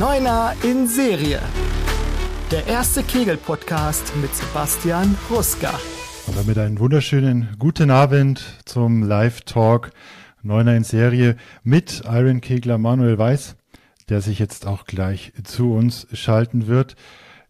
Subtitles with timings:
[0.00, 1.38] Neuner in Serie.
[2.50, 5.78] Der erste Kegel-Podcast mit Sebastian Ruska.
[6.26, 9.90] Und damit einen wunderschönen guten Abend zum Live-Talk
[10.42, 13.56] Neuner in Serie mit Iron Kegler Manuel Weiß,
[14.08, 16.96] der sich jetzt auch gleich zu uns schalten wird.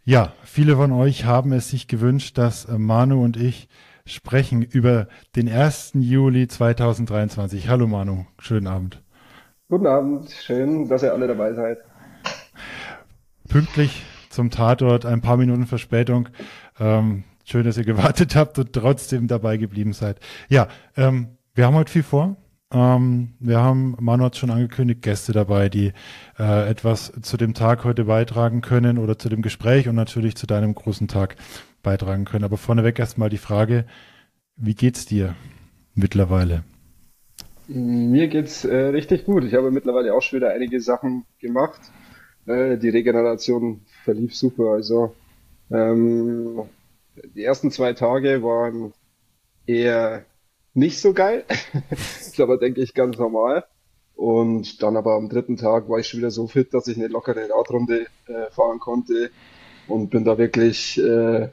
[0.04, 3.68] Ja, viele von euch haben es sich gewünscht, dass Manu und ich
[4.04, 5.06] sprechen über
[5.36, 5.93] den 1.
[5.95, 7.68] Juli 2023.
[7.68, 9.00] Hallo Manu, schönen Abend.
[9.68, 11.79] Guten Abend, schön, dass ihr alle dabei seid.
[13.52, 16.30] Pünktlich zum Tatort, ein paar Minuten Verspätung.
[16.80, 20.20] Ähm, schön, dass ihr gewartet habt und trotzdem dabei geblieben seid.
[20.48, 22.38] Ja, ähm, wir haben heute viel vor.
[22.73, 25.92] Ähm, wir haben, Manu hat schon angekündigt, Gäste dabei, die
[26.38, 30.47] äh, etwas zu dem Tag heute beitragen können oder zu dem Gespräch und natürlich zu
[30.47, 31.37] deinem großen Tag
[31.83, 32.45] beitragen können.
[32.45, 33.84] Aber vorneweg erstmal die Frage,
[34.56, 35.34] wie geht's dir
[35.95, 36.64] mittlerweile?
[37.69, 39.45] Mir geht's äh, richtig gut.
[39.45, 41.83] Ich habe mittlerweile auch schon wieder einige Sachen gemacht.
[42.46, 44.73] Äh, die Regeneration verlief super.
[44.73, 45.14] Also
[45.70, 46.62] ähm,
[47.34, 48.92] die ersten zwei Tage waren
[49.67, 50.25] eher
[50.75, 51.44] nicht so geil.
[51.91, 53.64] ist aber, denke ich, ganz normal.
[54.14, 57.08] Und dann aber am dritten Tag war ich schon wieder so fit, dass ich eine
[57.08, 59.30] lockere Radrunde äh, fahren konnte
[59.89, 61.48] und bin da wirklich äh,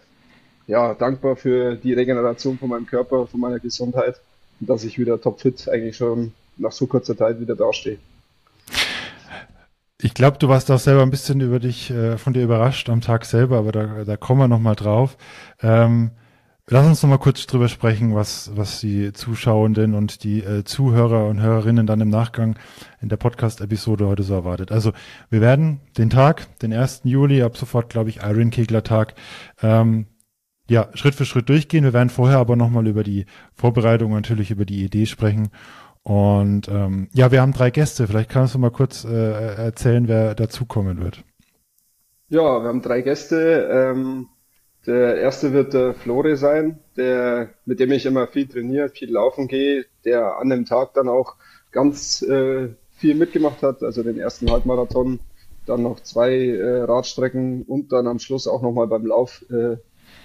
[0.68, 4.22] ja, dankbar für die Regeneration von meinem Körper, von meiner Gesundheit
[4.60, 7.98] und dass ich wieder topfit eigentlich schon nach so kurzer Zeit wieder dastehe.
[10.02, 13.02] Ich glaube, du warst auch selber ein bisschen über dich, äh, von dir überrascht am
[13.02, 15.18] Tag selber, aber da, da kommen wir nochmal drauf.
[15.62, 16.12] Ähm,
[16.68, 21.42] lass uns nochmal kurz drüber sprechen, was, was die Zuschauenden und die äh, Zuhörer und
[21.42, 22.58] Hörerinnen dann im Nachgang
[23.02, 24.72] in der Podcast-Episode heute so erwartet.
[24.72, 24.94] Also
[25.30, 27.02] wir werden den Tag, den 1.
[27.04, 29.16] Juli, ab sofort, glaube ich, Iron Kegler Tag,
[29.62, 30.06] ähm,
[30.70, 31.84] ja, Schritt für Schritt durchgehen.
[31.84, 35.50] Wir werden vorher aber nochmal über die Vorbereitung, natürlich über die Idee sprechen.
[36.04, 38.08] Und ähm, ja, wir haben drei Gäste.
[38.08, 41.24] Vielleicht kannst du mal kurz äh, erzählen, wer dazukommen wird.
[42.30, 43.70] Ja, wir haben drei Gäste.
[43.72, 44.28] Ähm,
[44.86, 49.48] der erste wird der Flore sein, der, mit dem ich immer viel trainiere, viel laufen
[49.48, 51.36] gehe, der an dem Tag dann auch
[51.72, 55.20] ganz äh, viel mitgemacht hat, also den ersten Halbmarathon,
[55.66, 59.78] dann noch zwei äh, Radstrecken und dann am Schluss auch nochmal beim Lauf äh,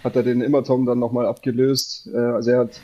[0.03, 2.09] hat er den Immertom dann nochmal abgelöst.
[2.12, 2.81] Äh, also er hat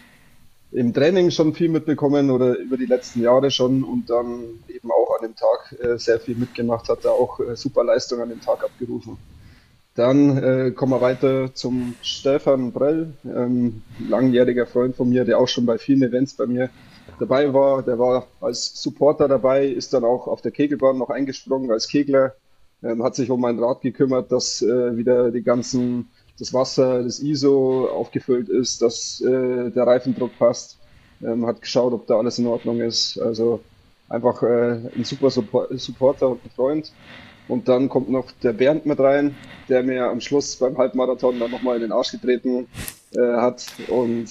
[0.73, 5.17] im Training schon viel mitbekommen oder über die letzten Jahre schon und dann eben auch
[5.19, 8.41] an dem Tag äh, sehr viel mitgemacht, hat er auch äh, super Leistung an dem
[8.41, 9.17] Tag abgerufen.
[9.95, 15.49] Dann äh, kommen wir weiter zum Stefan Brell, ähm, langjähriger Freund von mir, der auch
[15.49, 16.71] schon bei vielen Events bei mir
[17.19, 17.83] dabei war.
[17.83, 22.35] Der war als Supporter dabei, ist dann auch auf der Kegelbahn noch eingesprungen als Kegler,
[22.85, 26.09] ähm, hat sich um mein Rad gekümmert, dass äh, wieder die ganzen
[26.41, 30.79] das Wasser, das ISO aufgefüllt ist, dass äh, der Reifendruck passt.
[31.23, 33.19] Ähm, hat geschaut, ob da alles in Ordnung ist.
[33.21, 33.61] Also
[34.09, 36.93] einfach äh, ein super Supporter und ein Freund.
[37.47, 39.35] Und dann kommt noch der Bernd mit rein,
[39.69, 42.69] der mir am Schluss beim Halbmarathon dann nochmal in den Arsch getreten
[43.15, 44.29] äh, hat und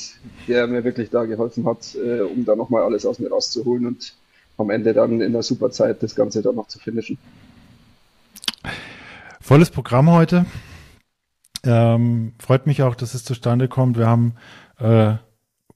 [0.47, 4.15] der mir wirklich da geholfen hat, äh, um da nochmal alles aus mir rauszuholen und
[4.57, 7.17] am Ende dann in der Superzeit das Ganze dann noch zu finishen.
[9.41, 10.45] Volles Programm heute.
[11.63, 13.97] Ähm, freut mich auch, dass es zustande kommt.
[13.97, 14.35] Wir haben
[14.79, 15.15] äh,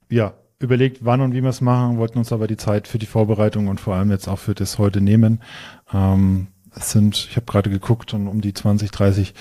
[0.10, 3.06] ja überlegt, wann und wie wir es machen, wollten uns aber die Zeit für die
[3.06, 5.42] Vorbereitung und vor allem jetzt auch für das heute nehmen.
[5.94, 9.34] Ähm, es sind, ich habe gerade geguckt, und um die 20, 30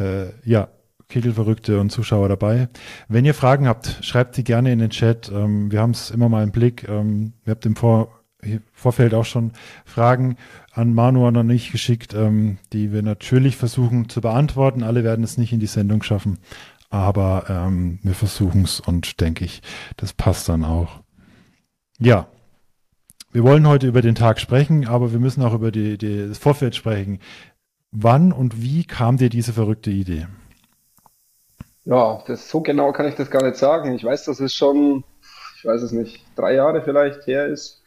[0.00, 0.68] äh, ja,
[1.08, 2.68] Kegelverrückte und Zuschauer dabei.
[3.08, 5.30] Wenn ihr Fragen habt, schreibt sie gerne in den Chat.
[5.30, 6.88] Ähm, wir haben es immer mal im Blick.
[6.88, 8.23] Ähm, wir habt im Vor
[8.72, 9.52] Vorfeld auch schon
[9.84, 10.36] Fragen
[10.72, 14.82] an Manu noch nicht geschickt, ähm, die wir natürlich versuchen zu beantworten.
[14.82, 16.38] Alle werden es nicht in die Sendung schaffen,
[16.90, 19.62] aber ähm, wir versuchen es und denke ich,
[19.96, 21.00] das passt dann auch.
[21.98, 22.28] Ja,
[23.32, 26.38] wir wollen heute über den Tag sprechen, aber wir müssen auch über die, die, das
[26.38, 27.20] Vorfeld sprechen.
[27.90, 30.26] Wann und wie kam dir diese verrückte Idee?
[31.84, 33.94] Ja, das, so genau kann ich das gar nicht sagen.
[33.94, 35.04] Ich weiß, dass es schon,
[35.56, 37.83] ich weiß es nicht, drei Jahre vielleicht her ist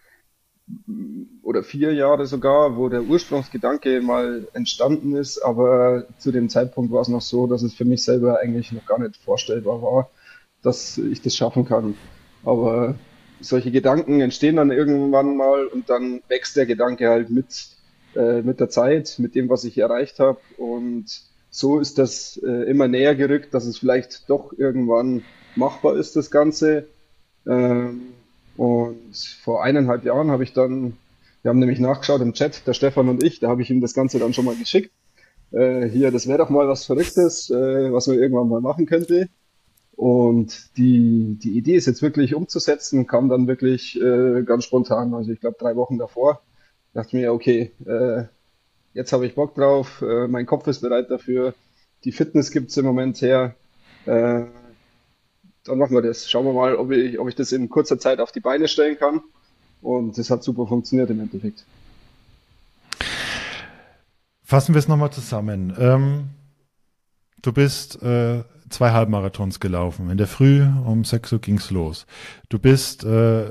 [1.44, 7.02] oder vier Jahre sogar, wo der Ursprungsgedanke mal entstanden ist, aber zu dem Zeitpunkt war
[7.02, 10.10] es noch so, dass es für mich selber eigentlich noch gar nicht vorstellbar war,
[10.62, 11.96] dass ich das schaffen kann.
[12.44, 12.96] Aber
[13.40, 17.70] solche Gedanken entstehen dann irgendwann mal und dann wächst der Gedanke halt mit,
[18.16, 21.06] äh, mit der Zeit, mit dem, was ich erreicht habe und
[21.50, 25.24] so ist das äh, immer näher gerückt, dass es vielleicht doch irgendwann
[25.56, 26.88] machbar ist, das Ganze.
[27.48, 28.14] Ähm,
[28.58, 30.98] und vor eineinhalb Jahren habe ich dann,
[31.42, 33.94] wir haben nämlich nachgeschaut im Chat, der Stefan und ich, da habe ich ihm das
[33.94, 34.92] Ganze dann schon mal geschickt.
[35.52, 39.30] Äh, hier, das wäre doch mal was Verrücktes, äh, was man irgendwann mal machen könnte.
[39.96, 45.14] Und die, die Idee ist jetzt wirklich umzusetzen, kam dann wirklich äh, ganz spontan.
[45.14, 46.42] Also ich glaube drei Wochen davor
[46.98, 48.24] dachte mir, okay, äh,
[48.94, 51.54] jetzt habe ich Bock drauf, äh, mein Kopf ist bereit dafür,
[52.04, 53.56] die Fitness gibt es im Moment her.
[54.06, 54.46] Äh,
[55.68, 56.30] dann machen wir das.
[56.30, 58.98] Schauen wir mal, ob ich, ob ich das in kurzer Zeit auf die Beine stellen
[58.98, 59.22] kann.
[59.82, 61.66] Und das hat super funktioniert im Endeffekt.
[64.44, 65.74] Fassen wir es nochmal zusammen.
[65.78, 66.30] Ähm,
[67.42, 70.10] du bist äh, zwei Halbmarathons gelaufen.
[70.10, 72.06] In der Früh um 6 Uhr ging's los.
[72.50, 73.50] Du bist äh,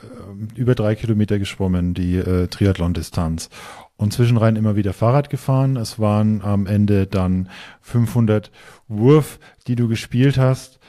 [0.54, 3.50] über drei Kilometer geschwommen, die äh, Triathlon-Distanz.
[3.96, 5.76] Und zwischenrein immer wieder Fahrrad gefahren.
[5.76, 7.48] Es waren am Ende dann
[7.80, 8.50] 500
[8.88, 10.80] Wurf, die du gespielt hast.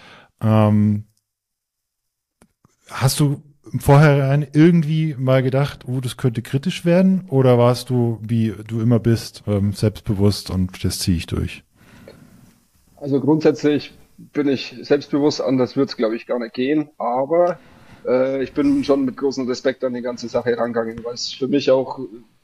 [0.42, 1.06] Ähm,
[2.90, 3.42] hast du
[3.80, 7.26] vorher irgendwie mal gedacht, oh, das könnte kritisch werden?
[7.30, 11.64] Oder warst du, wie du immer bist, ähm, selbstbewusst und das ziehe ich durch?
[12.96, 16.90] Also grundsätzlich bin ich selbstbewusst, anders wird es, glaube ich, gar nicht gehen.
[16.98, 17.60] Aber
[18.06, 21.48] äh, ich bin schon mit großem Respekt an die ganze Sache herangegangen, weil es für
[21.48, 22.00] mich auch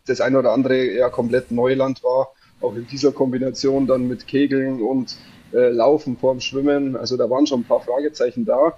[0.05, 2.29] das eine oder andere eher komplett Neuland war.
[2.61, 5.17] Auch in dieser Kombination dann mit Kegeln und
[5.53, 6.95] äh, Laufen vorm Schwimmen.
[6.95, 8.77] Also da waren schon ein paar Fragezeichen da.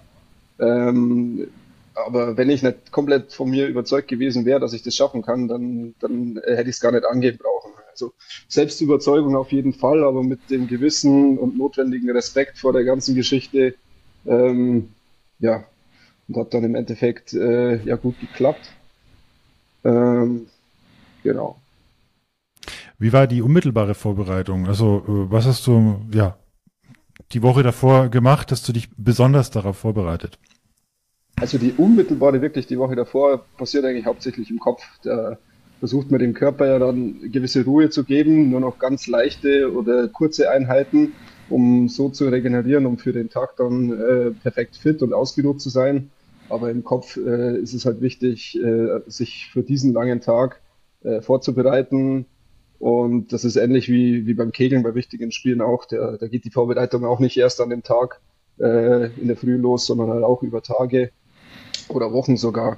[0.60, 1.48] Ähm,
[1.94, 5.48] aber wenn ich nicht komplett von mir überzeugt gewesen wäre, dass ich das schaffen kann,
[5.48, 7.72] dann, dann hätte ich es gar nicht angehen brauchen.
[7.90, 8.13] Also
[8.50, 13.75] Selbstüberzeugung auf jeden Fall, aber mit dem gewissen und notwendigen Respekt vor der ganzen Geschichte,
[14.25, 14.90] ähm,
[15.40, 15.63] ja,
[16.28, 18.74] und hat dann im Endeffekt äh, ja gut geklappt.
[19.86, 20.48] Ähm,
[21.24, 21.62] genau.
[22.98, 24.68] Wie war die unmittelbare Vorbereitung?
[24.68, 26.38] Also äh, was hast du ja
[27.31, 30.38] die Woche davor gemacht, dass du dich besonders darauf vorbereitet?
[31.38, 34.83] Also die unmittelbare, wirklich die Woche davor, passiert eigentlich hauptsächlich im Kopf.
[35.04, 35.38] Da
[35.80, 40.07] versucht man dem Körper ja dann gewisse Ruhe zu geben, nur noch ganz leichte oder
[40.07, 41.13] kurze Einheiten,
[41.50, 45.69] um so zu regenerieren, um für den Tag dann äh, perfekt fit und ausgeruht zu
[45.69, 46.10] sein.
[46.50, 50.62] Aber im Kopf äh, ist es halt wichtig, äh, sich für diesen langen Tag
[51.04, 52.25] äh, vorzubereiten.
[52.80, 55.86] Und das ist ähnlich wie, wie beim Kegeln bei wichtigen Spielen auch.
[55.86, 58.19] Da, da geht die Vorbereitung auch nicht erst an dem Tag
[58.60, 61.12] äh, in der Früh los, sondern halt auch über Tage
[61.88, 62.77] oder Wochen sogar.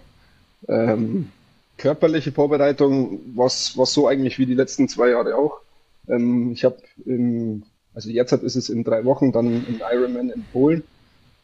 [0.67, 1.29] Ähm,
[1.77, 5.61] körperliche Vorbereitung was was so eigentlich wie die letzten zwei Jahre auch.
[6.07, 6.77] Ähm, ich habe
[7.93, 10.83] also jetzt ist es in drei Wochen dann im Ironman in Polen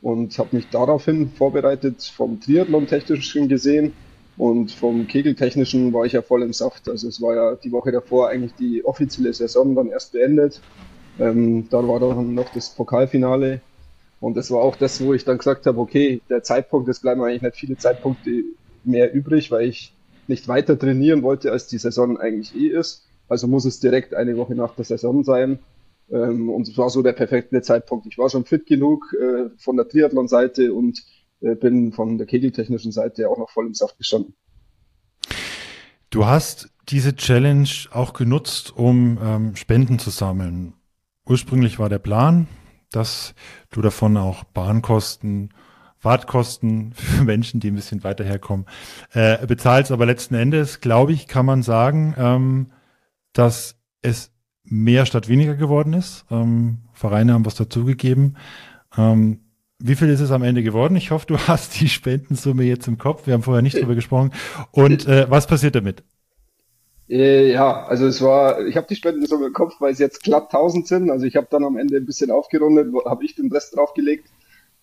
[0.01, 3.94] und habe mich daraufhin vorbereitet vom Triathlon-technischen gesehen
[4.38, 6.89] und vom Kegeltechnischen war ich ja voll im Saft.
[6.89, 10.59] Also es war ja die Woche davor eigentlich die offizielle Saison dann erst beendet.
[11.19, 13.62] Ähm, da war dann noch das Pokalfinale
[14.19, 17.21] und das war auch das, wo ich dann gesagt habe, okay, der Zeitpunkt, es bleiben
[17.21, 18.44] eigentlich nicht viele Zeitpunkte
[18.83, 19.94] mehr übrig, weil ich
[20.27, 23.06] nicht weiter trainieren wollte, als die Saison eigentlich eh ist.
[23.27, 25.59] Also muss es direkt eine Woche nach der Saison sein.
[26.09, 28.06] Ähm, und es war so der perfekte Zeitpunkt.
[28.07, 31.03] Ich war schon fit genug äh, von der Triathlon-Seite und
[31.60, 34.36] bin von der kegeltechnischen Seite auch noch voll im Saft gestanden.
[36.10, 40.74] Du hast diese Challenge auch genutzt, um ähm, Spenden zu sammeln.
[41.25, 42.48] Ursprünglich war der Plan,
[42.92, 43.34] dass
[43.72, 45.54] du davon auch Bahnkosten,
[45.98, 48.66] Fahrtkosten für Menschen, die ein bisschen weiter herkommen,
[49.13, 49.92] äh, bezahlst.
[49.92, 52.72] Aber letzten Endes, glaube ich, kann man sagen, ähm,
[53.31, 54.31] dass es
[54.63, 56.25] mehr statt weniger geworden ist.
[56.30, 58.38] Ähm, Vereine haben was dazugegeben.
[58.96, 59.39] Ähm,
[59.85, 60.95] wie viel ist es am Ende geworden?
[60.95, 63.27] Ich hoffe, du hast die Spendensumme jetzt im Kopf.
[63.27, 64.31] Wir haben vorher nicht drüber gesprochen.
[64.71, 66.03] Und äh, was passiert damit?
[67.09, 70.24] Äh, ja, also es war, ich habe die Spenden so im Kopf, weil es jetzt
[70.24, 71.12] glatt 1000 sind.
[71.12, 74.29] Also ich habe dann am Ende ein bisschen aufgerundet, habe ich den Rest draufgelegt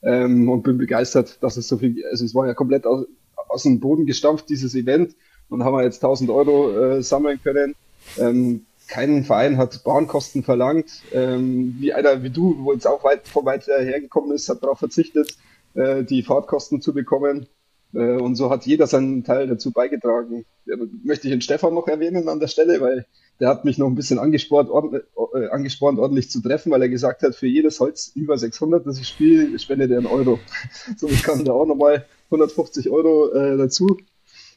[0.02, 3.06] ähm, und bin begeistert, dass es so viel, also es war ja komplett aus,
[3.48, 5.16] aus dem Boden gestampft, dieses Event.
[5.48, 7.74] Und haben wir jetzt 1000 Euro äh, sammeln können.
[8.18, 11.02] Ähm, kein Verein hat Bahnkosten verlangt.
[11.12, 14.78] Ähm, wie einer wie du, wo jetzt auch weit von weit hergekommen ist, hat darauf
[14.78, 15.36] verzichtet,
[15.74, 17.46] äh, die Fahrtkosten zu bekommen.
[17.94, 20.44] Äh, und so hat jeder seinen Teil dazu beigetragen.
[20.66, 23.06] Ja, möchte ich den Stefan noch erwähnen an der Stelle, weil
[23.38, 25.02] der hat mich noch ein bisschen angespornt, ordentlich,
[25.34, 28.98] äh, angespornt, ordentlich zu treffen, weil er gesagt hat, für jedes Holz über 600, das
[28.98, 30.38] ich spiele, spendet er einen Euro.
[30.96, 33.96] Somit kam da auch nochmal 150 Euro äh, dazu.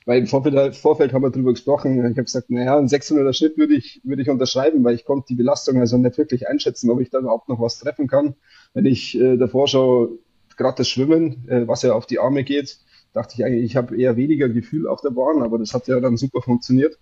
[0.05, 1.98] Weil im Vorfeld, Vorfeld haben wir drüber gesprochen.
[1.98, 5.27] Ich habe gesagt, naja, ein 600er Schnitt würde ich, würde ich unterschreiben, weil ich konnte
[5.29, 8.36] die Belastung also nicht wirklich einschätzen, ob ich da überhaupt noch was treffen kann.
[8.74, 10.19] Wenn ich äh, davor schaue,
[10.57, 12.79] gerade das Schwimmen, äh, was ja auf die Arme geht,
[13.13, 16.00] dachte ich eigentlich, ich habe eher weniger Gefühl auf der Bahn, aber das hat ja
[16.00, 16.98] dann super funktioniert.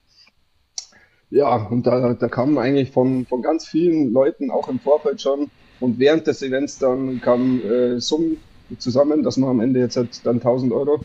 [1.30, 5.50] Ja, und da, da kamen eigentlich von, von ganz vielen Leuten, auch im Vorfeld schon,
[5.80, 8.38] und während des Events dann kamen äh, Summen
[8.78, 11.04] zusammen, dass man am Ende jetzt hat dann 1000 Euro.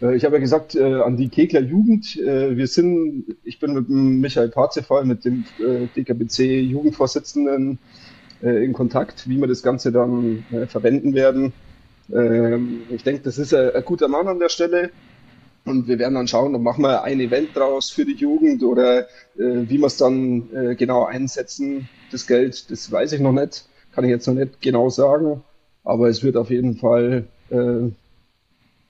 [0.00, 3.74] Äh, ich habe ja gesagt, äh, an die Kegler Jugend, äh, wir sind, ich bin
[3.74, 7.78] mit dem Michael Parzefall, mit dem äh, DKBC Jugendvorsitzenden
[8.42, 11.52] äh, in Kontakt, wie wir das Ganze dann äh, verwenden werden.
[12.12, 14.90] Ähm, ich denke, das ist ein, ein, guter Mann an der Stelle.
[15.64, 19.06] Und wir werden dann schauen, ob machen wir ein Event draus für die Jugend oder
[19.36, 24.08] wie wir es dann genau einsetzen, das Geld, das weiß ich noch nicht, kann ich
[24.08, 25.42] jetzt noch nicht genau sagen.
[25.84, 27.90] Aber es wird auf jeden Fall, äh,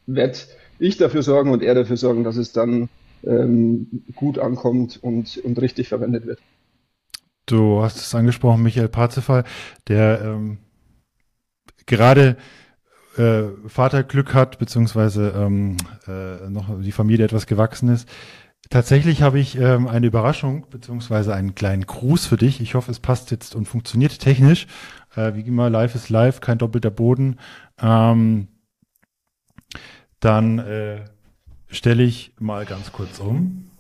[0.06, 0.48] wird
[0.78, 2.88] ich dafür sorgen und er dafür sorgen, dass es dann
[3.24, 6.40] ähm, gut ankommt und, und richtig verwendet wird.
[7.46, 9.44] Du hast es angesprochen, Michael Parzefall,
[9.88, 10.58] der ähm,
[11.86, 12.36] gerade
[13.16, 18.08] äh, Vaterglück hat, beziehungsweise ähm, äh, noch die Familie etwas gewachsen ist.
[18.70, 22.60] Tatsächlich habe ich ähm, eine Überraschung, beziehungsweise einen kleinen Gruß für dich.
[22.60, 24.66] Ich hoffe, es passt jetzt und funktioniert technisch.
[25.16, 27.38] Äh, wie immer, live ist live, kein doppelter Boden.
[27.80, 28.48] Ähm,
[30.20, 31.00] dann äh,
[31.68, 33.70] stelle ich mal ganz kurz um.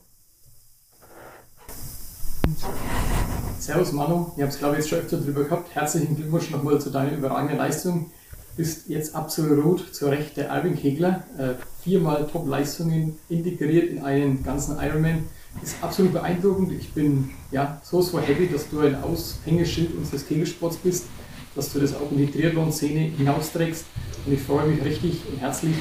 [3.58, 5.74] Servus Manu, ich habe es glaube ich jetzt schon öfter drüber gehabt.
[5.74, 8.10] Herzlichen Glückwunsch nochmal zu deiner überragenden Leistung
[8.58, 11.22] bist jetzt absolut zu Recht der Alvin Kegler.
[11.38, 15.24] Äh, viermal Top-Leistungen integriert in einen ganzen Ironman.
[15.62, 16.72] Ist absolut beeindruckend.
[16.72, 21.06] Ich bin ja so, so happy, dass du ein Aushängeschild unseres Kegelsports bist,
[21.54, 23.84] dass du das auch in die Triathlon-Szene hinausträgst.
[24.26, 25.76] Und ich freue mich richtig und herzlich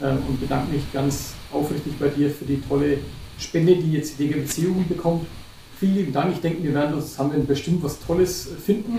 [0.00, 2.98] und bedanke mich ganz aufrichtig bei dir für die tolle
[3.38, 5.26] Spende, die jetzt die Beziehung bekommt
[5.80, 6.34] vielen Dank.
[6.34, 8.98] Ich denke, wir werden uns zusammen bestimmt was Tolles finden.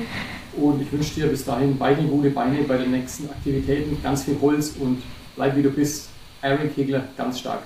[0.57, 4.37] Und ich wünsche dir bis dahin beide gute Beine bei den nächsten Aktivitäten, ganz viel
[4.41, 5.01] Holz und
[5.35, 6.09] bleib wie du bist.
[6.41, 7.61] Aaron Kegler, ganz stark.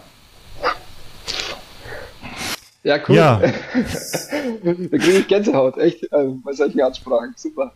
[2.83, 3.15] Ja, cool.
[3.15, 3.39] Ja.
[4.63, 7.33] da kriege ich Gänsehaut, echt, äh, bei solchen Ansprachen.
[7.37, 7.73] Super.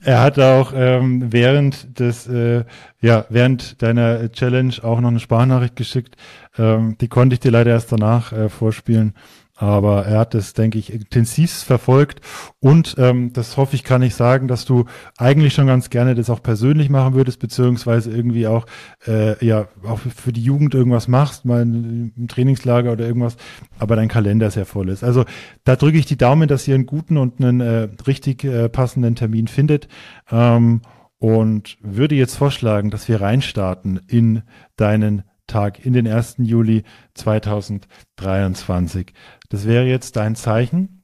[0.00, 2.64] Er hat auch ähm, während des, äh,
[3.00, 6.16] ja, während deiner Challenge auch noch eine Sprachnachricht geschickt.
[6.56, 9.14] Ähm, die konnte ich dir leider erst danach äh, vorspielen.
[9.60, 12.20] Aber er hat es, denke ich, intensiv verfolgt
[12.60, 14.84] und ähm, das hoffe ich, kann ich sagen, dass du
[15.16, 18.66] eigentlich schon ganz gerne das auch persönlich machen würdest, beziehungsweise irgendwie auch
[19.06, 23.36] äh, ja auch für die Jugend irgendwas machst, mal im Trainingslager oder irgendwas,
[23.80, 25.02] aber dein Kalender sehr voll ist.
[25.02, 25.24] Also
[25.64, 29.16] da drücke ich die Daumen, dass ihr einen guten und einen äh, richtig äh, passenden
[29.16, 29.88] Termin findet.
[30.30, 30.82] Ähm,
[31.18, 34.42] und würde jetzt vorschlagen, dass wir reinstarten in
[34.76, 36.36] deinen Tag, in den 1.
[36.38, 36.84] Juli
[37.14, 39.12] 2023.
[39.48, 41.02] Das wäre jetzt dein Zeichen,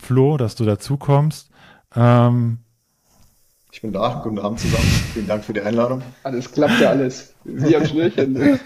[0.00, 1.50] Flo, dass du dazu kommst.
[1.94, 2.58] Ähm,
[3.70, 4.20] ich bin da.
[4.24, 4.88] Guten Abend zusammen.
[5.12, 6.02] Vielen Dank für die Einladung.
[6.22, 7.34] Alles klappt ja alles.
[7.44, 8.58] Wie am Schnürchen.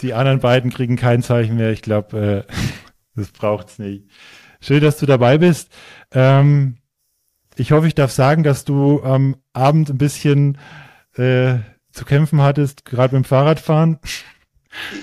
[0.00, 1.70] Die anderen beiden kriegen kein Zeichen mehr.
[1.70, 2.52] Ich glaube, äh,
[3.16, 4.06] das braucht's nicht.
[4.60, 5.70] Schön, dass du dabei bist.
[6.12, 6.78] Ähm,
[7.56, 10.58] ich hoffe, ich darf sagen, dass du am Abend ein bisschen
[11.14, 11.56] äh,
[11.92, 13.98] zu kämpfen hattest, gerade beim Fahrradfahren.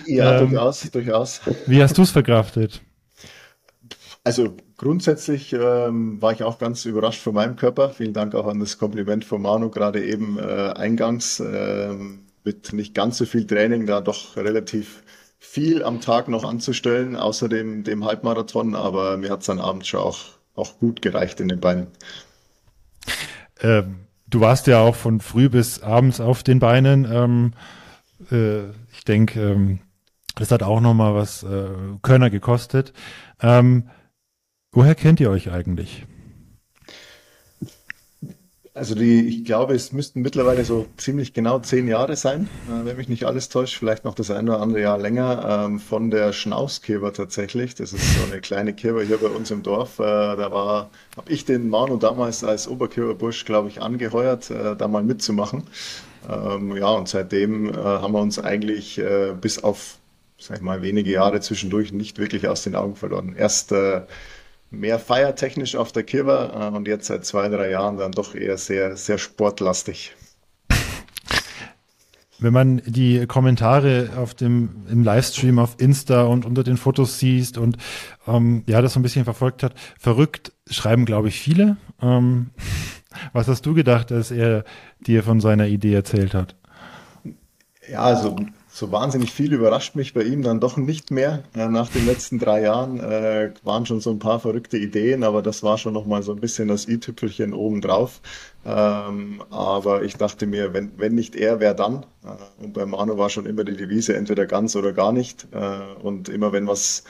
[0.06, 1.42] Ja, ähm, durchaus, durchaus.
[1.66, 2.82] Wie hast du es verkraftet?
[4.24, 7.92] Also grundsätzlich ähm, war ich auch ganz überrascht von meinem Körper.
[7.92, 11.40] Vielen Dank auch an das Kompliment von Manu gerade eben äh, eingangs.
[11.40, 11.94] Äh,
[12.46, 15.04] mit nicht ganz so viel Training, da doch relativ
[15.40, 19.88] viel am Tag noch anzustellen, außer dem, dem Halbmarathon, aber mir hat es dann abends
[19.88, 20.20] schon auch,
[20.56, 21.88] auch gut gereicht in den Beinen.
[23.62, 23.96] Ähm,
[24.28, 27.06] du warst ja auch von früh bis abends auf den Beinen.
[27.12, 27.54] Ähm,
[28.32, 28.72] äh,
[29.06, 29.82] ich denke, ähm,
[30.34, 31.70] das hat auch nochmal was äh,
[32.02, 32.92] Körner gekostet.
[33.40, 33.90] Ähm,
[34.72, 36.08] woher kennt ihr euch eigentlich?
[38.76, 42.98] Also die, ich glaube, es müssten mittlerweile so ziemlich genau zehn Jahre sein, äh, wenn
[42.98, 46.34] mich nicht alles täuscht, vielleicht noch das eine oder andere Jahr länger, ähm, von der
[46.34, 47.76] Schnauzkeber tatsächlich.
[47.76, 50.00] Das ist so eine kleine Keber hier bei uns im Dorf.
[50.00, 54.90] Äh, da war, habe ich den Manu damals als Oberkeberbursch, glaube ich, angeheuert, äh, da
[54.90, 55.64] mal mitzumachen.
[56.30, 59.00] Ähm, ja, und seitdem haben wir uns eigentlich
[59.40, 60.00] bis auf,
[60.38, 63.36] sag ich mal, wenige Jahre zwischendurch nicht wirklich aus den Augen verloren.
[63.38, 63.72] Erst
[64.80, 68.58] mehr feiertechnisch auf der Kiva äh, und jetzt seit zwei, drei Jahren dann doch eher
[68.58, 70.14] sehr, sehr sportlastig.
[72.38, 77.58] Wenn man die Kommentare auf dem, im Livestream auf Insta und unter den Fotos siehst
[77.58, 77.78] und
[78.28, 81.78] ähm, ja, das so ein bisschen verfolgt hat, verrückt schreiben, glaube ich, viele.
[82.02, 82.52] Ähm,
[83.34, 84.66] was hast du gedacht, als er
[85.00, 86.56] dir von seiner Idee erzählt hat?
[87.90, 88.36] Ja, also
[88.76, 91.44] so wahnsinnig viel überrascht mich bei ihm dann doch nicht mehr.
[91.56, 95.42] Äh, nach den letzten drei Jahren äh, waren schon so ein paar verrückte Ideen, aber
[95.42, 98.20] das war schon noch mal so ein bisschen das i-Tüpfelchen obendrauf.
[98.66, 102.06] Ähm, aber ich dachte mir, wenn, wenn nicht er, wer dann?
[102.26, 105.48] Äh, und bei Manu war schon immer die Devise, entweder ganz oder gar nicht.
[105.54, 107.06] Äh, und immer wenn was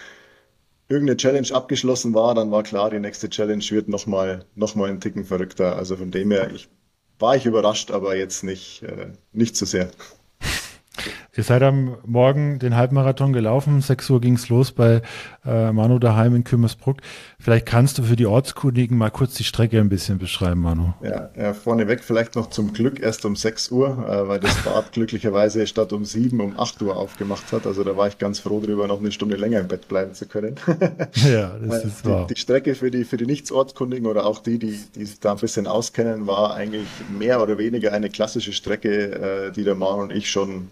[0.88, 4.88] irgendeine Challenge abgeschlossen war, dann war klar, die nächste Challenge wird noch mal, noch mal
[4.88, 5.75] einen Ticken verrückter.
[5.77, 6.69] Also von dem her, ich
[7.17, 9.89] war ich überrascht, aber jetzt nicht, äh, nicht zu sehr.
[11.38, 15.02] Ihr seid am Morgen den Halbmarathon gelaufen, 6 Uhr ging's los bei
[15.46, 16.98] äh, Manu daheim in Kümmersbruck.
[17.40, 20.94] Vielleicht kannst du für die Ortskundigen mal kurz die Strecke ein bisschen beschreiben, Manu.
[21.04, 24.94] Ja, ja vorneweg vielleicht noch zum Glück erst um 6 Uhr, äh, weil das Bad
[24.94, 27.68] glücklicherweise statt um 7 um 8 Uhr aufgemacht hat.
[27.68, 30.28] Also da war ich ganz froh drüber, noch eine Stunde länger im Bett bleiben zu
[30.28, 30.56] können.
[31.16, 32.28] ja, das ist die, wahr.
[32.28, 35.40] Die Strecke für die, für die Nichtsortskundigen oder auch die, die, die sich da ein
[35.40, 40.14] bisschen auskennen, war eigentlich mehr oder weniger eine klassische Strecke, äh, die der Manu und
[40.14, 40.70] ich schon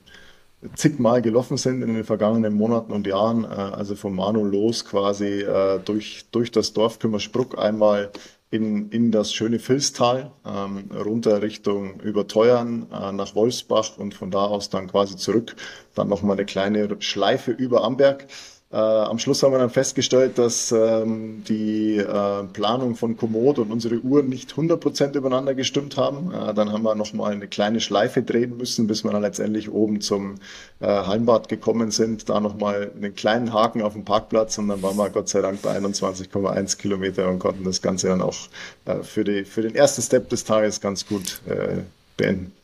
[0.75, 3.43] zigmal gelaufen sind in den vergangenen Monaten und Jahren.
[3.43, 8.11] Äh, also von Manu los quasi äh, durch, durch das Dorf Kümmersbruck einmal
[8.53, 14.45] in, in das schöne Vilstal, ähm, runter Richtung Überteuern äh, nach Wolfsbach und von da
[14.45, 15.55] aus dann quasi zurück.
[15.95, 18.27] Dann nochmal eine kleine Schleife über Amberg.
[18.73, 23.71] Äh, am Schluss haben wir dann festgestellt, dass ähm, die äh, Planung von Komoot und
[23.71, 26.33] unsere Uhren nicht 100% übereinander gestimmt haben.
[26.33, 30.01] Äh, dann haben wir nochmal eine kleine Schleife drehen müssen, bis wir dann letztendlich oben
[30.01, 30.35] zum
[30.79, 32.29] äh, Hallenbad gekommen sind.
[32.29, 35.61] Da nochmal einen kleinen Haken auf dem Parkplatz und dann waren wir Gott sei Dank
[35.61, 38.37] bei 21,1 Kilometer und konnten das Ganze dann auch
[38.85, 41.83] äh, für, die, für den ersten Step des Tages ganz gut äh,
[42.17, 42.62] beenden.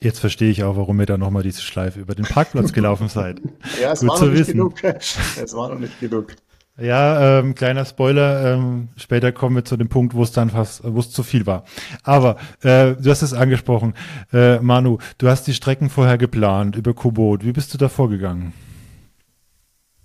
[0.00, 3.40] Jetzt verstehe ich auch, warum ihr da nochmal diese Schleife über den Parkplatz gelaufen seid.
[3.82, 4.52] ja, es Gut war zu noch nicht wissen.
[4.52, 4.84] genug.
[4.84, 6.36] Es war noch nicht genug.
[6.80, 10.82] Ja, ähm, kleiner Spoiler, ähm, später kommen wir zu dem Punkt, wo es dann fast,
[10.84, 11.64] wo es zu viel war.
[12.04, 13.94] Aber äh, du hast es angesprochen,
[14.32, 17.44] äh, Manu, du hast die Strecken vorher geplant über Koboot.
[17.44, 18.52] Wie bist du da vorgegangen?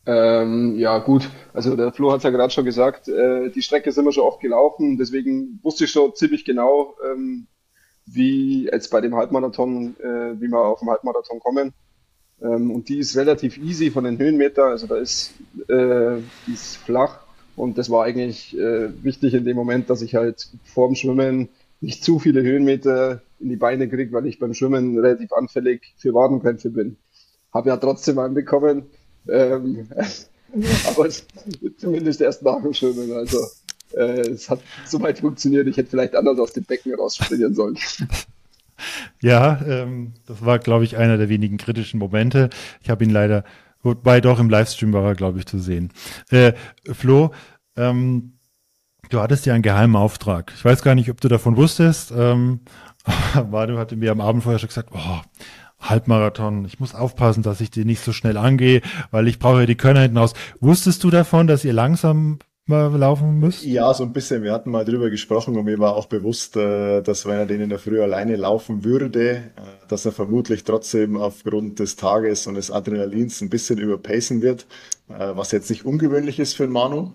[0.07, 1.29] Ähm, ja, gut.
[1.53, 4.23] Also der Flo hat es ja gerade schon gesagt, äh, die Strecke sind wir schon
[4.25, 7.47] oft gelaufen, deswegen wusste ich schon ziemlich genau, ähm,
[8.05, 11.73] wie jetzt bei dem Halbmarathon, äh, wie wir auf den Halbmarathon kommen.
[12.41, 15.31] Ähm, und die ist relativ easy von den Höhenmetern, also da ist,
[15.67, 16.17] äh,
[16.47, 17.19] die ist flach
[17.55, 21.49] und das war eigentlich äh, wichtig in dem Moment, dass ich halt vorm Schwimmen
[21.81, 26.13] nicht zu viele Höhenmeter in die Beine kriege, weil ich beim Schwimmen relativ anfällig für
[26.13, 26.97] Wadenkrämpfe bin.
[27.53, 28.83] Habe ja trotzdem einen bekommen,
[29.29, 29.87] ähm,
[30.87, 31.09] aber
[31.77, 33.11] zumindest erst nach dem Schwimmen.
[33.13, 33.37] Also
[33.93, 35.67] äh, es hat soweit funktioniert.
[35.67, 37.77] Ich hätte vielleicht anders aus dem Becken rausspringen sollen.
[39.21, 42.49] Ja, ähm, das war, glaube ich, einer der wenigen kritischen Momente.
[42.81, 43.43] Ich habe ihn leider,
[43.81, 45.91] wobei doch im Livestream war er, glaube ich, zu sehen.
[46.31, 46.53] Äh,
[46.91, 47.31] Flo,
[47.77, 48.33] ähm,
[49.09, 50.51] du hattest ja einen geheimen Auftrag.
[50.55, 52.11] Ich weiß gar nicht, ob du davon wusstest.
[52.15, 52.61] Ähm,
[53.51, 55.21] Manu hatte mir am Abend vorher schon gesagt, oh,
[55.79, 59.65] Halbmarathon, ich muss aufpassen, dass ich den nicht so schnell angehe, weil ich brauche ja
[59.65, 60.33] die Körner hinten raus.
[60.61, 63.63] Wusstest du davon, dass ihr langsam mal laufen müsst?
[63.65, 64.43] Ja, so ein bisschen.
[64.43, 67.61] Wir hatten mal drüber gesprochen und mir war auch bewusst, äh, dass wenn er den
[67.61, 69.41] in der Früh alleine laufen würde, äh,
[69.87, 74.65] dass er vermutlich trotzdem aufgrund des Tages und des Adrenalins ein bisschen überpacen wird,
[75.09, 77.11] äh, was jetzt nicht ungewöhnlich ist für Manu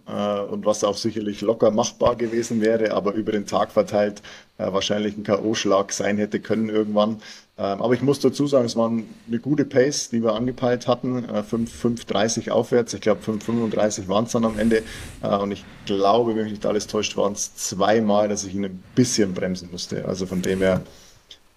[0.50, 4.22] und was auch sicherlich locker machbar gewesen wäre, aber über den Tag verteilt
[4.56, 7.18] wahrscheinlich ein K.O.-Schlag sein hätte können irgendwann.
[7.58, 11.26] Ähm, aber ich muss dazu sagen, es war eine gute Pace, die wir angepeilt hatten.
[11.26, 12.94] 5,30 aufwärts.
[12.94, 14.84] Ich glaube, 5,35 waren es dann am Ende.
[15.22, 18.82] Und ich glaube, wenn mich nicht alles täuscht, waren es zweimal, dass ich ihn ein
[18.94, 20.04] bisschen bremsen musste.
[20.06, 20.82] Also von dem her,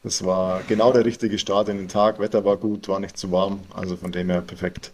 [0.04, 2.20] das war genau der richtige Start in den Tag.
[2.20, 3.60] Wetter war gut, war nicht zu warm.
[3.74, 4.92] Also von dem her perfekt.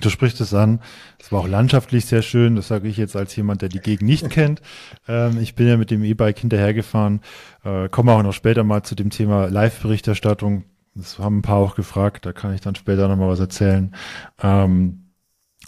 [0.00, 0.80] Du sprichst es an.
[1.18, 2.56] Es war auch landschaftlich sehr schön.
[2.56, 4.60] Das sage ich jetzt als jemand, der die Gegend nicht kennt.
[5.08, 7.20] Ähm, ich bin ja mit dem E-Bike hinterhergefahren.
[7.64, 10.64] Äh, komme auch noch später mal zu dem Thema Live-Berichterstattung.
[10.94, 12.26] Das haben ein paar auch gefragt.
[12.26, 13.94] Da kann ich dann später noch mal was erzählen.
[14.42, 15.06] Ähm,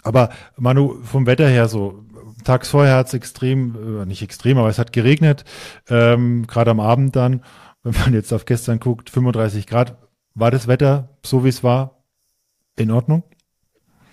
[0.03, 2.05] aber Manu, vom Wetter her so,
[2.43, 5.43] tags vorher hat es extrem, äh, nicht extrem, aber es hat geregnet.
[5.89, 7.43] Ähm, Gerade am Abend dann,
[7.83, 9.97] wenn man jetzt auf gestern guckt, 35 Grad.
[10.35, 12.03] War das Wetter, so wie es war,
[12.77, 13.23] in Ordnung?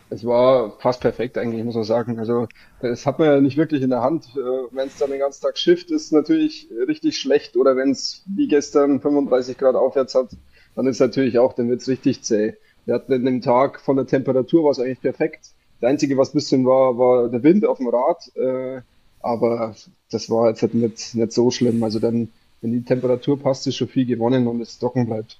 [0.09, 2.19] Es war fast perfekt eigentlich, muss man sagen.
[2.19, 2.47] Also
[2.81, 4.29] das hat man ja nicht wirklich in der Hand.
[4.71, 7.57] Wenn es dann den ganzen Tag schifft, ist natürlich richtig schlecht.
[7.57, 10.29] Oder wenn es wie gestern 35 Grad aufwärts hat,
[10.77, 12.55] dann ist natürlich auch, dann wird es richtig zäh.
[12.85, 15.51] Wir hatten in dem Tag von der Temperatur war es eigentlich perfekt.
[15.81, 18.31] Das Einzige, was bisschen war, war der Wind auf dem Rad.
[18.37, 18.83] Äh,
[19.21, 19.75] aber
[20.11, 21.83] das war jetzt halt nicht, nicht so schlimm.
[21.83, 22.29] Also dann,
[22.61, 25.39] wenn die Temperatur passt, ist schon viel gewonnen und es trocken bleibt.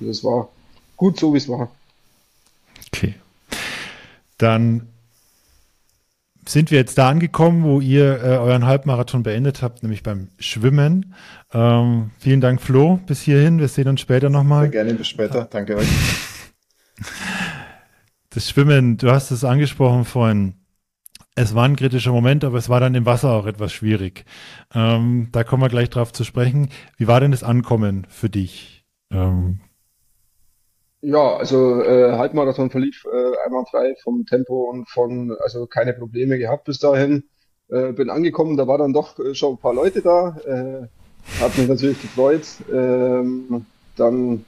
[0.00, 0.48] Also es war
[0.96, 1.70] gut so, wie es war.
[2.92, 3.14] Okay.
[4.38, 4.88] Dann
[6.46, 11.14] sind wir jetzt da angekommen, wo ihr äh, euren Halbmarathon beendet habt, nämlich beim Schwimmen.
[11.52, 13.58] Ähm, vielen Dank, Flo, bis hierhin.
[13.58, 14.70] Wir sehen uns später nochmal.
[14.70, 15.44] Gerne, bis später.
[15.44, 15.88] Danke euch.
[18.30, 20.54] Das Schwimmen, du hast es angesprochen vorhin.
[21.34, 24.26] Es war ein kritischer Moment, aber es war dann im Wasser auch etwas schwierig.
[24.74, 26.68] Ähm, da kommen wir gleich drauf zu sprechen.
[26.98, 28.84] Wie war denn das Ankommen für dich?
[29.10, 29.60] Ähm,
[31.00, 36.64] ja, also äh, Halbmarathon verlief äh, einwandfrei vom Tempo und von, also keine Probleme gehabt
[36.64, 37.24] bis dahin.
[37.68, 40.38] Äh, bin angekommen, da war dann doch äh, schon ein paar Leute da.
[40.44, 40.88] Äh,
[41.40, 42.46] hat mich natürlich gefreut.
[42.72, 44.44] Ähm, dann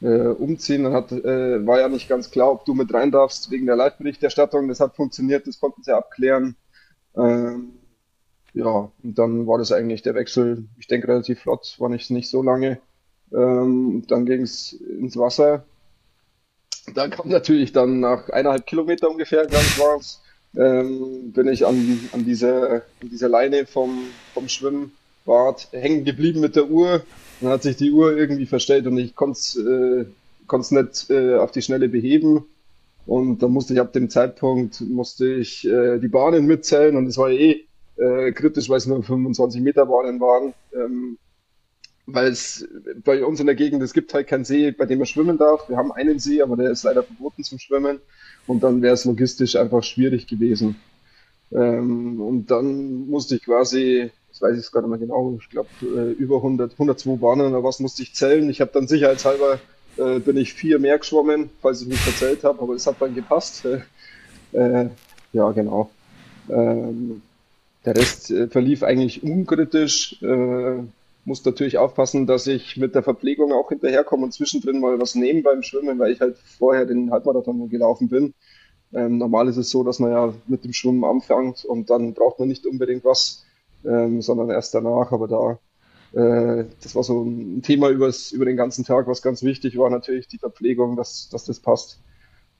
[0.00, 0.84] äh, umziehen.
[0.84, 3.76] Dann hat, äh, war ja nicht ganz klar, ob du mit rein darfst wegen der
[3.76, 4.68] Live-Berichterstattung.
[4.68, 6.56] Das hat funktioniert, das konnten sie abklären.
[7.16, 7.70] Ähm,
[8.54, 12.30] ja, und dann war das eigentlich der Wechsel, ich denke, relativ flott, war nicht, nicht
[12.30, 12.80] so lange.
[13.32, 15.64] Ähm, dann ging es ins Wasser.
[16.94, 20.18] Da kam natürlich dann nach eineinhalb Kilometer ungefähr, glaube ich,
[20.56, 26.56] ähm, bin ich an, an, dieser, an dieser Leine vom, vom Schwimmbad hängen geblieben mit
[26.56, 27.02] der Uhr.
[27.40, 31.52] Dann hat sich die Uhr irgendwie verstellt und ich konnte es äh, nicht äh, auf
[31.52, 32.44] die Schnelle beheben.
[33.06, 37.16] Und dann musste ich ab dem Zeitpunkt musste ich äh, die Bahnen mitzählen und es
[37.16, 37.64] war eh
[37.96, 40.52] äh, kritisch, weil es nur 25 Meter Bahnen waren.
[40.74, 41.18] Ähm,
[42.10, 42.66] weil es
[43.04, 45.68] bei uns in der Gegend, es gibt halt keinen See, bei dem man schwimmen darf.
[45.68, 48.00] Wir haben einen See, aber der ist leider verboten zum Schwimmen.
[48.46, 50.76] Und dann wäre es logistisch einfach schwierig gewesen.
[51.52, 55.50] Ähm, und dann musste ich quasi, das weiß ich es gar nicht mehr genau, ich
[55.50, 58.48] glaube äh, über 100, 102 Bahnen oder was musste ich zählen.
[58.48, 59.60] Ich habe dann sicherheitshalber
[59.98, 63.14] äh, bin ich vier mehr geschwommen, falls ich mich verzählt habe, aber es hat dann
[63.14, 63.66] gepasst.
[64.50, 64.88] Äh,
[65.34, 65.90] ja, genau.
[66.48, 67.20] Ähm,
[67.84, 70.16] der Rest äh, verlief eigentlich unkritisch.
[71.28, 75.42] Muss natürlich aufpassen, dass ich mit der Verpflegung auch hinterherkomme und zwischendrin mal was nehme
[75.42, 78.32] beim Schwimmen, weil ich halt vorher den Halbmarathon gelaufen bin.
[78.94, 82.38] Ähm, normal ist es so, dass man ja mit dem Schwimmen anfängt und dann braucht
[82.38, 83.44] man nicht unbedingt was,
[83.84, 85.12] ähm, sondern erst danach.
[85.12, 85.58] Aber da,
[86.18, 89.90] äh, das war so ein Thema übers, über den ganzen Tag, was ganz wichtig war,
[89.90, 92.00] natürlich die Verpflegung, dass, dass das passt.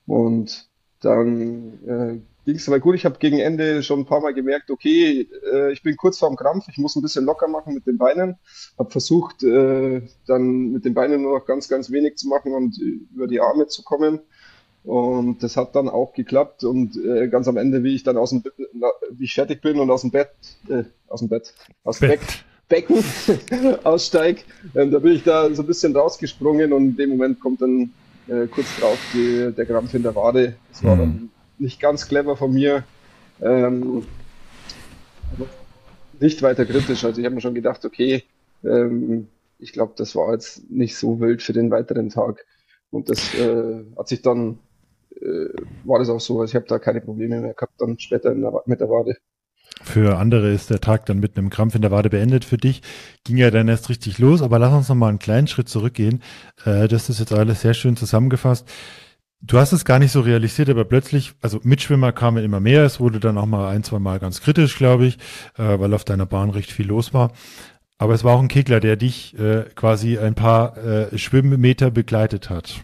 [0.05, 0.69] Und
[1.01, 2.19] dann äh,
[2.49, 2.95] ging es aber gut.
[2.95, 6.35] Ich habe gegen Ende schon ein paar Mal gemerkt, okay, äh, ich bin kurz vorm
[6.35, 8.37] Krampf, ich muss ein bisschen locker machen mit den Beinen.
[8.77, 12.79] Habe versucht, äh, dann mit den Beinen nur noch ganz, ganz wenig zu machen und
[13.13, 14.19] über die Arme zu kommen.
[14.83, 16.63] Und das hat dann auch geklappt.
[16.63, 18.43] Und äh, ganz am Ende, wie ich dann aus dem,
[19.11, 20.31] wie ich fertig bin und aus dem Bett,
[20.69, 22.21] äh, aus dem Bett, aus dem Bett.
[22.67, 23.03] Becken
[23.83, 27.63] aussteig, ähm, da bin ich da so ein bisschen rausgesprungen und in dem Moment kommt
[27.63, 27.91] dann
[28.27, 30.55] äh, kurz drauf die, der Krampf in der Wade.
[30.71, 30.99] Das war mhm.
[30.99, 32.83] dann nicht ganz clever von mir.
[33.41, 34.05] Ähm,
[36.19, 37.03] nicht weiter kritisch.
[37.03, 38.23] Also ich habe mir schon gedacht, okay,
[38.63, 39.27] ähm,
[39.59, 42.45] ich glaube, das war jetzt nicht so wild für den weiteren Tag.
[42.91, 44.59] Und das äh, hat sich dann,
[45.15, 45.49] äh,
[45.83, 46.39] war das auch so.
[46.39, 49.17] Also ich habe da keine Probleme mehr gehabt, dann später der, mit der Wade.
[49.81, 52.43] Für andere ist der Tag dann mit einem Krampf in der Wade beendet.
[52.43, 52.81] Für dich
[53.23, 54.41] ging ja dann erst richtig los.
[54.41, 56.21] Aber lass uns noch mal einen kleinen Schritt zurückgehen.
[56.65, 58.67] Äh, das ist jetzt alles sehr schön zusammengefasst.
[59.41, 62.83] Du hast es gar nicht so realisiert, aber plötzlich, also Mitschwimmer kamen immer mehr.
[62.83, 65.17] Es wurde dann auch mal ein, zwei Mal ganz kritisch, glaube ich,
[65.57, 67.31] äh, weil auf deiner Bahn recht viel los war.
[67.97, 72.49] Aber es war auch ein Kegler, der dich äh, quasi ein paar äh, Schwimmmeter begleitet
[72.49, 72.81] hat.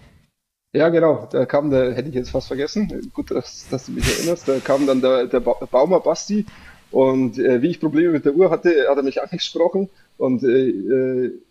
[0.73, 1.27] Ja, genau.
[1.31, 3.09] Da kam der, hätte ich jetzt fast vergessen.
[3.13, 4.47] Gut, dass, dass du mich erinnerst.
[4.47, 6.45] Da kam dann der, der Baumer Basti
[6.91, 10.69] und äh, wie ich Probleme mit der Uhr hatte, hat er mich angesprochen und äh,
[10.69, 11.41] äh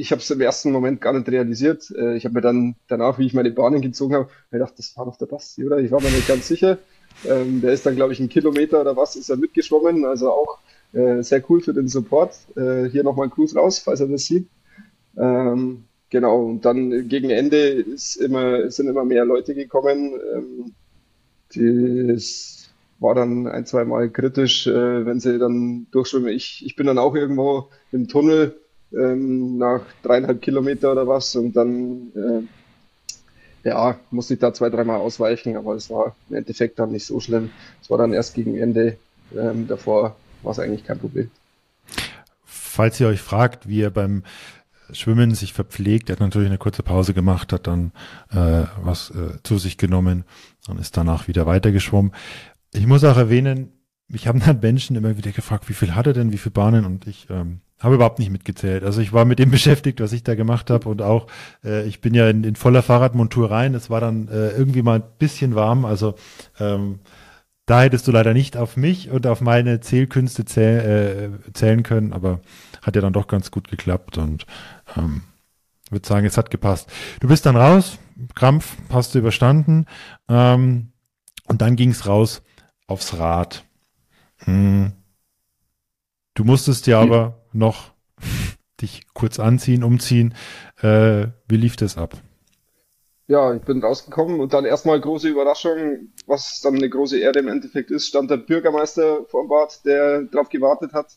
[0.00, 1.90] ich habe es im ersten Moment gar nicht realisiert.
[1.96, 5.04] Äh, ich habe mir dann danach, wie ich meine Bahnen gezogen habe, gedacht, das war
[5.04, 5.78] doch der Basti, oder?
[5.78, 6.78] Ich war mir nicht ganz sicher.
[7.28, 10.04] Ähm, der ist dann, glaube ich, einen Kilometer oder was ist er mitgeschwommen.
[10.06, 10.58] Also auch
[10.92, 12.34] äh, sehr cool für den Support.
[12.56, 14.48] Äh, hier nochmal ein Gruß raus, falls er das sieht.
[15.18, 20.14] Ähm, genau, und dann gegen Ende ist immer, sind immer mehr Leute gekommen.
[20.34, 20.74] Ähm,
[21.54, 26.30] das war dann ein, zwei Mal kritisch, äh, wenn sie dann durchschwimmen.
[26.30, 28.54] Ich, ich bin dann auch irgendwo im Tunnel
[28.92, 35.00] ähm, nach dreieinhalb Kilometer oder was und dann äh, ja, musste ich da zwei, dreimal
[35.00, 37.50] ausweichen, aber es war im Endeffekt dann nicht so schlimm.
[37.82, 38.96] Es war dann erst gegen Ende,
[39.36, 41.30] ähm, davor war es eigentlich kein Problem.
[42.42, 44.22] Falls ihr euch fragt, wie ihr beim
[44.92, 47.92] Schwimmen sich verpflegt, er hat natürlich eine kurze Pause gemacht, hat dann
[48.30, 50.24] äh, was äh, zu sich genommen
[50.68, 52.12] und ist danach wieder weitergeschwommen.
[52.72, 53.72] Ich muss auch erwähnen,
[54.08, 56.84] mich haben dann Menschen immer wieder gefragt, wie viel hat er denn, wie viele Bahnen
[56.84, 58.84] und ich ähm, habe überhaupt nicht mitgezählt.
[58.84, 61.26] Also ich war mit dem beschäftigt, was ich da gemacht habe und auch,
[61.64, 63.74] äh, ich bin ja in, in voller Fahrradmontur rein.
[63.74, 65.84] Es war dann äh, irgendwie mal ein bisschen warm.
[65.84, 66.14] Also
[66.58, 67.00] ähm,
[67.66, 72.12] da hättest du leider nicht auf mich und auf meine Zählkünste zähl, äh, zählen können,
[72.12, 72.40] aber
[72.82, 74.44] hat ja dann doch ganz gut geklappt und
[74.96, 75.22] ähm,
[75.90, 76.90] würde sagen, es hat gepasst.
[77.20, 77.98] Du bist dann raus,
[78.34, 79.86] Krampf hast du überstanden
[80.28, 80.92] ähm,
[81.46, 82.42] und dann ging's raus
[82.86, 83.64] aufs Rad.
[84.38, 84.92] Hm.
[86.34, 87.92] Du musstest ja aber noch
[88.80, 90.34] dich kurz anziehen, umziehen.
[90.80, 92.16] Äh, wie lief das ab?
[93.30, 97.46] Ja, ich bin rausgekommen und dann erstmal große Überraschung, was dann eine große Ehre im
[97.46, 101.16] Endeffekt ist, stand der Bürgermeister vor Bad, der darauf gewartet hat.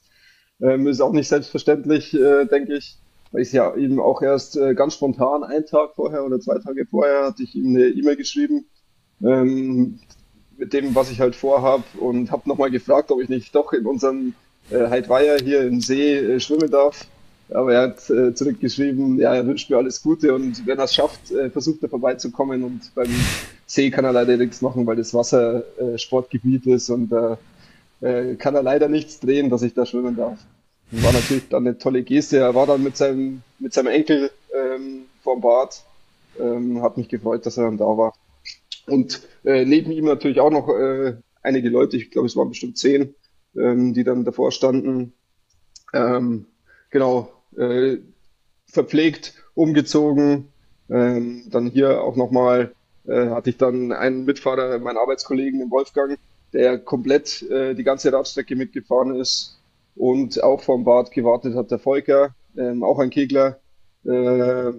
[0.62, 3.00] Ähm, ist auch nicht selbstverständlich, äh, denke ich,
[3.32, 6.86] weil ich ja eben auch erst äh, ganz spontan, einen Tag vorher oder zwei Tage
[6.86, 8.68] vorher, hatte ich ihm eine E-Mail geschrieben,
[9.24, 10.00] ähm,
[10.56, 13.88] mit dem, was ich halt vorhab und habe nochmal gefragt, ob ich nicht doch in
[13.88, 14.36] unserem
[14.70, 17.06] äh, Heidweier hier im See äh, schwimmen darf.
[17.50, 20.96] Aber er hat äh, zurückgeschrieben, ja, er wünscht mir alles Gute und wenn er es
[20.96, 23.10] schafft, äh, versucht er vorbeizukommen und beim
[23.68, 27.38] See kann er leider nichts machen, weil das Wasser äh, Sportgebiet ist und da
[28.02, 30.40] äh, kann er leider nichts drehen, dass ich da schwimmen darf.
[30.92, 32.38] War natürlich dann eine tolle Geste.
[32.38, 35.82] Er war dann mit seinem, mit seinem Enkel ähm, vorm Bad.
[36.40, 38.14] Ähm, hat mich gefreut, dass er dann da war.
[38.88, 42.78] Und äh, neben ihm natürlich auch noch äh, einige Leute, ich glaube es waren bestimmt
[42.78, 43.16] zehn,
[43.56, 45.14] ähm, die dann davor standen.
[45.94, 46.48] Ähm,
[46.90, 47.98] genau, äh,
[48.66, 50.50] verpflegt, umgezogen.
[50.90, 52.74] Ähm, dann hier auch nochmal
[53.06, 56.18] äh, hatte ich dann einen Mitfahrer, meinen Arbeitskollegen, den Wolfgang,
[56.52, 59.60] der komplett äh, die ganze Radstrecke mitgefahren ist
[59.96, 63.60] und auch vom Bad gewartet hat der Volker, ähm, auch ein Kegler.
[64.06, 64.74] Äh,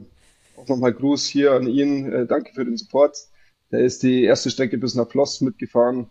[0.57, 2.13] auch nochmal Gruß hier an ihn.
[2.13, 3.17] Äh, danke für den Support.
[3.71, 6.09] Der ist die erste Strecke bis nach Floss mitgefahren.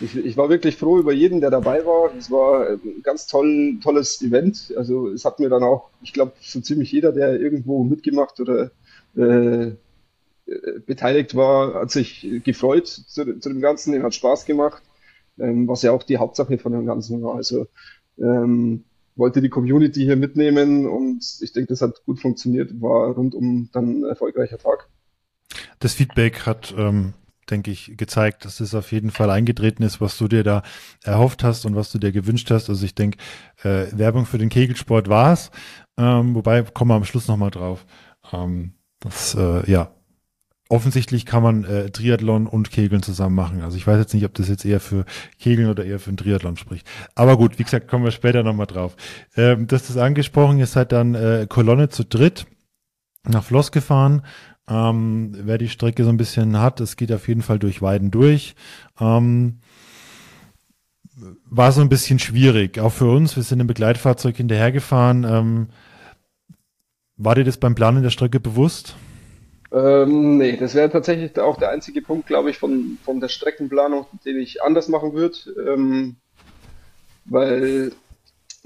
[0.00, 2.14] Ich, ich war wirklich froh über jeden, der dabei war.
[2.16, 4.74] Es war ein ganz toll, tolles Event.
[4.76, 8.70] Also es hat mir dann auch, ich glaube, so ziemlich jeder, der irgendwo mitgemacht oder
[9.16, 9.72] äh,
[10.86, 13.92] beteiligt war, hat sich gefreut zu, zu dem Ganzen.
[13.92, 14.82] Den hat Spaß gemacht,
[15.38, 17.36] ähm, was ja auch die Hauptsache von dem Ganzen war.
[17.36, 17.66] Also
[18.18, 18.84] ähm,
[19.16, 24.00] wollte die Community hier mitnehmen und ich denke, das hat gut funktioniert, war rundum dann
[24.00, 24.88] ein erfolgreicher Tag.
[25.78, 27.14] Das Feedback hat, ähm,
[27.50, 30.62] denke ich, gezeigt, dass es auf jeden Fall eingetreten ist, was du dir da
[31.02, 32.68] erhofft hast und was du dir gewünscht hast.
[32.68, 33.18] Also ich denke,
[33.62, 35.50] äh, Werbung für den Kegelsport war es,
[35.96, 37.86] ähm, wobei kommen wir am Schluss nochmal drauf.
[38.32, 39.90] Ähm, das, äh, ja,
[40.68, 43.62] offensichtlich kann man äh, Triathlon und Kegeln zusammen machen.
[43.62, 45.04] Also ich weiß jetzt nicht, ob das jetzt eher für
[45.38, 46.86] Kegeln oder eher für einen Triathlon spricht.
[47.14, 48.96] Aber gut, wie gesagt, kommen wir später nochmal drauf.
[49.36, 52.46] Ähm, das ist angesprochen, ihr seid dann äh, Kolonne zu dritt
[53.24, 54.22] nach Floss gefahren.
[54.68, 58.10] Ähm, wer die Strecke so ein bisschen hat, es geht auf jeden Fall durch Weiden
[58.10, 58.54] durch.
[59.00, 59.60] Ähm,
[61.44, 63.36] war so ein bisschen schwierig, auch für uns.
[63.36, 65.24] Wir sind im Begleitfahrzeug hinterhergefahren.
[65.24, 65.68] Ähm,
[67.16, 68.96] war dir das beim Planen der Strecke bewusst?
[69.72, 74.06] Ähm, nee, das wäre tatsächlich auch der einzige Punkt, glaube ich, von, von der Streckenplanung,
[74.24, 75.36] den ich anders machen würde.
[75.66, 76.16] Ähm,
[77.24, 77.92] weil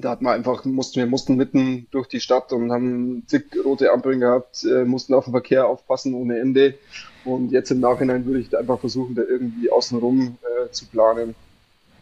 [0.00, 3.92] da hat man einfach, mussten, wir mussten mitten durch die Stadt und haben zig rote
[3.92, 6.74] Ampeln gehabt, äh, mussten auf den Verkehr aufpassen ohne Ende.
[7.24, 11.34] Und jetzt im Nachhinein würde ich einfach versuchen, da irgendwie außenrum äh, zu planen,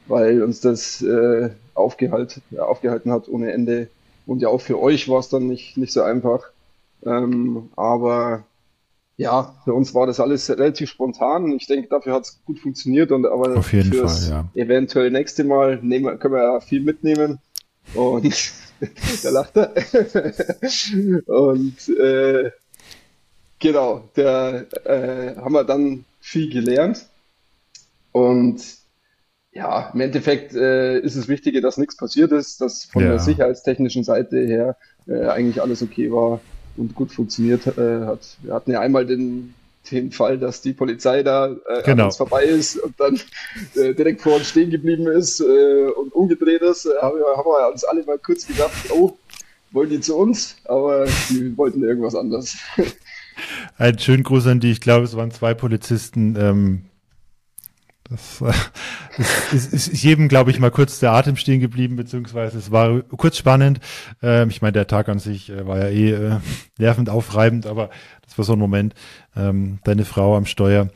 [0.06, 3.88] weil uns das äh, aufgehalt, ja, aufgehalten hat ohne Ende.
[4.26, 6.50] Und ja, auch für euch war es dann nicht, nicht so einfach.
[7.04, 8.44] Ähm, aber
[9.16, 11.52] ja, für uns war das alles relativ spontan.
[11.52, 13.10] Ich denke, dafür hat es gut funktioniert.
[13.10, 14.48] Und aber Auf jeden Fall, ja.
[14.54, 17.40] eventuell nächste Mal nehmen, können wir ja viel mitnehmen.
[17.94, 18.52] Und
[19.22, 19.74] da lacht er.
[21.26, 22.50] und äh,
[23.58, 27.06] genau, da äh, haben wir dann viel gelernt.
[28.12, 28.62] Und
[29.52, 33.10] ja, im Endeffekt äh, ist es Wichtige, dass nichts passiert ist, dass von ja.
[33.10, 36.40] der sicherheitstechnischen Seite her äh, eigentlich alles okay war
[36.76, 38.36] und gut funktioniert äh, hat.
[38.42, 39.54] Wir hatten ja einmal den,
[39.90, 42.04] den Fall, dass die Polizei da äh, genau.
[42.04, 43.20] an uns vorbei ist und dann
[43.74, 46.86] äh, direkt vor uns stehen geblieben ist äh, und umgedreht ist.
[46.86, 49.16] Äh, haben, wir, haben wir uns alle mal kurz gedacht, oh,
[49.72, 50.56] wollen die zu uns?
[50.64, 52.56] Aber die wollten irgendwas anderes.
[53.78, 56.82] Ein schönen Gruß an die, ich glaube, es waren zwei Polizisten, ähm,
[58.10, 58.42] das,
[59.16, 63.00] das ist, ist jedem, glaube ich, mal kurz der Atem stehen geblieben, beziehungsweise es war
[63.02, 63.80] kurz spannend.
[64.22, 66.36] Ähm, ich meine, der Tag an sich äh, war ja eh äh,
[66.78, 67.90] nervend aufreibend, aber
[68.22, 68.94] das war so ein Moment.
[69.36, 70.90] Ähm, deine Frau am Steuer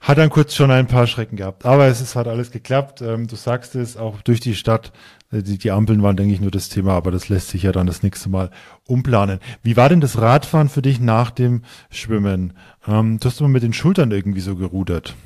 [0.00, 1.66] hat dann kurz schon ein paar Schrecken gehabt.
[1.66, 3.02] Aber es ist, hat alles geklappt.
[3.02, 4.92] Ähm, du sagst es, auch durch die Stadt.
[5.32, 7.72] Äh, die, die Ampeln waren, denke ich, nur das Thema, aber das lässt sich ja
[7.72, 8.50] dann das nächste Mal
[8.86, 9.40] umplanen.
[9.62, 12.54] Wie war denn das Radfahren für dich nach dem Schwimmen?
[12.86, 15.16] Ähm, du hast immer mit den Schultern irgendwie so gerudert.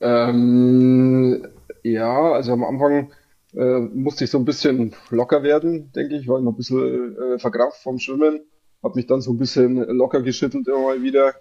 [0.00, 1.46] Ähm,
[1.82, 3.12] ja, also am Anfang
[3.54, 7.38] äh, musste ich so ein bisschen locker werden, denke ich, war noch ein bisschen äh,
[7.38, 8.40] verkrampft vom Schwimmen,
[8.82, 11.34] habe mich dann so ein bisschen locker geschüttelt immer mal wieder.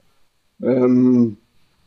[0.61, 1.37] Ähm,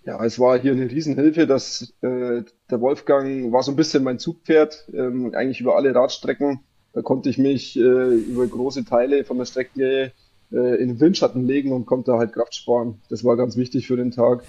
[0.05, 4.19] ja, es war hier eine Riesenhilfe, dass äh, der Wolfgang war so ein bisschen mein
[4.19, 6.61] Zugpferd, ähm, eigentlich über alle Radstrecken.
[6.93, 10.13] Da konnte ich mich äh, über große Teile von der Strecke
[10.53, 13.01] äh, in den Windschatten legen und konnte halt Kraft sparen.
[13.09, 14.43] Das war ganz wichtig für den Tag.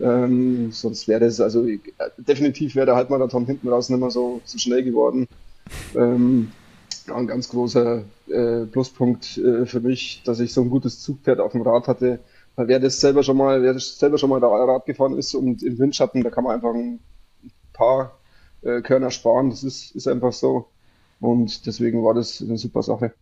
[0.00, 1.78] Ähm, sonst wäre das, also äh,
[2.18, 5.26] definitiv wäre der Halbmarathon hinten raus nicht mehr so, so schnell geworden.
[5.94, 6.52] Ähm,
[7.08, 11.52] ein ganz großer äh, Pluspunkt äh, für mich, dass ich so ein gutes Zugpferd auf
[11.52, 12.20] dem Rad hatte.
[12.56, 15.34] Weil wer das selber schon mal, wer das selber schon mal da Rad gefahren ist
[15.34, 17.00] und im Windschatten, da kann man einfach ein
[17.72, 18.18] paar
[18.62, 19.50] äh, Körner sparen.
[19.50, 20.66] Das ist, ist einfach so.
[21.20, 23.12] Und deswegen war das eine super Sache.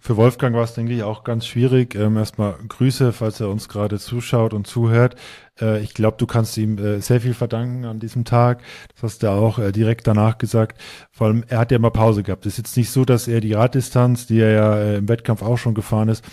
[0.00, 1.94] Für Wolfgang war es, denke ich, auch ganz schwierig.
[1.94, 5.16] Ähm, erstmal Grüße, falls er uns gerade zuschaut und zuhört.
[5.60, 8.62] Äh, ich glaube, du kannst ihm äh, sehr viel verdanken an diesem Tag.
[8.94, 10.80] Das hast du auch äh, direkt danach gesagt.
[11.10, 12.46] Vor allem, er hat ja mal Pause gehabt.
[12.46, 15.42] Es ist jetzt nicht so, dass er die Raddistanz, die er ja äh, im Wettkampf
[15.42, 16.24] auch schon gefahren ist,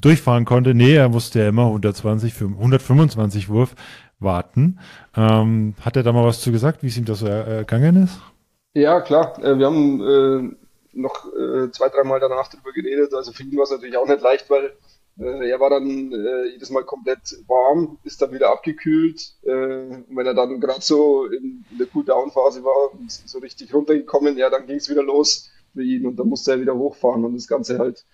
[0.00, 0.74] durchfahren konnte.
[0.74, 3.74] Nee, er musste ja immer 120 für 125 Wurf
[4.18, 4.78] warten.
[5.16, 8.20] Ähm, hat er da mal was zu gesagt, wie es ihm das so ergangen ist?
[8.74, 9.42] Ja, klar.
[9.42, 10.56] Äh, wir haben äh,
[10.92, 13.14] noch äh, zwei, dreimal danach darüber geredet.
[13.14, 14.72] Also für ihn war es natürlich auch nicht leicht, weil
[15.18, 19.34] äh, er war dann äh, jedes Mal komplett warm, ist dann wieder abgekühlt.
[19.42, 24.36] Äh, und wenn er dann gerade so in, in der Cool-Down-Phase war, so richtig runtergekommen,
[24.36, 27.34] ja, dann ging es wieder los für ihn und dann musste er wieder hochfahren und
[27.34, 28.04] das Ganze halt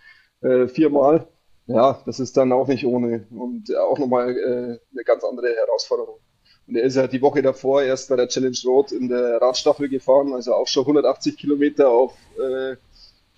[0.42, 1.28] äh, viermal.
[1.66, 6.18] Ja, das ist dann auch nicht ohne und auch nochmal äh, eine ganz andere Herausforderung.
[6.66, 9.88] Und er ist ja die Woche davor erst bei der Challenge Road in der Radstaffel
[9.88, 12.76] gefahren, also auch schon 180 Kilometer auf äh,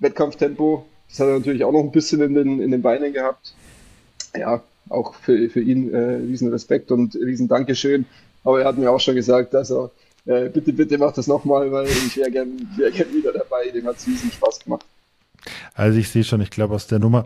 [0.00, 0.85] Wettkampftempo.
[1.09, 3.54] Das hat er natürlich auch noch ein bisschen in den, in den Beinen gehabt.
[4.37, 8.07] Ja, auch für, für ihn äh, riesen Respekt und riesen Dankeschön.
[8.42, 9.90] Aber er hat mir auch schon gesagt, also
[10.26, 13.70] äh, bitte, bitte mach das nochmal, weil ich wäre gern, wär gern wieder dabei.
[13.70, 14.85] Dem hat es riesen Spaß gemacht.
[15.74, 17.24] Also ich sehe schon, ich glaube, aus der Nummer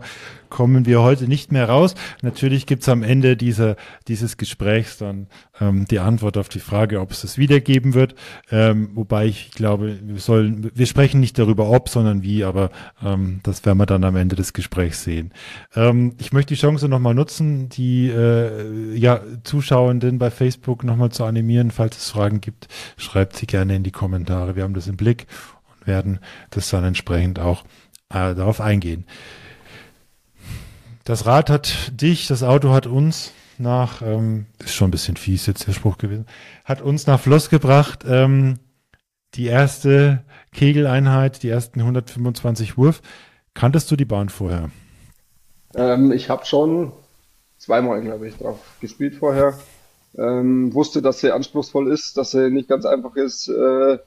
[0.49, 1.95] kommen wir heute nicht mehr raus.
[2.21, 3.75] Natürlich gibt's am Ende dieser,
[4.07, 5.27] dieses Gesprächs dann
[5.61, 8.15] ähm, die Antwort auf die Frage, ob es das wiedergeben wird.
[8.51, 12.71] Ähm, wobei ich glaube, wir sollen, wir sprechen nicht darüber, ob, sondern wie, aber
[13.03, 15.31] ähm, das werden wir dann am Ende des Gesprächs sehen.
[15.75, 21.23] Ähm, ich möchte die Chance nochmal nutzen, die äh, ja, Zuschauenden bei Facebook nochmal zu
[21.25, 21.71] animieren.
[21.71, 24.55] Falls es Fragen gibt, schreibt sie gerne in die Kommentare.
[24.55, 25.27] Wir haben das im Blick
[25.71, 27.63] und werden das dann entsprechend auch
[28.09, 29.05] äh, darauf eingehen.
[31.03, 35.45] Das Rad hat dich, das Auto hat uns nach, ähm, ist schon ein bisschen fies
[35.45, 36.25] jetzt der Spruch gewesen,
[36.65, 38.05] hat uns nach Floss gebracht.
[38.07, 38.59] Ähm,
[39.35, 43.01] die erste Kegeleinheit, die ersten 125 Wurf.
[43.53, 44.69] Kanntest du die Bahn vorher?
[45.75, 46.91] Ähm, ich habe schon
[47.57, 49.57] zweimal, glaube ich, drauf gespielt vorher.
[50.17, 53.47] Ähm, wusste, dass sie anspruchsvoll ist, dass sie nicht ganz einfach ist.
[53.47, 53.99] Äh,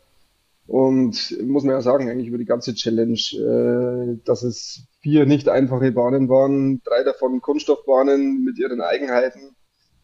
[0.67, 5.49] und muss man ja sagen, eigentlich über die ganze Challenge, äh, dass es vier nicht
[5.49, 9.57] einfache Bahnen waren, drei davon Kunststoffbahnen mit ihren Eigenheiten.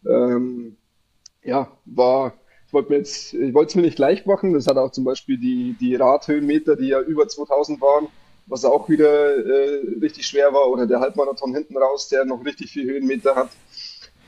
[0.06, 0.76] Ähm,
[1.42, 2.34] ja, war,
[2.66, 4.52] ich wollte mir jetzt, ich wollte es mir nicht leicht machen.
[4.52, 8.08] Das hat auch zum Beispiel die, die Radhöhenmeter, die ja über 2000 waren,
[8.46, 12.72] was auch wieder äh, richtig schwer war, oder der Halbmarathon hinten raus, der noch richtig
[12.72, 13.50] viel Höhenmeter hat.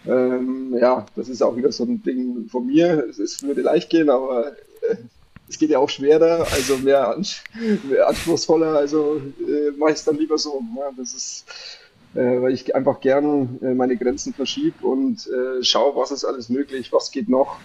[0.07, 3.05] Ähm, ja, das ist auch wieder so ein Ding von mir.
[3.09, 4.53] Es, es würde leicht gehen, aber
[4.89, 4.97] äh,
[5.51, 7.21] es geht ja auch schwerer, also mehr,
[7.89, 10.63] mehr anspruchsvoller, also äh, mache ich es dann lieber so.
[10.77, 11.45] Ja, das ist,
[12.15, 16.49] äh, weil ich einfach gern äh, meine Grenzen verschiebe und äh, schaue, was ist alles
[16.49, 17.59] möglich, was geht noch.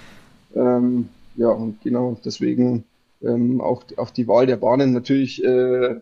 [0.55, 2.85] Ähm, ja, und genau deswegen
[3.21, 5.99] ähm, auch auf die Wahl der Bahnen natürlich äh,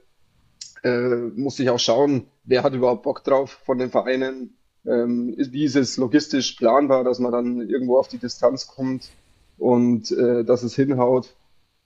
[0.84, 5.65] äh, muss ich auch schauen, wer hat überhaupt Bock drauf von den Vereinen, ähm, wie
[5.65, 9.10] ist es logistisch planbar, dass man dann irgendwo auf die Distanz kommt
[9.58, 11.36] und äh, dass es hinhaut.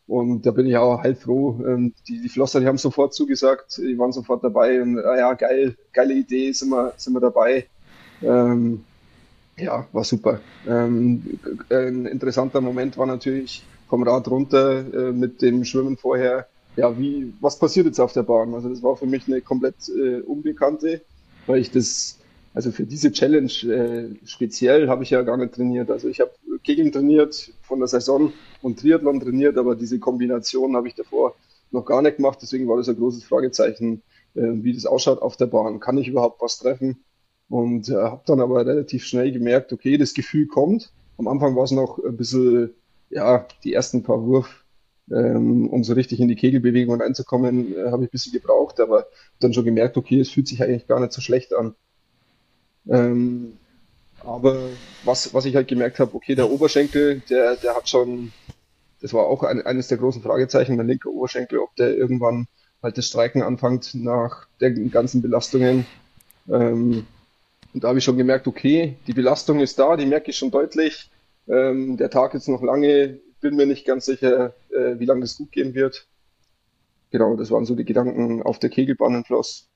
[0.07, 1.59] Und da bin ich auch halt froh.
[1.65, 4.81] Ähm, die, die Flosser, die haben sofort zugesagt, die waren sofort dabei.
[4.81, 7.67] Und ah ja, geil, geile Idee, sind wir, sind wir dabei.
[8.21, 8.83] Ähm,
[9.57, 10.39] ja, war super.
[10.67, 11.39] Ähm,
[11.69, 16.47] ein interessanter Moment war natürlich vom Rad runter äh, mit dem Schwimmen vorher.
[16.75, 18.53] Ja, wie, was passiert jetzt auf der Bahn?
[18.53, 21.01] Also das war für mich eine komplett äh, unbekannte,
[21.47, 22.16] weil ich das,
[22.57, 25.91] also für diese Challenge äh, speziell habe ich ja gar nicht trainiert.
[25.91, 26.31] Also ich habe
[26.63, 31.35] Kegeln trainiert von der Saison und Triathlon trainiert, aber diese Kombination habe ich davor
[31.69, 32.39] noch gar nicht gemacht.
[32.41, 34.01] Deswegen war das ein großes Fragezeichen,
[34.33, 35.79] äh, wie das ausschaut auf der Bahn.
[35.79, 37.03] Kann ich überhaupt was treffen?
[37.47, 40.91] Und äh, habe dann aber relativ schnell gemerkt, okay, das Gefühl kommt.
[41.19, 42.71] Am Anfang war es noch ein bisschen,
[43.11, 44.65] ja, die ersten paar Wurf,
[45.11, 49.05] ähm, um so richtig in die Kegelbewegung reinzukommen, äh, habe ich ein bisschen gebraucht, aber
[49.39, 51.75] dann schon gemerkt, okay, es fühlt sich eigentlich gar nicht so schlecht an.
[52.89, 53.58] Ähm,
[54.23, 54.69] aber
[55.04, 58.32] was, was ich halt gemerkt habe, okay, der Oberschenkel, der, der hat schon,
[59.02, 62.47] das war auch ein, eines der großen Fragezeichen, der linke Oberschenkel, ob der irgendwann
[62.82, 65.86] halt das Streiken anfängt nach den ganzen Belastungen.
[66.50, 67.06] Ähm,
[67.73, 70.52] und da habe ich schon gemerkt, okay, die Belastung ist da, die merke ich schon
[70.52, 71.10] deutlich.
[71.47, 75.38] Ähm, der Tag ist noch lange, bin mir nicht ganz sicher, äh, wie lange das
[75.38, 76.08] gut gehen wird.
[77.12, 79.69] Genau, das waren so die Gedanken auf der Kegelbahn in Floss.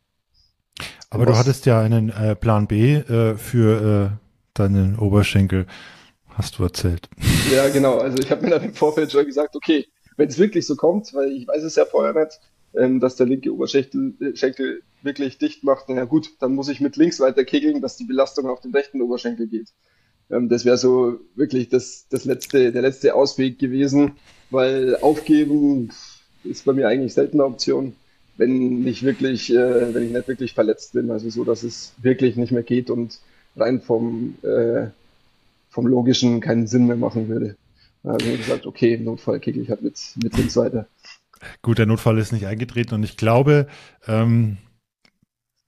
[1.12, 4.18] Aber du hattest ja einen äh, Plan B äh, für äh,
[4.54, 5.68] deinen Oberschenkel,
[6.30, 7.10] hast du erzählt.
[7.52, 7.98] Ja, genau.
[7.98, 11.14] Also ich habe mir dann im Vorfeld schon gesagt, okay, wenn es wirklich so kommt,
[11.14, 12.40] weil ich weiß es ja vorher nicht,
[12.74, 16.80] ähm, dass der linke Oberschenkel äh, Schenkel wirklich dicht macht, na gut, dann muss ich
[16.80, 19.74] mit links weiter kegeln, dass die Belastung auf den rechten Oberschenkel geht.
[20.30, 24.14] Ähm, das wäre so wirklich das, das letzte, der letzte Ausweg gewesen,
[24.50, 25.92] weil aufgeben
[26.46, 27.96] ist bei mir eigentlich selten eine Option.
[28.42, 31.12] Wenn nicht wirklich, äh, wenn ich nicht wirklich verletzt bin.
[31.12, 33.20] Also so, dass es wirklich nicht mehr geht und
[33.56, 34.88] rein vom, äh,
[35.70, 37.56] vom Logischen keinen Sinn mehr machen würde.
[38.04, 40.88] Also gesagt, okay, im Notfall kicke ich halt mit, mit links weiter.
[41.62, 43.68] Gut, der Notfall ist nicht eingetreten und ich glaube,
[44.08, 44.58] ähm,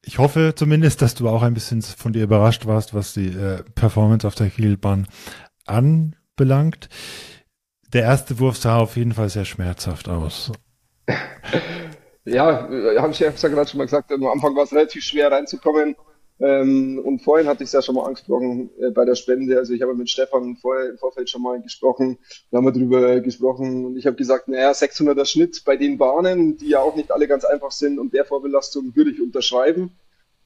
[0.04, 3.62] ich hoffe zumindest, dass du auch ein bisschen von dir überrascht warst, was die äh,
[3.76, 5.08] Performance auf der Kielbahn
[5.68, 6.90] anbelangt.
[7.94, 10.52] Der erste Wurf sah auf jeden Fall sehr schmerzhaft aus.
[12.26, 15.32] Ja, äh, habe ich ja gerade schon mal gesagt, am Anfang war es relativ schwer
[15.32, 15.96] reinzukommen.
[16.40, 19.58] Ähm, und vorhin hatte ich es ja schon mal angesprochen äh, bei der Spende.
[19.58, 22.18] Also ich habe mit Stefan vorher im Vorfeld schon mal gesprochen.
[22.50, 26.58] Da haben wir drüber gesprochen und ich habe gesagt, naja, 600er Schnitt bei den Bahnen,
[26.58, 29.92] die ja auch nicht alle ganz einfach sind und der Vorbelastung würde ich unterschreiben.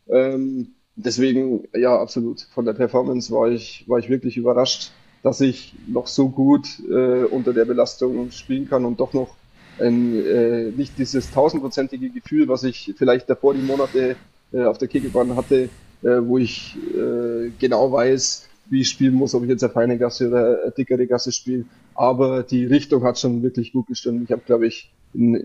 [0.09, 2.41] Ähm, deswegen, ja, absolut.
[2.53, 4.91] Von der Performance war ich, war ich wirklich überrascht,
[5.23, 9.36] dass ich noch so gut äh, unter der Belastung spielen kann und doch noch
[9.79, 14.15] ein, äh, nicht dieses tausendprozentige Gefühl, was ich vielleicht davor die Monate
[14.53, 15.69] äh, auf der Kegelbahn hatte,
[16.03, 19.97] äh, wo ich äh, genau weiß, wie ich spielen muss, ob ich jetzt eine feine
[19.97, 21.65] Gasse oder eine dickere Gasse spiele.
[21.95, 24.23] Aber die Richtung hat schon wirklich gut gestimmt.
[24.23, 25.35] Ich habe, glaube ich, in,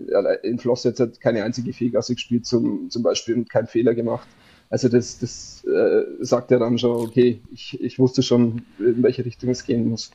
[0.43, 4.27] in Floss jetzt halt keine einzige Fehlgasse gespielt, zum, zum Beispiel und keinen Fehler gemacht.
[4.69, 9.23] Also das, das äh, sagt ja dann schon, okay, ich, ich wusste schon, in welche
[9.25, 10.11] Richtung es gehen muss.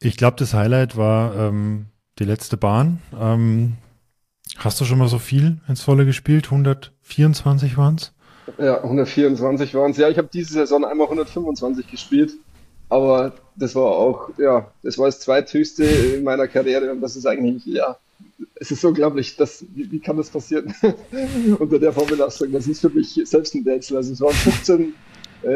[0.00, 1.86] Ich glaube, das Highlight war ähm,
[2.18, 3.00] die letzte Bahn.
[3.18, 3.74] Ähm,
[4.56, 6.46] hast du schon mal so viel ins Volle gespielt?
[6.46, 8.12] 124 waren es?
[8.58, 9.96] Ja, 124 waren es.
[9.96, 12.32] Ja, ich habe diese Saison einmal 125 gespielt.
[12.88, 17.26] Aber das war auch, ja, das war das zweithöchste in meiner Karriere und das ist
[17.26, 17.96] eigentlich, ja,
[18.56, 20.74] es ist unglaublich, dass, wie, wie kann das passieren
[21.58, 22.52] unter der Vorbelastung?
[22.52, 23.96] Das ist für mich selbst ein Rätsel.
[23.96, 24.94] Also es waren 15
[25.42, 25.48] äh,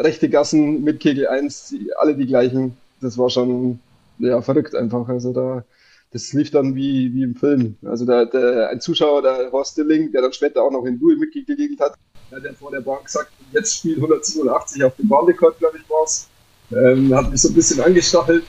[0.00, 2.76] rechte Gassen mit Kegel 1, die, alle die gleichen.
[3.00, 3.78] Das war schon,
[4.18, 5.08] ja, verrückt einfach.
[5.08, 5.64] Also da,
[6.12, 7.76] das lief dann wie, wie im Film.
[7.84, 11.16] Also da, der, ein Zuschauer, der Horst Dilling, der dann später auch noch in Duel
[11.16, 11.94] mitgegelt hat,
[12.30, 16.28] der hat vor der Bahn gesagt, jetzt spielt 187 auf dem Bahnrekord, glaube ich, war's.
[16.70, 18.44] Ähm, hat mich so ein bisschen angestachelt.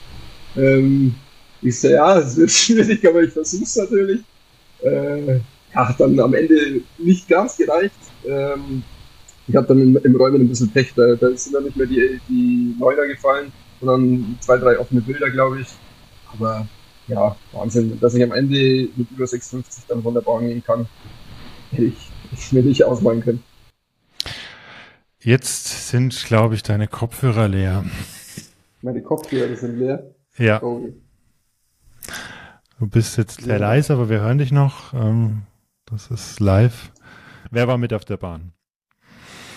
[0.56, 1.16] Ähm,
[1.62, 4.22] ich so, ja, es wird schwierig, aber ich versuche es natürlich.
[4.82, 5.42] Äh, ja,
[5.88, 7.96] hat dann am Ende nicht ganz gereicht.
[8.26, 8.84] Ähm,
[9.48, 11.88] ich habe dann im, im Räumen ein bisschen Pech, da, da sind dann nicht mehr
[11.88, 13.52] die, die Neuner gefallen,
[13.82, 15.68] sondern zwei, drei offene Bilder, glaube ich.
[16.34, 16.68] Aber
[17.08, 20.88] ja, Wahnsinn, dass ich am Ende mit über 6,50 dann wunderbar gehen kann,
[21.72, 23.44] hätte ich, ich mir nicht ausmalen können.
[25.20, 27.86] Jetzt sind, glaube ich, deine Kopfhörer leer.
[28.82, 30.14] Meine Kopfhörer sind leer?
[30.38, 30.62] Ja.
[30.62, 30.90] Oh.
[32.80, 34.94] Du bist jetzt sehr leise, aber wir hören dich noch.
[34.94, 35.44] Ähm,
[35.86, 36.92] das ist live.
[37.52, 38.52] Wer war mit auf der Bahn?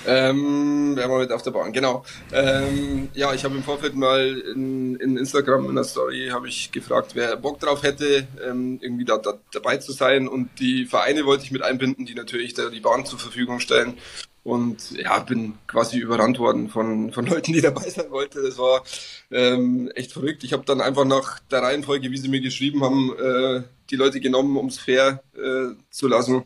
[0.06, 1.72] Ähm, wer war mit auf der Bahn?
[1.72, 2.04] Genau.
[2.32, 6.70] Ähm, ja, ich habe im Vorfeld mal in, in Instagram in der Story habe ich
[6.70, 10.28] gefragt, wer Bock drauf hätte, ähm, irgendwie da, da, dabei zu sein.
[10.28, 13.98] Und die Vereine wollte ich mit einbinden, die natürlich da die Bahn zur Verfügung stellen.
[14.44, 18.44] Und ja, bin quasi überrannt worden von, von Leuten, die dabei sein wollten.
[18.44, 18.84] Das war
[19.32, 20.44] ähm, echt verrückt.
[20.44, 24.20] Ich habe dann einfach nach der Reihenfolge, wie sie mir geschrieben haben, äh, die Leute
[24.20, 26.44] genommen, um es fair äh, zu lassen.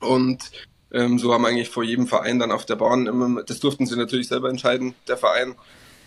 [0.00, 0.50] Und
[0.90, 3.96] ähm, so haben eigentlich vor jedem Verein dann auf der Bahn, immer, das durften sie
[3.96, 5.54] natürlich selber entscheiden, der Verein.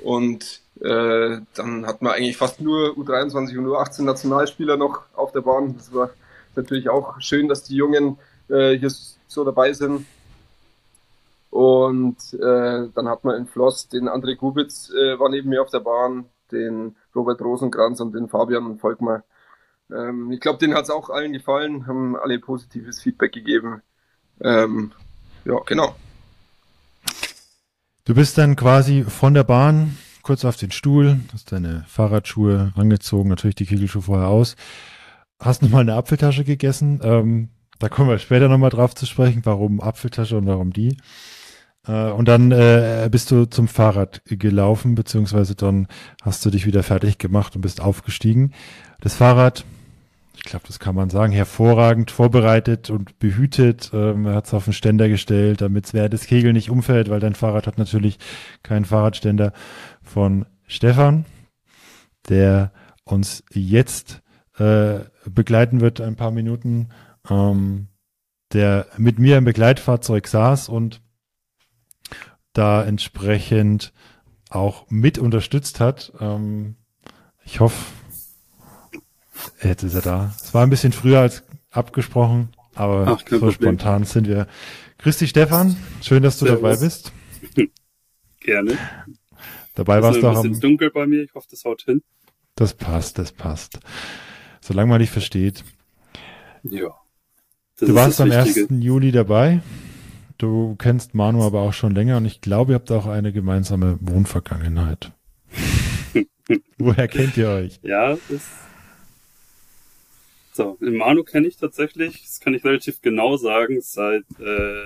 [0.04, 5.42] Und äh, dann hatten wir eigentlich fast nur U23 und U18 Nationalspieler noch auf der
[5.42, 5.76] Bahn.
[5.78, 6.10] Das war
[6.56, 8.18] natürlich auch schön, dass die Jungen
[8.50, 8.92] äh, hier
[9.28, 10.06] so dabei sind.
[11.52, 15.70] Und äh, dann hat man in Floss den André Kubitz äh, war neben mir auf
[15.70, 19.24] der Bahn, den Robert Rosenkranz und den Fabian Volkmar.
[19.92, 23.82] Ähm, ich glaube, denen hat es auch allen gefallen, haben alle positives Feedback gegeben.
[24.44, 24.92] Ähm,
[25.46, 25.96] ja, genau.
[28.06, 33.30] Du bist dann quasi von der Bahn kurz auf den Stuhl, hast deine Fahrradschuhe angezogen,
[33.30, 34.56] natürlich die Kegelschuhe vorher aus,
[35.40, 37.00] hast nochmal eine Apfeltasche gegessen.
[37.04, 40.98] Ähm, da kommen wir später nochmal drauf zu sprechen, warum Apfeltasche und warum die.
[41.88, 45.88] Äh, und dann äh, bist du zum Fahrrad gelaufen, beziehungsweise dann
[46.22, 48.54] hast du dich wieder fertig gemacht und bist aufgestiegen.
[49.00, 49.66] Das Fahrrad,
[50.44, 53.92] ich glaube, das kann man sagen, hervorragend vorbereitet und behütet.
[53.94, 57.10] Ähm, er hat es auf den Ständer gestellt, damit es während des Kegel nicht umfällt,
[57.10, 58.18] weil dein Fahrrad hat natürlich
[58.64, 59.54] keinen Fahrradständer
[60.02, 61.26] von Stefan,
[62.28, 62.72] der
[63.04, 64.24] uns jetzt
[64.58, 66.90] äh, begleiten wird, ein paar Minuten,
[67.30, 67.90] ähm,
[68.52, 71.02] der mit mir im Begleitfahrzeug saß und
[72.54, 73.94] da entsprechend
[74.50, 76.14] auch mit unterstützt hat.
[76.20, 76.78] Ähm,
[77.44, 77.78] ich hoffe,
[79.64, 80.36] jetzt ist er da.
[80.42, 83.52] Es war ein bisschen früher als abgesprochen, aber Ach, so Problem.
[83.52, 84.48] spontan sind wir.
[85.00, 85.76] Grüß dich, Stefan.
[86.02, 86.62] Schön, dass du Servus.
[86.62, 87.12] dabei bist.
[88.40, 88.78] Gerne.
[89.76, 90.60] Dabei warst du auch am...
[90.60, 91.24] dunkel bei mir.
[91.24, 92.02] Ich hoffe, das haut hin.
[92.56, 93.80] Das passt, das passt.
[94.60, 95.64] Solange man dich versteht.
[96.64, 96.90] Ja.
[97.80, 98.68] Das du warst am 1.
[98.70, 99.62] Juli dabei.
[100.38, 103.98] Du kennst Manu aber auch schon länger und ich glaube, ihr habt auch eine gemeinsame
[104.02, 105.12] Wohnvergangenheit.
[106.78, 107.80] Woher kennt ihr euch?
[107.84, 108.42] Ja, das.
[110.54, 114.84] So, in Manu kenne ich tatsächlich, das kann ich relativ genau sagen, seit äh,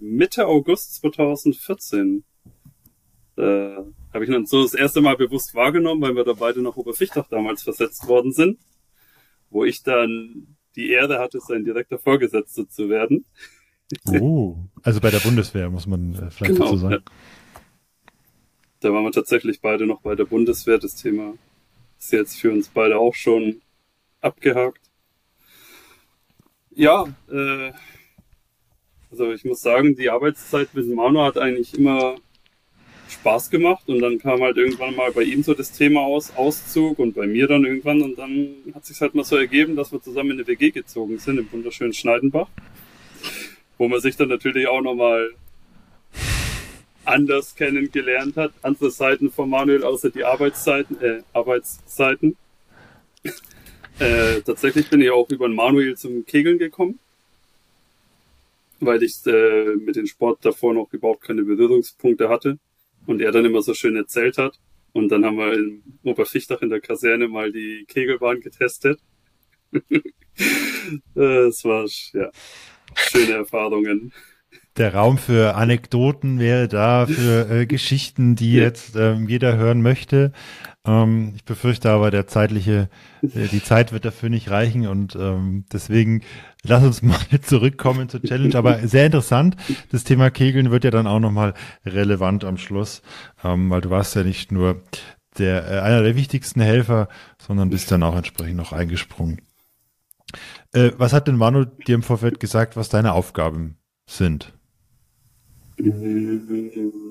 [0.00, 2.24] Mitte August 2014.
[3.36, 3.42] Äh,
[4.14, 7.28] habe ich dann so das erste Mal bewusst wahrgenommen, weil wir da beide nach Oberfichtach
[7.28, 8.58] damals versetzt worden sind,
[9.50, 13.24] wo ich dann die Ehre hatte, sein direkter Vorgesetzter zu werden.
[14.20, 16.92] Oh, also bei der Bundeswehr muss man äh, vielleicht genau, dazu sagen.
[16.92, 17.00] Ja.
[18.80, 20.76] Da waren wir tatsächlich beide noch bei der Bundeswehr.
[20.76, 21.32] Das Thema
[21.98, 23.62] ist jetzt für uns beide auch schon
[24.28, 24.80] abgehakt.
[26.74, 27.72] Ja, äh,
[29.10, 32.16] also ich muss sagen, die Arbeitszeit mit Manu hat eigentlich immer
[33.08, 36.98] Spaß gemacht und dann kam halt irgendwann mal bei ihm so das Thema aus, Auszug
[36.98, 40.02] und bei mir dann irgendwann und dann hat sich halt mal so ergeben, dass wir
[40.02, 42.48] zusammen in eine WG gezogen sind im wunderschönen Schneidenbach,
[43.78, 45.30] wo man sich dann natürlich auch nochmal
[47.04, 52.36] anders kennengelernt hat, andere Seiten von Manuel außer die Arbeitszeiten, äh, Arbeitszeiten.
[53.98, 56.98] Äh, tatsächlich bin ich auch über den Manuel zum Kegeln gekommen
[58.80, 62.58] weil ich äh, mit dem Sport davor noch überhaupt keine Berührungspunkte hatte
[63.06, 64.58] und er dann immer so schön erzählt hat.
[64.92, 69.00] Und dann haben wir in Oberfichtach in der Kaserne mal die Kegelbahn getestet.
[71.14, 72.30] Es war ja
[72.94, 74.12] schöne Erfahrungen.
[74.78, 80.32] Der Raum für Anekdoten wäre da, für äh, Geschichten, die jetzt ähm, jeder hören möchte.
[80.86, 82.88] Ähm, ich befürchte aber, der zeitliche,
[83.22, 86.22] äh, die Zeit wird dafür nicht reichen und ähm, deswegen
[86.62, 88.54] lass uns mal zurückkommen zur Challenge.
[88.54, 89.56] Aber sehr interessant.
[89.90, 91.54] Das Thema Kegeln wird ja dann auch nochmal
[91.84, 93.02] relevant am Schluss,
[93.42, 94.82] ähm, weil du warst ja nicht nur
[95.38, 97.08] der, äh, einer der wichtigsten Helfer,
[97.44, 99.40] sondern bist dann auch entsprechend noch eingesprungen.
[100.72, 104.52] Äh, was hat denn Manu dir im Vorfeld gesagt, was deine Aufgaben sind?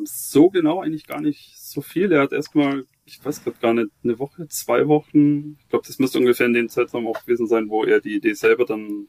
[0.05, 2.11] So genau eigentlich gar nicht so viel.
[2.11, 5.57] Er hat erstmal ich weiß gerade gar nicht, eine Woche, zwei Wochen.
[5.61, 8.33] Ich glaube, das müsste ungefähr in dem Zeitraum auch gewesen sein, wo er die Idee
[8.33, 9.07] selber dann,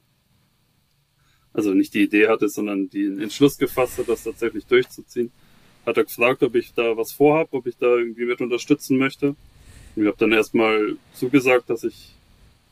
[1.53, 5.33] also nicht die Idee hatte, sondern den Entschluss gefasst hat, das tatsächlich durchzuziehen.
[5.85, 9.31] Hat er gefragt, ob ich da was vorhab, ob ich da irgendwie mit unterstützen möchte.
[9.97, 12.15] Und ich habe dann erstmal zugesagt, dass ich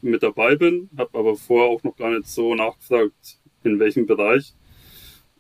[0.03, 4.55] mit dabei bin, habe aber vorher auch noch gar nicht so nachgefragt, in welchem Bereich.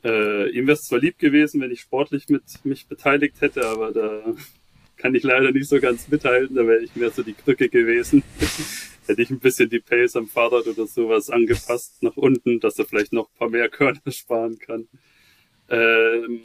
[0.07, 3.93] Äh, ihm wäre es zwar lieb gewesen, wenn ich sportlich mit mich beteiligt hätte, aber
[3.93, 4.23] da
[4.97, 8.23] kann ich leider nicht so ganz mithalten, da wäre ich mehr so die Krücke gewesen.
[9.07, 12.87] Hätte ich ein bisschen die Pace am Fahrrad oder sowas angepasst nach unten, dass er
[12.87, 14.89] vielleicht noch ein paar mehr Körner sparen kann.
[15.69, 16.43] Ähm,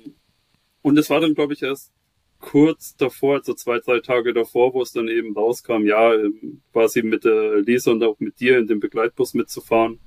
[0.81, 1.91] und es war dann, glaube ich, erst
[2.39, 7.03] kurz davor, also zwei, drei Tage davor, wo es dann eben rauskam, ja, ähm, quasi
[7.03, 9.99] mit der Lisa und auch mit dir in dem Begleitbus mitzufahren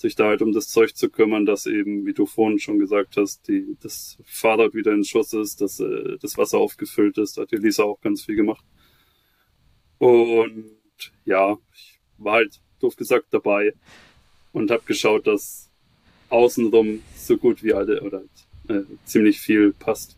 [0.00, 3.18] sich da halt um das Zeug zu kümmern, dass eben, wie du vorhin schon gesagt
[3.18, 7.36] hast, die, das Fahrrad wieder in Schuss ist, dass äh, das Wasser aufgefüllt ist.
[7.36, 8.64] Da hat die Lisa auch ganz viel gemacht.
[9.98, 10.70] Und
[11.26, 13.74] ja, ich war halt doof gesagt dabei
[14.52, 15.70] und habe geschaut, dass
[16.30, 18.22] außenrum so gut wie alle oder
[18.68, 20.16] äh, ziemlich viel passt.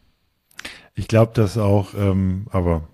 [0.95, 2.89] Ich glaube das auch, ähm, aber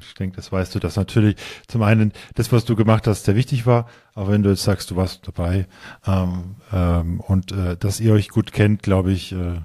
[0.00, 1.36] ich denke, das weißt du, dass natürlich
[1.66, 4.90] zum einen das, was du gemacht hast, sehr wichtig war, aber wenn du jetzt sagst,
[4.90, 5.66] du warst dabei
[6.06, 9.60] ähm, ähm, und äh, dass ihr euch gut kennt, glaube ich, äh,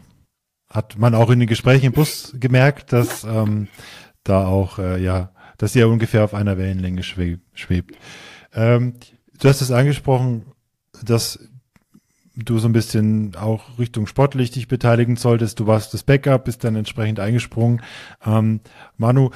[0.70, 3.68] hat man auch in den Gesprächen im Bus gemerkt, dass ähm,
[4.24, 7.98] da auch, äh, ja, dass ihr ungefähr auf einer Wellenlänge schwebt.
[8.54, 8.94] Ähm,
[9.40, 10.46] du hast es angesprochen,
[11.04, 11.40] dass
[12.36, 15.60] du so ein bisschen auch Richtung sportlich dich beteiligen solltest.
[15.60, 17.82] Du warst das Backup, bist dann entsprechend eingesprungen.
[18.26, 18.62] Ähm,
[18.98, 19.32] Manu,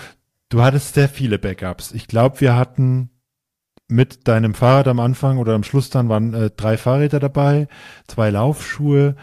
[0.55, 1.91] Du hattest sehr viele Backups.
[1.91, 3.09] Ich glaube, wir hatten
[3.89, 7.67] mit deinem Fahrrad am Anfang oder am Schluss dann waren äh, drei Fahrräder dabei,
[8.07, 9.17] zwei Laufschuhe.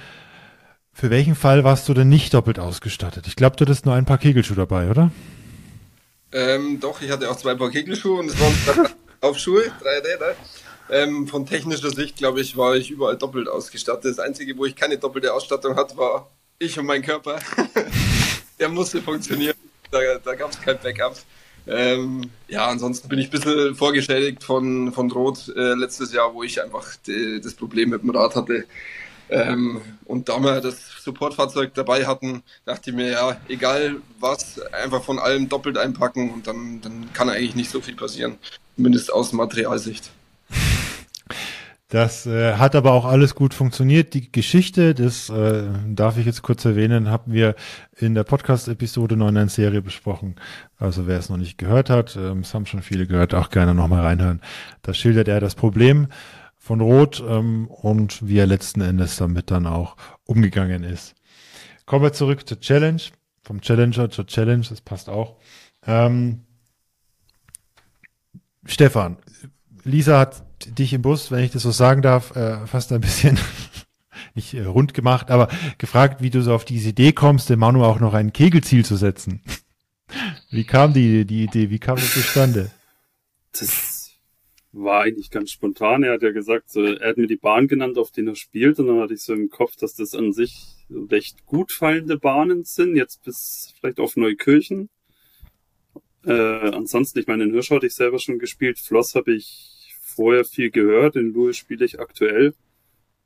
[0.93, 3.26] Für welchen Fall warst du denn nicht doppelt ausgestattet?
[3.28, 5.11] Ich glaube, du hattest nur ein paar Kegelschuhe dabei, oder?
[6.33, 8.89] Ähm, doch, ich hatte auch zwei Paar Kegelschuhe und es waren
[9.22, 10.37] Laufschuhe, drei Räder.
[10.91, 14.05] Ähm, von technischer Sicht, glaube ich, war ich überall doppelt ausgestattet.
[14.05, 17.39] Das Einzige, wo ich keine doppelte Ausstattung hatte, war ich und mein Körper.
[18.61, 19.55] Der musste funktionieren
[19.93, 21.16] da, da gab es kein Backup.
[21.66, 26.43] Ähm, ja, ansonsten bin ich ein bisschen vorgeschädigt von, von Rot äh, letztes Jahr, wo
[26.43, 28.64] ich einfach die, das Problem mit dem Rad hatte.
[29.30, 35.03] Ähm, und da wir das Supportfahrzeug dabei hatten, dachte ich mir, ja, egal was, einfach
[35.05, 38.38] von allem doppelt einpacken und dann, dann kann eigentlich nicht so viel passieren.
[38.76, 40.11] Zumindest aus Materialsicht.
[41.93, 44.14] Das äh, hat aber auch alles gut funktioniert.
[44.14, 47.55] Die Geschichte, das äh, darf ich jetzt kurz erwähnen, haben wir
[47.95, 50.36] in der Podcast-Episode 9 Serie besprochen.
[50.78, 53.74] Also wer es noch nicht gehört hat, äh, es haben schon viele gehört, auch gerne
[53.74, 54.40] nochmal reinhören.
[54.80, 56.07] Da schildert er das Problem
[56.57, 61.14] von Rot ähm, und wie er letzten Endes damit dann auch umgegangen ist.
[61.84, 63.03] Kommen wir zurück zur Challenge.
[63.43, 65.36] Vom Challenger zur Challenge, das passt auch.
[65.86, 66.47] Ähm,
[68.64, 69.18] Stefan,
[69.84, 73.38] Lisa hat dich im Bus, wenn ich das so sagen darf, äh, fast ein bisschen
[74.34, 75.48] nicht äh, rund gemacht, aber
[75.78, 78.96] gefragt, wie du so auf diese Idee kommst, dem Manu auch noch ein Kegelziel zu
[78.96, 79.42] setzen.
[80.50, 81.70] Wie kam die, die Idee?
[81.70, 82.70] Wie kam das zustande?
[83.58, 84.10] Das
[84.72, 86.02] war eigentlich ganz spontan.
[86.02, 88.78] Er hat ja gesagt, so, er hat mir die Bahn genannt, auf denen er spielt,
[88.78, 92.64] und dann hatte ich so im Kopf, dass das an sich recht gut fallende Bahnen
[92.64, 94.88] sind, jetzt bis vielleicht auf Neukirchen.
[96.24, 99.82] Äh, ansonsten, ich meine, in Hirsch hatte ich selber schon gespielt, Floss habe ich
[100.12, 102.54] vorher viel gehört, in Louis spiele ich aktuell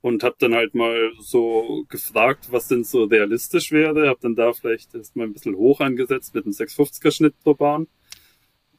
[0.06, 4.08] und habe dann halt mal so gefragt, was denn so realistisch wäre.
[4.08, 7.88] Habe dann da vielleicht erstmal ein bisschen hoch angesetzt mit einem 650er Schnitt pro Bahn.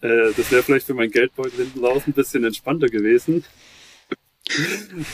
[0.02, 3.44] Äh, das wäre vielleicht für mein Geldbeutel hinten raus ein bisschen entspannter gewesen.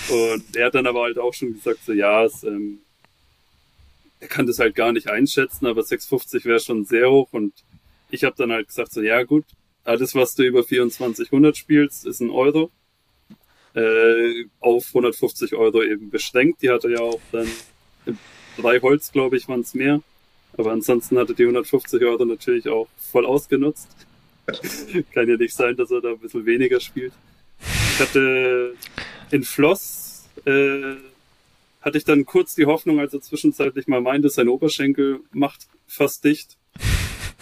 [0.09, 2.79] und er hat dann aber halt auch schon gesagt, so ja, es, ähm,
[4.19, 7.53] er kann das halt gar nicht einschätzen, aber 650 wäre schon sehr hoch und
[8.11, 9.45] ich habe dann halt gesagt, so ja gut,
[9.83, 12.69] alles was du über 2400 spielst, ist ein Euro
[13.75, 16.61] äh, auf 150 Euro eben beschränkt.
[16.61, 17.47] Die hatte ja auch dann
[18.57, 20.01] drei Holz, glaube ich, waren es mehr.
[20.55, 23.89] Aber ansonsten hatte die 150 Euro natürlich auch voll ausgenutzt.
[25.13, 27.13] Kann ja nicht sein, dass er da ein bisschen weniger spielt.
[27.59, 28.75] Ich hatte
[29.31, 30.95] in Floss äh,
[31.81, 36.23] hatte ich dann kurz die Hoffnung, als er zwischenzeitlich mal meinte, sein Oberschenkel macht fast
[36.23, 36.57] dicht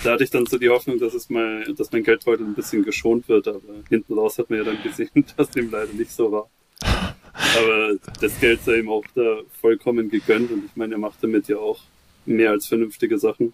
[0.04, 2.84] da hatte ich dann so die Hoffnung, dass es mal, dass mein Geldbeutel ein bisschen
[2.84, 6.32] geschont wird, aber hinten raus hat man ja dann gesehen, dass dem leider nicht so
[6.32, 6.50] war.
[6.82, 11.48] Aber das Geld sei ihm auch da vollkommen gegönnt und ich meine, er macht damit
[11.48, 11.80] ja auch
[12.26, 13.54] mehr als vernünftige Sachen.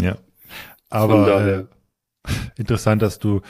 [0.00, 0.16] Ja.
[0.90, 1.66] Aber
[2.26, 3.40] äh, interessant, dass du,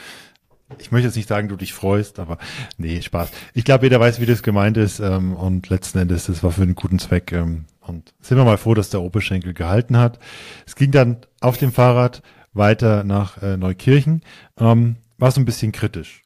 [0.79, 2.39] ich möchte jetzt nicht sagen, du dich freust, aber
[2.79, 3.31] nee, Spaß.
[3.55, 6.63] Ich glaube, jeder weiß, wie das gemeint ist ähm, und letzten Endes, das war für
[6.63, 7.33] einen guten Zweck.
[7.33, 10.19] Ähm, und sind wir mal froh, dass der Oberschenkel gehalten hat.
[10.67, 14.23] Es ging dann auf dem Fahrrad weiter nach äh, Neukirchen.
[14.59, 16.23] Ähm, war so ein bisschen kritisch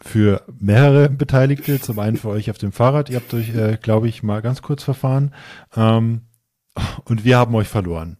[0.00, 1.80] für mehrere Beteiligte.
[1.80, 3.10] Zum einen für euch auf dem Fahrrad.
[3.10, 5.34] Ihr habt euch, äh, glaube ich, mal ganz kurz verfahren.
[5.76, 6.22] Ähm,
[7.04, 8.18] und wir haben euch verloren.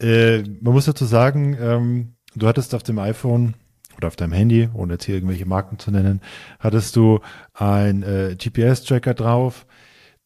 [0.00, 3.54] Äh, man muss dazu sagen, ähm, du hattest auf dem iPhone
[4.00, 6.20] oder auf deinem Handy, ohne jetzt hier irgendwelche Marken zu nennen,
[6.58, 7.20] hattest du
[7.54, 9.66] ein äh, GPS-Tracker drauf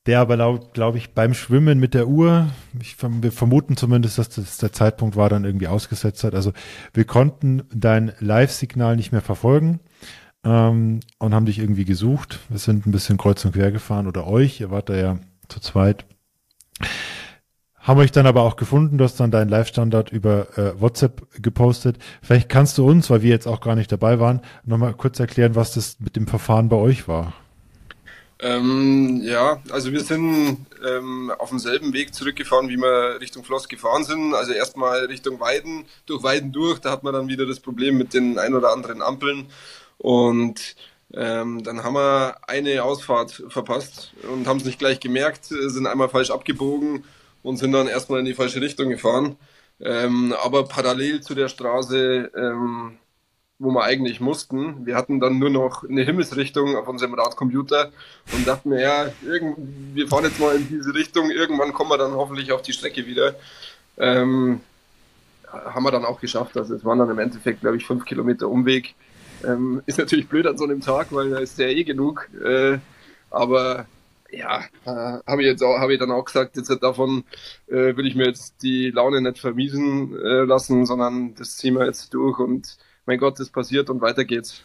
[0.07, 2.49] der aber glaube ich, beim Schwimmen mit der Uhr,
[2.81, 6.35] ich, wir vermuten zumindest, dass das der Zeitpunkt war, dann irgendwie ausgesetzt hat.
[6.35, 6.53] Also
[6.93, 9.81] wir konnten dein Live-Signal nicht mehr verfolgen
[10.45, 12.41] ähm, und haben dich irgendwie gesucht.
[12.51, 15.19] Wir sind ein bisschen kreuz und quer gefahren oder euch, ihr wart da ja
[15.49, 16.05] zu zweit.
[17.85, 21.99] Haben euch dann aber auch gefunden, du hast dann deinen Live-Standard über äh, WhatsApp gepostet.
[22.23, 25.55] Vielleicht kannst du uns, weil wir jetzt auch gar nicht dabei waren, nochmal kurz erklären,
[25.55, 27.35] was das mit dem Verfahren bei euch war.
[28.41, 34.05] Ähm, ja, also wir sind ähm, auf demselben Weg zurückgefahren, wie wir Richtung Floss gefahren
[34.05, 34.33] sind.
[34.33, 36.79] Also erstmal Richtung Weiden, durch Weiden durch.
[36.79, 39.49] Da hat man dann wieder das Problem mit den ein oder anderen Ampeln.
[39.99, 40.75] Und
[41.13, 46.09] ähm, dann haben wir eine Ausfahrt verpasst und haben es nicht gleich gemerkt, sind einmal
[46.09, 47.05] falsch abgebogen
[47.45, 49.37] und sind dann erstmal in die falsche Richtung gefahren.
[49.81, 52.99] Ähm, aber parallel zu der Straße ähm,
[53.59, 54.85] wo wir eigentlich mussten.
[54.85, 57.93] Wir hatten dann nur noch eine Himmelsrichtung auf unserem Radcomputer
[58.33, 62.53] und dachten ja, wir fahren jetzt mal in diese Richtung, irgendwann kommen wir dann hoffentlich
[62.53, 63.37] auf die Strecke wieder.
[63.97, 64.61] Ähm,
[65.47, 66.57] haben wir dann auch geschafft.
[66.57, 68.95] Also es waren dann im Endeffekt, glaube ich, fünf Kilometer Umweg.
[69.45, 72.29] Ähm, ist natürlich blöd an so einem Tag, weil da ist ja eh genug.
[72.45, 72.79] Äh,
[73.31, 73.87] aber
[74.37, 77.25] ja, äh, habe ich jetzt auch, habe ich dann auch gesagt, jetzt davon
[77.69, 81.87] äh, will ich mir jetzt die Laune nicht vermiesen äh, lassen, sondern das ziehen wir
[81.87, 82.77] jetzt durch und
[83.07, 84.65] mein Gott, das passiert und weiter geht's.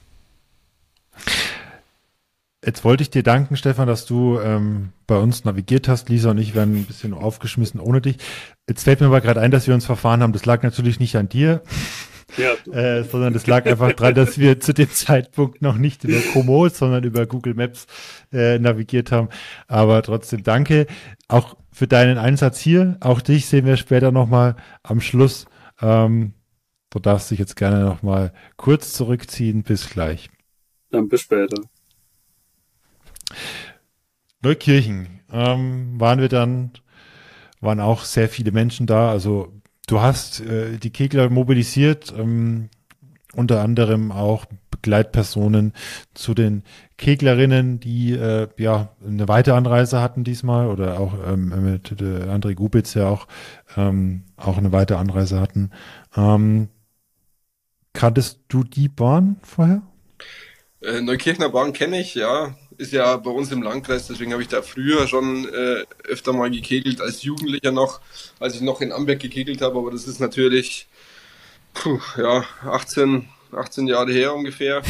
[2.65, 6.09] Jetzt wollte ich dir danken, Stefan, dass du ähm, bei uns navigiert hast.
[6.09, 8.17] Lisa und ich werden ein bisschen aufgeschmissen ohne dich.
[8.67, 10.34] Jetzt fällt mir aber gerade ein, dass wir uns verfahren haben.
[10.34, 11.61] Das lag natürlich nicht an dir,
[12.38, 12.53] ja.
[12.73, 16.75] äh, sondern das lag einfach daran, dass wir zu dem Zeitpunkt noch nicht über Komoot,
[16.75, 17.88] sondern über Google Maps
[18.32, 19.30] äh, navigiert haben.
[19.67, 20.88] Aber trotzdem danke
[21.27, 22.97] auch für deinen Einsatz hier.
[22.99, 25.45] Auch dich sehen wir später nochmal am Schluss.
[25.82, 26.34] Ähm,
[26.89, 29.63] Du darfst dich jetzt gerne noch mal kurz zurückziehen.
[29.63, 30.30] Bis gleich.
[30.89, 31.61] Dann bis später.
[34.41, 36.71] Neukirchen ähm, waren wir dann,
[37.61, 39.11] waren auch sehr viele Menschen da.
[39.11, 39.53] Also
[39.92, 42.70] du hast äh, die Kegler mobilisiert, ähm,
[43.34, 45.74] unter anderem auch Begleitpersonen
[46.14, 46.64] zu den
[46.98, 52.56] Keglerinnen, die äh, ja eine weite Anreise hatten diesmal oder auch ähm, mit äh, André
[52.56, 53.28] Gubitz ja auch
[53.78, 55.72] ähm, auch eine weite Anreise hatten.
[56.16, 56.70] Ähm,
[57.94, 59.82] Kanntest du die Bahn vorher?
[60.82, 62.56] Äh, Neukirchner Bahn kenne ich, ja.
[62.80, 66.49] Ist ja bei uns im Landkreis, deswegen habe ich da früher schon äh, öfter mal
[66.49, 67.99] gekegelt, als Jugendlicher noch,
[68.39, 70.88] als ich noch in Amberg gekegelt habe, aber das ist natürlich
[71.73, 74.82] puh, ja, 18, 18 Jahre her ungefähr.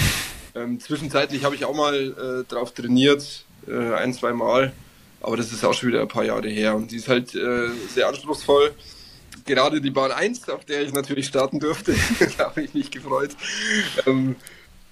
[0.54, 4.72] Ähm, zwischenzeitlich habe ich auch mal äh, drauf trainiert, äh, ein, zwei Mal,
[5.20, 7.70] aber das ist auch schon wieder ein paar Jahre her und die ist halt äh,
[7.92, 8.72] sehr anspruchsvoll.
[9.46, 11.96] Gerade die Bahn 1, auf der ich natürlich starten durfte,
[12.38, 13.32] da habe ich mich gefreut.
[14.06, 14.36] Ähm,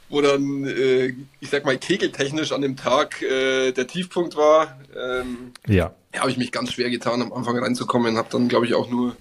[0.10, 4.80] wo dann, äh, ich sag mal, kegeltechnisch an dem Tag äh, der Tiefpunkt war.
[4.96, 5.94] Ähm, ja.
[6.14, 8.18] Ja, habe ich mich ganz schwer getan, am Anfang reinzukommen.
[8.18, 9.16] Habe dann, glaube ich, auch nur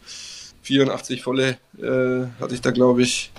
[0.62, 3.32] 84 volle äh, hatte ich da, glaube ich.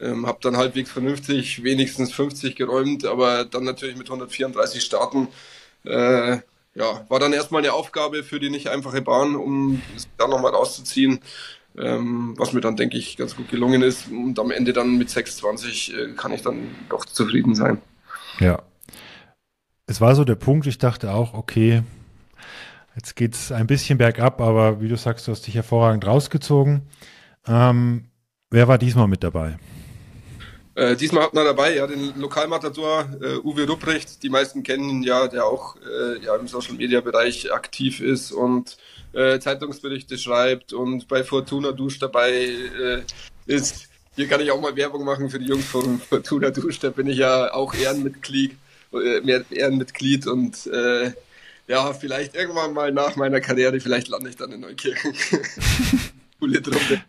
[0.00, 5.28] Ähm, habe dann halbwegs vernünftig, wenigstens 50 geräumt, aber dann natürlich mit 134 starten.
[5.84, 6.38] Äh,
[6.74, 10.54] ja, war dann erstmal eine Aufgabe für die nicht einfache Bahn, um es da nochmal
[10.54, 11.20] rauszuziehen.
[11.80, 14.10] Ähm, was mir dann, denke ich, ganz gut gelungen ist.
[14.10, 17.80] Und am Ende dann mit 6,20 äh, kann ich dann doch zufrieden sein.
[18.40, 18.62] Ja.
[19.86, 21.82] Es war so der Punkt, ich dachte auch, okay,
[22.94, 26.82] jetzt geht es ein bisschen bergab, aber wie du sagst, du hast dich hervorragend rausgezogen.
[27.46, 28.10] Ähm,
[28.50, 29.56] wer war diesmal mit dabei?
[30.74, 34.22] Äh, diesmal hat man dabei ja den Lokalmatador äh, Uwe Rupprecht.
[34.22, 38.30] Die meisten kennen ihn ja, der auch äh, ja, im Social Media Bereich aktiv ist
[38.30, 38.76] und
[39.12, 43.02] äh, Zeitungsberichte schreibt und bei Fortuna Dusch dabei äh,
[43.46, 43.88] ist.
[44.16, 46.80] Hier kann ich auch mal Werbung machen für die Jungs von Fortuna Dusch.
[46.80, 48.56] Da bin ich ja auch Ehrenmitglied,
[48.92, 51.12] äh, Ehrenmitglied und äh,
[51.68, 55.12] ja, vielleicht irgendwann mal nach meiner Karriere, vielleicht lande ich dann in Neukirchen.
[56.40, 57.02] Coole Truppe.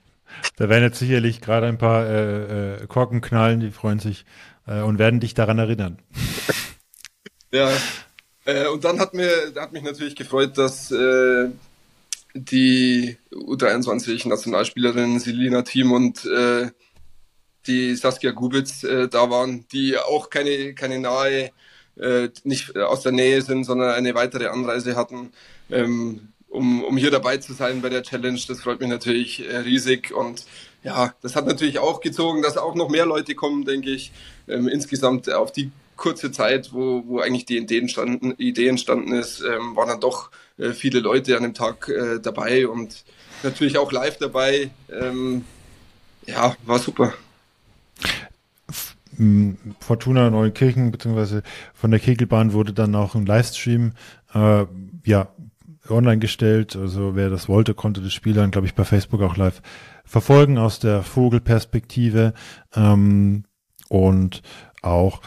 [0.57, 4.25] Da werden jetzt sicherlich gerade ein paar äh, äh, Korken knallen, die freuen sich
[4.67, 5.99] äh, und werden dich daran erinnern.
[7.51, 7.71] Ja,
[8.45, 11.49] äh, und dann hat mir hat mich natürlich gefreut, dass äh,
[12.33, 16.69] die U23 Nationalspielerin Selina Team und äh,
[17.67, 21.51] die Saskia Gubitz äh, da waren, die auch keine keine nahe
[21.97, 25.31] äh, nicht aus der Nähe sind, sondern eine weitere Anreise hatten.
[25.69, 28.39] Ähm, um, um hier dabei zu sein bei der Challenge.
[28.47, 30.45] Das freut mich natürlich äh, riesig und
[30.83, 34.11] ja, das hat natürlich auch gezogen, dass auch noch mehr Leute kommen, denke ich.
[34.47, 39.41] Ähm, insgesamt auf die kurze Zeit, wo, wo eigentlich die Idee entstanden, Idee entstanden ist,
[39.41, 43.03] ähm, waren dann doch äh, viele Leute an dem Tag äh, dabei und
[43.43, 44.71] natürlich auch live dabei.
[44.91, 45.45] Ähm,
[46.25, 47.13] ja, war super.
[49.79, 51.43] Fortuna Neunkirchen beziehungsweise
[51.73, 53.93] von der Kegelbahn wurde dann auch ein Livestream
[54.33, 54.65] äh,
[55.05, 55.27] ja
[55.89, 56.75] online gestellt.
[56.75, 59.61] Also wer das wollte, konnte das Spiel dann, glaube ich, bei Facebook auch live
[60.05, 62.33] verfolgen aus der Vogelperspektive.
[62.75, 63.43] Ähm,
[63.89, 64.41] und
[64.81, 65.21] auch,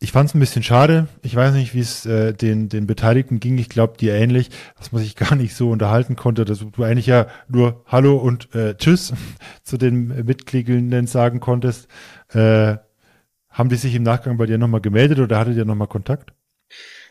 [0.00, 1.08] ich fand es ein bisschen schade.
[1.22, 3.58] Ich weiß nicht, wie es äh, den, den Beteiligten ging.
[3.58, 7.06] Ich glaube, dir ähnlich, dass man sich gar nicht so unterhalten konnte, dass du eigentlich
[7.06, 9.12] ja nur Hallo und äh, Tschüss
[9.62, 11.88] zu den Mitgliedern sagen konntest.
[12.28, 12.76] Äh,
[13.50, 16.32] haben die sich im Nachgang bei dir nochmal gemeldet oder hattet ihr nochmal Kontakt?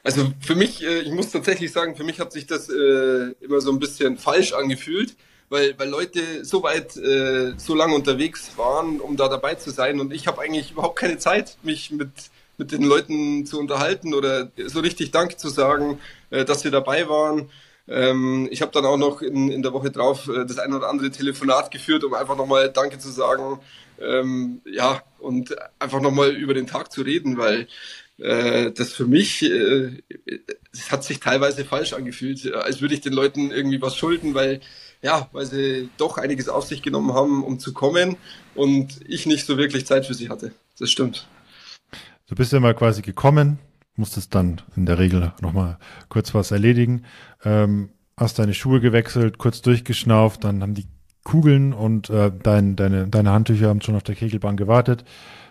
[0.04, 3.60] Also für mich, äh, ich muss tatsächlich sagen, für mich hat sich das äh, immer
[3.60, 5.18] so ein bisschen falsch angefühlt,
[5.50, 10.00] weil, weil Leute so weit, äh, so lange unterwegs waren, um da dabei zu sein
[10.00, 12.10] und ich habe eigentlich überhaupt keine Zeit, mich mit,
[12.58, 16.00] mit den Leuten zu unterhalten oder so richtig Dank zu sagen,
[16.30, 17.50] äh, dass sie dabei waren.
[17.88, 20.90] Ähm, ich habe dann auch noch in, in der Woche drauf äh, das ein oder
[20.90, 23.60] andere Telefonat geführt, um einfach nochmal Danke zu sagen.
[24.00, 27.68] Ähm, ja, und einfach nochmal über den Tag zu reden, weil
[28.18, 30.04] äh, das für mich, äh,
[30.90, 34.62] hat sich teilweise falsch angefühlt, als würde ich den Leuten irgendwie was schulden, weil
[35.02, 38.18] ja, weil sie doch einiges auf sich genommen haben, um zu kommen
[38.56, 40.52] und ich nicht so wirklich Zeit für sie hatte.
[40.80, 41.28] Das stimmt.
[42.28, 43.58] Du bist ja mal quasi gekommen,
[43.96, 45.78] musstest dann in der Regel nochmal
[46.10, 47.04] kurz was erledigen,
[47.46, 50.88] ähm, hast deine Schuhe gewechselt, kurz durchgeschnauft, dann haben die
[51.24, 55.06] Kugeln und äh, dein, deine, deine Handtücher haben schon auf der Kegelbahn gewartet,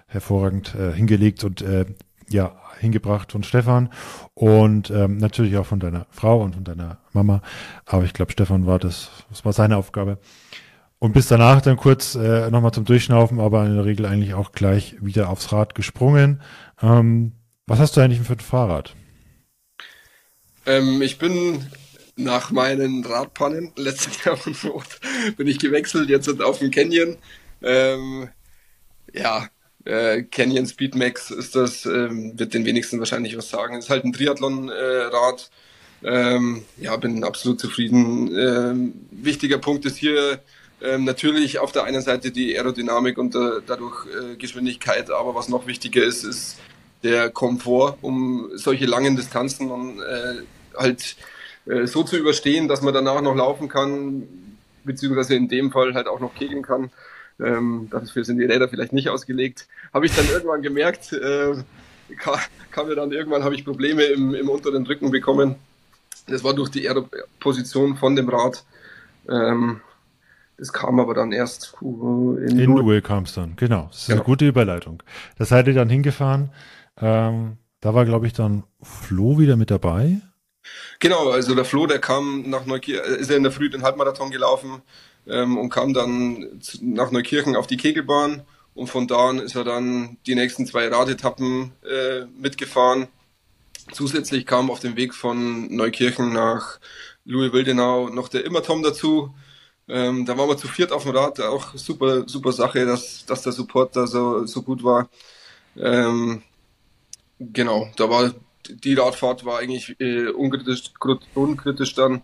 [0.07, 1.87] hervorragend äh, hingelegt und äh,
[2.29, 3.89] ja, hingebracht von Stefan
[4.35, 7.41] und ähm, natürlich auch von deiner Frau und von deiner Mama.
[7.87, 10.19] Aber ich glaube, Stefan war das, das war seine Aufgabe.
[10.99, 14.53] Und bis danach dann kurz äh, nochmal zum Durchschnaufen, aber in der Regel eigentlich auch
[14.53, 16.41] gleich wieder aufs Rad gesprungen.
[16.83, 17.33] Ähm,
[17.67, 18.95] was hast du eigentlich für ein Fahrrad?
[20.67, 21.65] Ähm, ich bin
[22.17, 25.01] nach meinen Radpannen letztes Jahr von Rot
[25.37, 27.17] bin ich gewechselt, jetzt auf den Canyon.
[27.63, 28.29] Ähm,
[29.13, 29.49] ja,
[29.85, 33.79] äh, Canyon Speedmax ist das, ähm, wird den wenigsten wahrscheinlich was sagen.
[33.79, 35.51] Ist halt ein Triathlon-Rad.
[36.03, 38.37] Äh, ähm, ja, bin absolut zufrieden.
[38.37, 40.41] Ähm, wichtiger Punkt ist hier
[40.87, 45.49] ähm, natürlich auf der einen Seite die Aerodynamik und äh, dadurch äh, Geschwindigkeit, aber was
[45.49, 46.59] noch wichtiger ist, ist
[47.03, 50.43] der Komfort, um solche langen Distanzen und äh,
[50.77, 51.17] halt
[51.67, 54.27] äh, so zu überstehen, dass man danach noch laufen kann,
[54.85, 56.91] beziehungsweise in dem Fall halt auch noch kegeln kann
[57.39, 61.55] ähm, dafür sind die Räder vielleicht nicht ausgelegt, habe ich dann irgendwann gemerkt, äh,
[62.19, 62.39] kam,
[62.71, 65.57] kam mir dann irgendwann, habe ich Probleme im, im unteren Rücken bekommen.
[66.29, 66.89] Das war durch die
[67.39, 68.65] Position von dem Rad.
[69.29, 69.81] Ähm,
[70.59, 73.89] das kam aber dann erst in, in Duel kam es dann, genau.
[73.91, 74.21] Das ist genau.
[74.21, 75.03] eine gute Überleitung.
[75.39, 76.51] Das seid ihr dann hingefahren.
[77.01, 80.21] Ähm, da war, glaube ich, dann Flo wieder mit dabei.
[80.99, 83.83] Genau, also der Flo, der kam nach Neukirchen, äh, ist er in der Früh den
[83.83, 84.83] Halbmarathon gelaufen
[85.27, 88.43] ähm, und kam dann nach Neukirchen auf die Kegelbahn
[88.75, 93.09] und von da an ist er dann die nächsten zwei Radetappen äh, mitgefahren.
[93.93, 96.81] Zusätzlich kam auf dem Weg von Neukirchen nach
[97.25, 99.35] Louis-Wildenau noch der Immertom dazu.
[99.89, 103.43] Ähm, da waren wir zu viert auf dem Rad, auch super, super Sache, dass, dass
[103.43, 105.09] der Support da so, so gut war.
[105.77, 106.43] Ähm,
[107.39, 108.33] genau, da war
[108.69, 110.93] die Radfahrt war eigentlich äh, unkritisch,
[111.35, 112.23] unkritisch dann.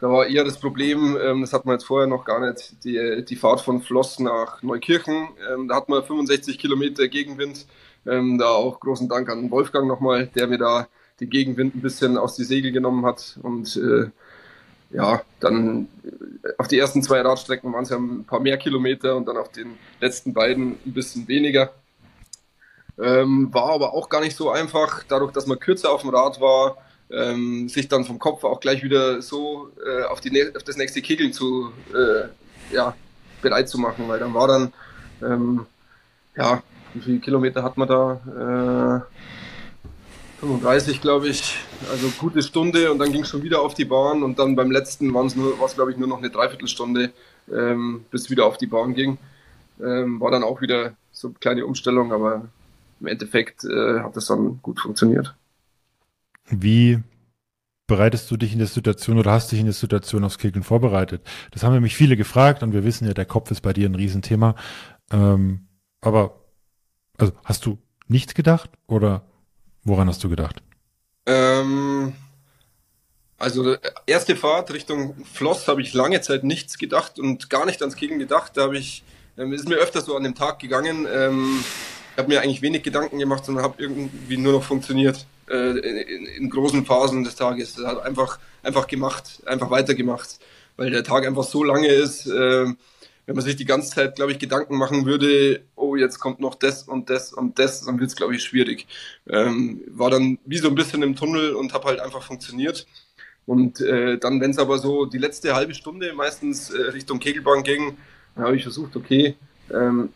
[0.00, 3.24] Da war eher das Problem, ähm, das hat man jetzt vorher noch gar nicht, die,
[3.24, 5.28] die Fahrt von Floss nach Neukirchen.
[5.52, 7.66] Ähm, da hat man 65 Kilometer Gegenwind.
[8.04, 10.88] Ähm, da auch großen Dank an Wolfgang nochmal, der mir da
[11.20, 13.38] den Gegenwind ein bisschen aus die Segel genommen hat.
[13.42, 14.10] Und äh,
[14.92, 19.16] ja, dann äh, auf die ersten zwei Radstrecken waren es ja ein paar mehr Kilometer
[19.16, 21.72] und dann auf den letzten beiden ein bisschen weniger.
[22.98, 26.40] Ähm, war aber auch gar nicht so einfach, dadurch, dass man kürzer auf dem Rad
[26.40, 26.76] war,
[27.10, 31.02] ähm, sich dann vom Kopf auch gleich wieder so äh, auf, die, auf das nächste
[31.02, 32.94] Kegeln zu, äh, ja,
[33.40, 34.72] bereit zu machen, weil dann war dann,
[35.22, 35.66] ähm,
[36.36, 36.62] ja,
[36.94, 39.02] wie viele Kilometer hat man da?
[39.06, 39.41] Äh,
[40.42, 41.56] 35, glaube ich,
[41.88, 44.72] also gute Stunde und dann ging es schon wieder auf die Bahn und dann beim
[44.72, 47.12] letzten war es glaube ich nur noch eine Dreiviertelstunde,
[47.52, 49.18] ähm, bis wieder auf die Bahn ging.
[49.80, 52.48] Ähm, war dann auch wieder so eine kleine Umstellung, aber
[53.00, 55.32] im Endeffekt äh, hat das dann gut funktioniert.
[56.48, 56.98] Wie
[57.86, 61.22] bereitest du dich in der Situation oder hast dich in der Situation aufs Kegeln vorbereitet?
[61.52, 63.94] Das haben nämlich viele gefragt und wir wissen ja, der Kopf ist bei dir ein
[63.94, 64.56] Riesenthema.
[65.12, 65.68] Ähm,
[66.00, 66.40] aber
[67.16, 67.78] also hast du
[68.08, 69.24] nichts gedacht oder
[69.84, 70.62] woran hast du gedacht?
[71.26, 72.14] Ähm,
[73.38, 73.76] also
[74.06, 78.18] erste Fahrt Richtung Floss habe ich lange Zeit nichts gedacht und gar nicht ans Kegeln
[78.18, 78.52] gedacht.
[78.56, 79.02] Da habe ich,
[79.36, 81.06] ähm, ist mir öfter so an dem Tag gegangen.
[81.12, 81.64] Ähm,
[82.12, 86.26] ich habe mir eigentlich wenig Gedanken gemacht, sondern habe irgendwie nur noch funktioniert äh, in,
[86.26, 87.74] in, großen Phasen des Tages.
[87.74, 90.38] Das hat einfach einfach gemacht, einfach weitergemacht,
[90.76, 92.26] weil der Tag einfach so lange ist.
[92.26, 92.66] Äh,
[93.26, 96.54] wenn man sich die ganze Zeit, glaube ich, Gedanken machen würde, oh, jetzt kommt noch
[96.54, 98.86] das und das und das, dann wird es, glaube ich, schwierig.
[99.28, 102.86] Ähm, war dann wie so ein bisschen im Tunnel und habe halt einfach funktioniert.
[103.46, 107.62] Und äh, dann, wenn es aber so die letzte halbe Stunde meistens äh, Richtung Kegelbahn
[107.62, 107.96] ging,
[108.34, 109.36] dann habe ich versucht, okay,
[109.72, 110.10] ähm,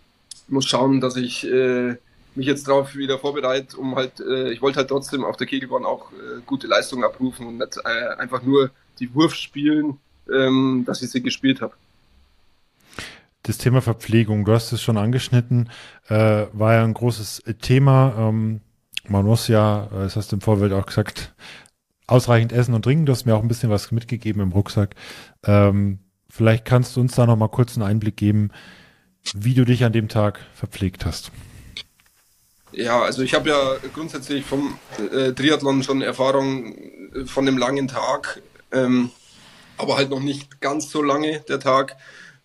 [0.49, 1.97] muss schauen, dass ich äh,
[2.35, 5.85] mich jetzt darauf wieder vorbereite, um halt, äh, ich wollte halt trotzdem auf der Kegelbahn
[5.85, 9.99] auch äh, gute Leistungen abrufen und nicht äh, einfach nur die Wurf spielen,
[10.33, 11.75] ähm, dass ich sie gespielt habe.
[13.47, 15.71] Das Thema Verpflegung, du hast es schon angeschnitten,
[16.09, 18.13] äh, war ja ein großes Thema.
[18.19, 18.61] Ähm,
[19.07, 21.33] man muss ja, äh, das hast du im Vorfeld auch gesagt,
[22.09, 23.07] ausreichend essen und trinken.
[23.07, 24.97] Du hast mir auch ein bisschen was mitgegeben im Rucksack.
[25.45, 28.51] Ähm, vielleicht kannst du uns da noch mal kurz einen Einblick geben,
[29.33, 31.31] wie du dich an dem Tag verpflegt hast.
[32.73, 34.77] Ja, also ich habe ja grundsätzlich vom
[35.13, 36.75] äh, Triathlon schon Erfahrung
[37.27, 38.43] von dem langen Tag,
[38.73, 39.11] ähm,
[39.79, 41.97] aber halt noch nicht ganz so lange der Tag.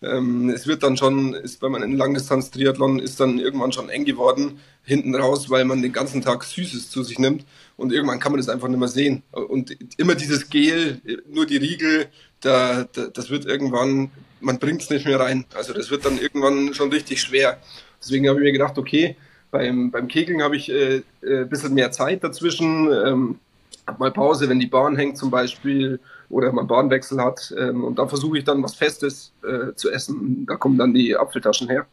[0.02, 4.04] Ähm, es wird dann schon, ist, wenn man in Langdistanz-Triathlon ist dann irgendwann schon eng
[4.04, 7.44] geworden, hinten raus, weil man den ganzen Tag Süßes zu sich nimmt
[7.76, 9.22] und irgendwann kann man das einfach nicht mehr sehen.
[9.30, 11.00] Und immer dieses Gel,
[11.30, 12.06] nur die Riegel,
[12.40, 14.10] da, da das wird irgendwann
[14.42, 15.44] man bringt es nicht mehr rein.
[15.54, 17.58] Also das wird dann irgendwann schon richtig schwer.
[18.00, 19.16] Deswegen habe ich mir gedacht, okay,
[19.50, 22.90] beim, beim Kegeln habe ich äh, äh, ein bisschen mehr Zeit dazwischen.
[22.90, 23.38] Ähm,
[23.86, 26.00] hab mal Pause, wenn die Bahn hängt zum Beispiel
[26.32, 27.54] oder man Bahnwechsel hat.
[27.56, 30.46] Ähm, und da versuche ich dann was Festes äh, zu essen.
[30.46, 31.86] Da kommen dann die Apfeltaschen her.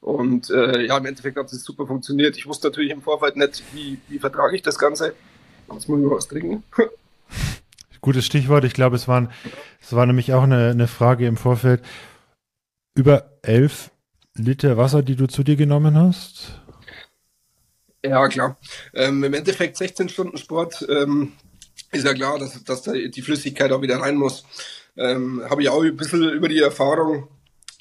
[0.00, 2.36] Und äh, ja, im Endeffekt hat es super funktioniert.
[2.36, 5.14] Ich wusste natürlich im Vorfeld nicht, wie, wie vertrage ich das Ganze.
[5.72, 6.64] Jetzt muss ich mal was trinken.
[8.00, 8.64] Gutes Stichwort.
[8.64, 9.30] Ich glaube, es, waren,
[9.80, 11.82] es war nämlich auch eine, eine Frage im Vorfeld.
[12.94, 13.92] Über elf
[14.34, 16.60] Liter Wasser, die du zu dir genommen hast?
[18.04, 18.58] Ja, klar.
[18.92, 21.32] Ähm, Im Endeffekt 16 Stunden Sport ähm,
[21.92, 24.44] ist ja klar, dass, dass da die Flüssigkeit auch wieder rein muss.
[24.96, 27.28] Ähm, habe ich auch ein bisschen über die Erfahrung.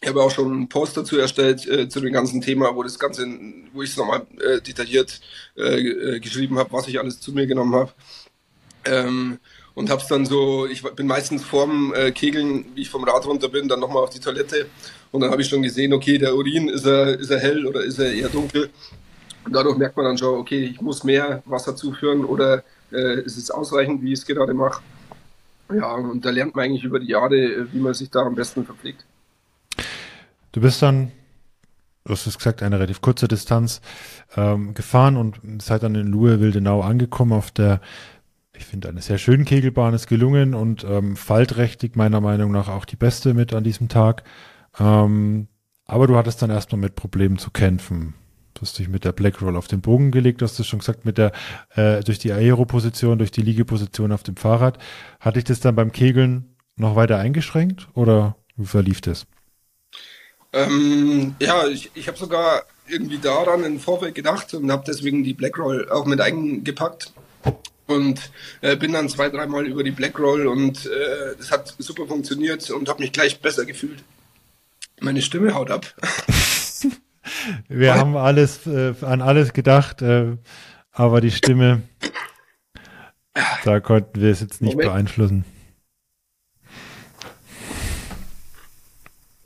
[0.02, 3.00] Ich habe auch schon einen Post dazu erstellt äh, zu dem ganzen Thema, wo das
[3.00, 3.26] Ganze,
[3.72, 5.22] wo ich es nochmal äh, detailliert
[5.56, 7.92] äh, äh geschrieben habe, was ich alles zu mir genommen habe.
[8.86, 9.40] Ähm,
[9.76, 13.50] und hab's dann so, ich bin meistens vorm äh, Kegeln, wie ich vom Rad runter
[13.50, 14.68] bin, dann nochmal auf die Toilette
[15.12, 17.84] und dann habe ich schon gesehen, okay, der Urin, ist er, ist er hell oder
[17.84, 18.70] ist er eher dunkel?
[19.46, 22.64] Und dadurch merkt man dann schon, okay, ich muss mehr Wasser zuführen oder
[22.94, 24.82] äh, ist es ausreichend, wie ich es gerade mache.
[25.74, 28.66] Ja, und da lernt man eigentlich über die Jahre, wie man sich da am besten
[28.66, 29.06] verpflegt.
[30.52, 31.12] Du bist dann
[32.06, 33.82] du hast es gesagt, eine relativ kurze Distanz
[34.36, 37.82] ähm, gefahren und seid dann in Luhe-Wildenau angekommen auf der,
[38.56, 42.86] ich finde, eine sehr schöne Kegelbahn ist gelungen und ähm, falträchtig meiner Meinung nach auch
[42.86, 44.24] die beste mit an diesem Tag.
[44.80, 45.48] Ähm,
[45.86, 48.16] aber du hattest dann erstmal mit Problemen zu kämpfen.
[48.54, 50.80] Du hast dich mit der Black Roll auf den Bogen gelegt, du hast es schon
[50.80, 51.32] gesagt, mit der,
[51.76, 54.78] äh, durch die Aero-Position, durch die Liegeposition auf dem Fahrrad.
[55.20, 59.26] Hatte ich das dann beim Kegeln noch weiter eingeschränkt oder wie verlief das?
[60.54, 65.34] Ähm, ja, ich, ich habe sogar irgendwie daran im Vorfeld gedacht und habe deswegen die
[65.34, 67.12] Black Roll auch mit eingepackt
[67.88, 68.32] und
[68.62, 72.70] äh, bin dann zwei, dreimal über die Black Roll und äh, es hat super funktioniert
[72.70, 74.04] und habe mich gleich besser gefühlt.
[75.00, 75.94] Meine Stimme haut ab.
[77.68, 80.38] Wir haben alles äh, an alles gedacht, äh,
[80.92, 81.84] aber die Stimme,
[83.64, 84.92] da konnten wir es jetzt nicht Moment.
[84.92, 85.46] beeinflussen.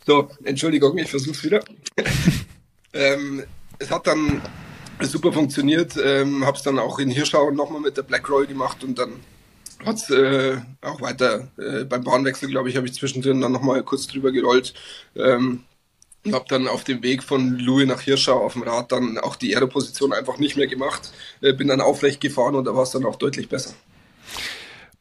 [0.05, 1.63] So, Entschuldigung, ich versuch's wieder.
[2.93, 3.43] ähm,
[3.78, 4.41] es hat dann
[5.01, 8.97] super funktioniert, ähm, hab's dann auch in Hirschau nochmal mit der Black Roll gemacht und
[8.97, 9.11] dann
[9.86, 14.07] hat's äh, auch weiter äh, beim Bahnwechsel, glaube ich, habe ich zwischendrin dann nochmal kurz
[14.07, 14.73] drüber gerollt.
[15.15, 15.63] Ähm,
[16.28, 19.36] und habe dann auf dem Weg von Louis nach Hirschau auf dem Rad dann auch
[19.36, 21.11] die Aeroposition einfach nicht mehr gemacht.
[21.41, 23.73] Äh, bin dann aufrecht gefahren und da war es dann auch deutlich besser.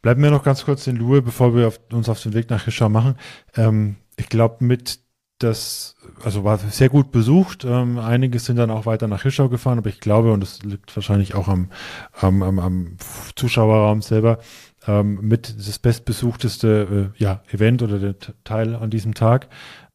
[0.02, 2.64] Bleiben wir noch ganz kurz in Louis, bevor wir auf, uns auf den Weg nach
[2.64, 3.16] Hirschau machen.
[3.56, 5.00] Ähm, ich glaube, mit
[5.38, 7.64] das, also war sehr gut besucht.
[7.64, 10.94] Ähm, einige sind dann auch weiter nach Hirschau gefahren, aber ich glaube, und das liegt
[10.96, 11.70] wahrscheinlich auch am,
[12.12, 12.96] am, am, am
[13.34, 14.38] Zuschauerraum selber,
[14.86, 18.14] ähm, mit das bestbesuchteste äh, ja, Event oder der
[18.44, 19.48] Teil an diesem Tag.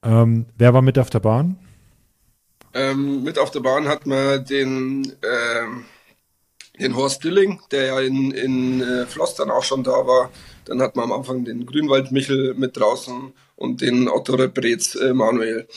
[0.04, 1.58] Ähm, wer war mit auf der Bahn?
[2.74, 5.86] Ähm, mit auf der Bahn hat man den, ähm,
[6.80, 10.32] den Horst Dilling, der ja in, in äh, Floss dann auch schon da war.
[10.66, 15.14] Dann hat man am Anfang den Grünwald Michel mit draußen und den Otto Rebrez äh,
[15.14, 15.68] Manuel.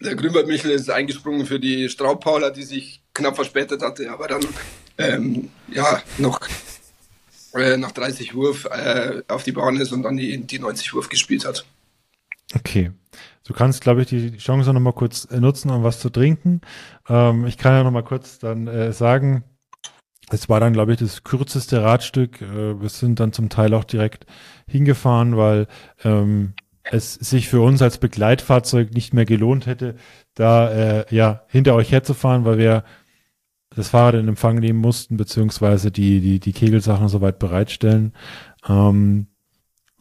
[0.00, 4.46] Der Grünwald Michel ist eingesprungen für die Straubpaula, die sich knapp verspätet hatte, aber dann
[4.98, 6.40] ähm, ja noch
[7.54, 11.08] äh, nach 30 Wurf äh, auf die Bahn ist und dann die, die 90 Wurf
[11.08, 11.64] gespielt hat.
[12.54, 12.92] Okay.
[13.46, 16.60] Du kannst, glaube ich, die Chance noch mal kurz äh, nutzen, um was zu trinken.
[17.08, 19.44] Ähm, ich kann ja noch mal kurz dann äh, sagen,
[20.30, 22.42] es war dann, glaube ich, das kürzeste Radstück.
[22.42, 24.26] Äh, wir sind dann zum Teil auch direkt
[24.68, 25.68] hingefahren, weil
[26.02, 29.94] ähm, es sich für uns als Begleitfahrzeug nicht mehr gelohnt hätte,
[30.34, 32.84] da äh, ja hinter euch herzufahren, weil wir
[33.70, 38.12] das Fahrrad in Empfang nehmen mussten, beziehungsweise die, die, die Kegelsachen soweit bereitstellen.
[38.68, 39.28] Ähm,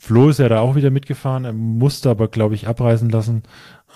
[0.05, 3.41] Flo ist ja da auch wieder mitgefahren, er musste aber, glaube ich, abreisen lassen.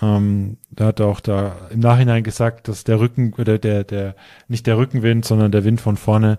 [0.02, 4.16] Ähm, da hat er auch da im Nachhinein gesagt, dass der Rücken, oder der, der,
[4.48, 6.38] nicht der Rückenwind, sondern der Wind von vorne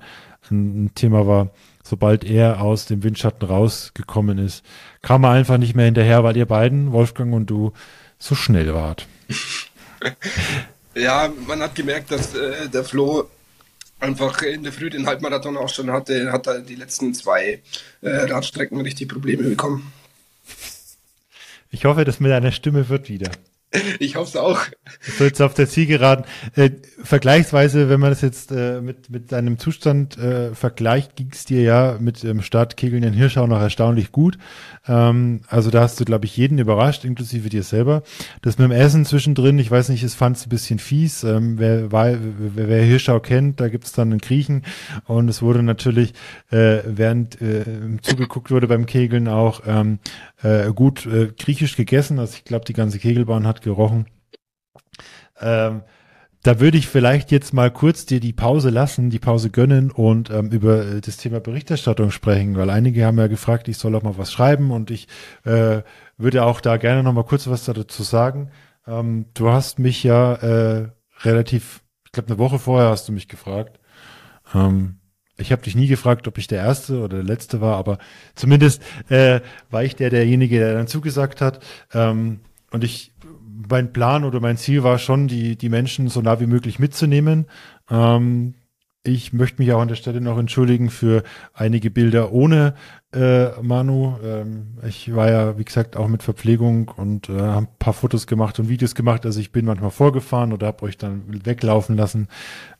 [0.50, 1.52] ein, ein Thema war.
[1.84, 4.66] Sobald er aus dem Windschatten rausgekommen ist,
[5.02, 7.72] kam er einfach nicht mehr hinterher, weil ihr beiden, Wolfgang und du,
[8.20, 9.08] so schnell wart.
[10.94, 13.30] Ja, man hat gemerkt, dass äh, der Flo
[14.02, 17.62] einfach in der Früh den Halbmarathon auch schon hatte, hat er die letzten zwei
[18.02, 19.94] äh, Radstrecken richtig Probleme bekommen.
[21.70, 23.32] Ich hoffe, das mit deiner Stimme wird wieder.
[24.00, 24.60] Ich hoffe es auch.
[25.18, 26.26] So jetzt auf der Zielgeraden.
[26.56, 26.72] Äh,
[27.04, 31.62] vergleichsweise, wenn man das jetzt äh, mit, mit deinem Zustand äh, vergleicht, ging es dir
[31.62, 34.38] ja mit dem Start Kegeln in Hirschau noch erstaunlich gut.
[34.88, 38.04] Ähm, also da hast du, glaube ich, jeden überrascht, inklusive dir selber.
[38.42, 41.24] Das mit dem Essen zwischendrin, ich weiß nicht, es fand es ein bisschen fies.
[41.24, 42.20] Ähm, wer, wer,
[42.56, 44.64] wer Hirschau kennt, da gibt's dann einen Griechen.
[45.06, 46.14] Und es wurde natürlich,
[46.52, 47.64] äh, während äh,
[48.02, 50.00] zugeguckt wurde beim Kegeln auch ähm,
[50.44, 52.20] äh, gut äh, griechisch gegessen.
[52.20, 54.08] Also ich glaube, die ganze Kegelbahn hat gerochen.
[55.40, 55.84] Ähm,
[56.44, 60.32] da würde ich vielleicht jetzt mal kurz dir die Pause lassen, die Pause gönnen und
[60.32, 64.02] ähm, über äh, das Thema Berichterstattung sprechen, weil einige haben ja gefragt, ich soll auch
[64.02, 65.08] mal was schreiben und ich
[65.44, 65.82] äh,
[66.18, 68.50] würde auch da gerne noch mal kurz was dazu sagen.
[68.88, 70.90] Ähm, du hast mich ja äh,
[71.22, 73.80] relativ, ich glaube eine Woche vorher hast du mich gefragt.
[74.56, 74.98] Ähm,
[75.38, 78.00] ich habe dich nie gefragt, ob ich der Erste oder der Letzte war, aber
[78.36, 81.64] zumindest äh, war ich der derjenige, der dann zugesagt hat.
[81.94, 82.42] Ähm,
[82.72, 83.11] und ich
[83.70, 87.48] mein Plan oder mein Ziel war schon, die, die Menschen so nah wie möglich mitzunehmen.
[87.90, 88.56] Ähm,
[89.04, 92.76] ich möchte mich auch an der Stelle noch entschuldigen für einige Bilder ohne
[93.14, 94.16] äh, Manu.
[94.24, 98.28] Ähm, ich war ja, wie gesagt, auch mit Verpflegung und äh, habe ein paar Fotos
[98.28, 99.26] gemacht und Videos gemacht.
[99.26, 102.28] Also ich bin manchmal vorgefahren oder habe euch dann weglaufen lassen.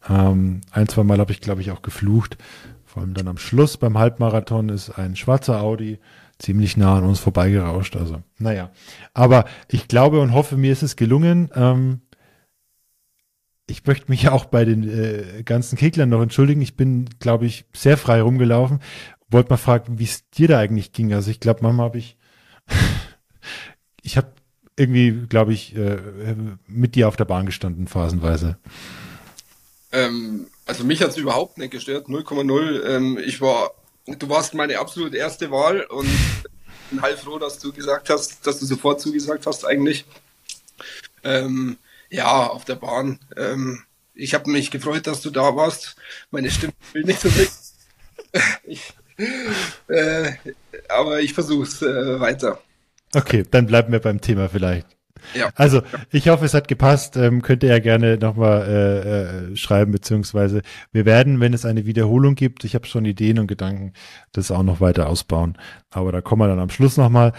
[0.08, 2.38] Ähm, ein, zwei Mal habe ich, glaube ich, auch geflucht.
[2.86, 5.98] Vor allem dann am Schluss beim Halbmarathon ist ein schwarzer Audi
[6.42, 7.96] ziemlich nah an uns vorbeigerauscht.
[7.96, 8.72] Also, naja.
[9.14, 11.50] Aber ich glaube und hoffe, mir ist es gelungen.
[11.56, 12.02] Ähm,
[13.68, 16.62] ich möchte mich auch bei den äh, ganzen Keglern noch entschuldigen.
[16.62, 18.80] Ich bin, glaube ich, sehr frei rumgelaufen.
[19.30, 21.14] Wollte mal fragen, wie es dir da eigentlich ging.
[21.14, 22.18] Also ich glaube, manchmal habe ich,
[24.02, 24.34] ich habe
[24.76, 25.98] irgendwie, glaube ich, äh,
[26.68, 28.58] mit dir auf der Bahn gestanden, phasenweise.
[29.92, 32.84] Ähm, also mich hat es überhaupt nicht gestört, 0,0.
[32.86, 33.72] Ähm, ich war,
[34.06, 36.10] du warst meine absolut erste Wahl und
[36.90, 40.06] bin halb froh, dass du gesagt hast, dass du sofort zugesagt hast eigentlich.
[41.24, 41.78] Ähm,
[42.10, 43.20] ja, auf der Bahn.
[43.38, 43.84] Ähm,
[44.14, 45.96] ich habe mich gefreut, dass du da warst.
[46.32, 47.50] Meine Stimme will nicht so weg.
[48.64, 48.94] ich,
[49.88, 50.34] äh,
[50.90, 52.62] aber ich versuch's äh, weiter.
[53.14, 54.88] Okay, dann bleiben wir beim Thema vielleicht.
[55.34, 55.50] Ja.
[55.56, 57.18] Also, ich hoffe, es hat gepasst.
[57.18, 60.62] Ähm, könnt ihr ja gerne nochmal äh, äh, schreiben, beziehungsweise
[60.92, 63.94] wir werden, wenn es eine Wiederholung gibt, ich habe schon Ideen und Gedanken,
[64.32, 65.58] das auch noch weiter ausbauen.
[65.90, 67.34] Aber da kommen wir dann am Schluss nochmal,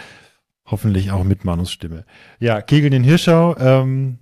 [0.66, 2.04] hoffentlich auch mit Manus Stimme.
[2.38, 4.18] Ja, Kegeln in Hirschau, ähm,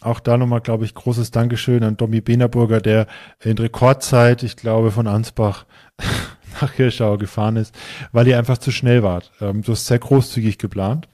[0.00, 3.06] auch da nochmal, glaube ich, großes Dankeschön an Domi Benerburger, der
[3.42, 5.66] in Rekordzeit, ich glaube, von Ansbach
[6.60, 7.74] nach Hirschau gefahren ist,
[8.12, 9.32] weil ihr einfach zu schnell wart.
[9.40, 11.08] Ähm, du hast sehr großzügig geplant.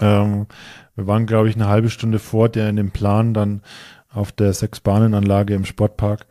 [0.00, 0.46] Ähm,
[0.94, 3.62] wir waren, glaube ich, eine halbe Stunde vor der in dem Plan dann
[4.08, 6.26] auf der Sechs-Bahnen-Anlage im Sportpark.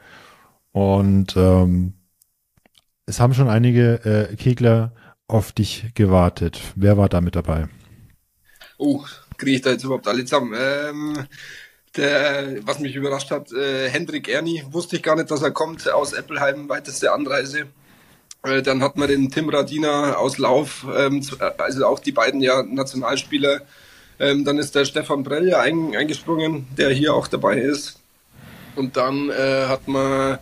[0.71, 1.93] Und ähm,
[3.05, 4.91] es haben schon einige äh, Kegler
[5.27, 6.59] auf dich gewartet.
[6.75, 7.67] Wer war da mit dabei?
[8.77, 9.03] Oh,
[9.37, 10.53] kriege ich da jetzt überhaupt alle zusammen?
[10.57, 11.25] Ähm,
[11.95, 15.89] der, was mich überrascht hat, äh, Hendrik Erni, wusste ich gar nicht, dass er kommt
[15.89, 17.67] aus Eppelheim, weiteste Anreise.
[18.45, 21.21] Äh, dann hat man den Tim Radina aus Lauf, ähm,
[21.57, 23.61] also auch die beiden ja Nationalspieler.
[24.19, 27.99] Ähm, dann ist der Stefan Brell ein, eingesprungen, der hier auch dabei ist.
[28.75, 30.39] Und dann äh, hat man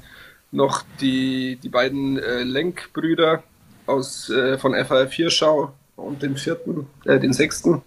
[0.52, 3.44] noch die, die beiden äh, Lenkbrüder
[3.86, 7.82] aus, äh, von FAF Hirschau und den vierten, äh, den sechsten.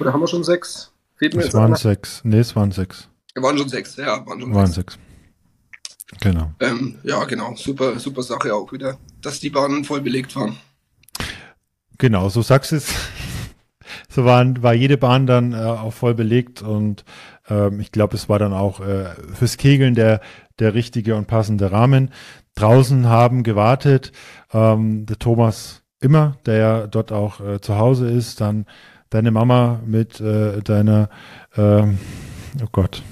[0.00, 0.90] Oder haben wir schon sechs?
[1.16, 1.76] Fehlt mir es waren einer?
[1.76, 2.20] sechs.
[2.24, 3.08] Nee, es waren sechs.
[3.36, 4.94] Waren schon sechs, ja, waren schon waren sechs.
[4.94, 5.13] sechs.
[6.20, 6.52] Genau.
[6.60, 7.54] Ähm, ja, genau.
[7.56, 10.56] Super, super Sache auch wieder, dass die Bahnen voll belegt waren.
[11.98, 12.92] Genau, so sagst du es.
[14.08, 17.04] so waren, war jede Bahn dann äh, auch voll belegt und
[17.48, 20.20] ähm, ich glaube, es war dann auch äh, fürs Kegeln der,
[20.58, 22.10] der richtige und passende Rahmen.
[22.54, 24.12] Draußen haben gewartet
[24.52, 28.66] ähm, der Thomas immer, der ja dort auch äh, zu Hause ist, dann
[29.10, 31.08] deine Mama mit äh, deiner,
[31.56, 31.98] ähm,
[32.62, 33.02] oh Gott,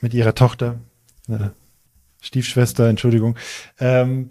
[0.00, 0.76] mit ihrer Tochter,
[2.20, 3.36] Stiefschwester, Entschuldigung,
[3.78, 4.30] ähm,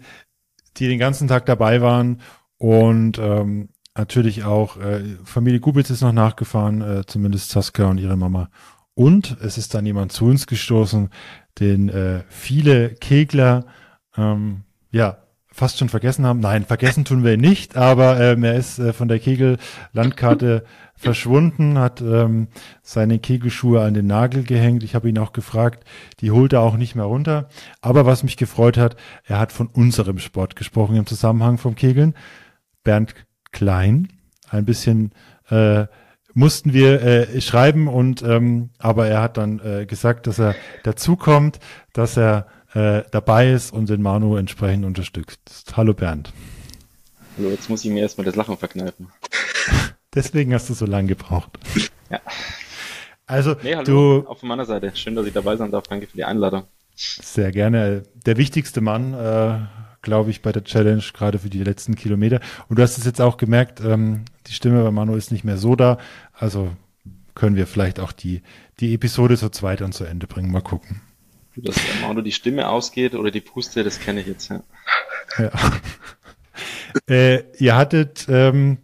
[0.76, 2.20] die den ganzen Tag dabei waren
[2.58, 8.16] und ähm, natürlich auch äh, Familie Gubitz ist noch nachgefahren, äh, zumindest Saskia und ihre
[8.16, 8.50] Mama.
[8.94, 11.10] Und es ist dann jemand zu uns gestoßen,
[11.60, 13.66] den äh, viele Kegler
[14.16, 15.23] ähm, ja
[15.54, 16.40] fast schon vergessen haben.
[16.40, 20.64] Nein, vergessen tun wir ihn nicht, aber ähm, er ist äh, von der Kegel-Landkarte
[20.96, 22.48] verschwunden, hat ähm,
[22.82, 24.82] seine Kegelschuhe an den Nagel gehängt.
[24.82, 25.84] Ich habe ihn auch gefragt,
[26.20, 27.48] die holt er auch nicht mehr runter.
[27.80, 32.14] Aber was mich gefreut hat, er hat von unserem Sport gesprochen im Zusammenhang vom Kegeln.
[32.82, 33.14] Bernd
[33.52, 34.08] Klein,
[34.50, 35.12] ein bisschen
[35.48, 35.86] äh,
[36.34, 41.60] mussten wir äh, schreiben und ähm, aber er hat dann äh, gesagt, dass er dazukommt,
[41.92, 45.76] dass er äh, dabei ist und den Manu entsprechend unterstützt.
[45.76, 46.32] Hallo Bernd.
[47.36, 49.08] Hallo, jetzt muss ich mir erstmal das Lachen verkneifen.
[50.14, 51.58] Deswegen hast du so lange gebraucht.
[52.10, 52.20] Ja.
[53.26, 53.84] Also, nee, hallo,
[54.22, 54.28] du.
[54.28, 54.92] Auch von meiner Seite.
[54.94, 55.84] Schön, dass ich dabei sein darf.
[55.88, 56.64] Danke für die Einladung.
[56.94, 58.04] Sehr gerne.
[58.26, 59.58] Der wichtigste Mann, äh,
[60.02, 62.40] glaube ich, bei der Challenge, gerade für die letzten Kilometer.
[62.68, 65.56] Und du hast es jetzt auch gemerkt, ähm, die Stimme bei Manu ist nicht mehr
[65.56, 65.98] so da.
[66.32, 66.70] Also
[67.34, 68.42] können wir vielleicht auch die,
[68.78, 70.52] die Episode so zweit und zu Ende bringen.
[70.52, 71.00] Mal gucken.
[71.56, 74.62] Dass der Manu die Stimme ausgeht oder die Puste, das kenne ich jetzt, ja.
[75.38, 75.50] ja.
[77.14, 78.78] äh, ihr hattet, ähm,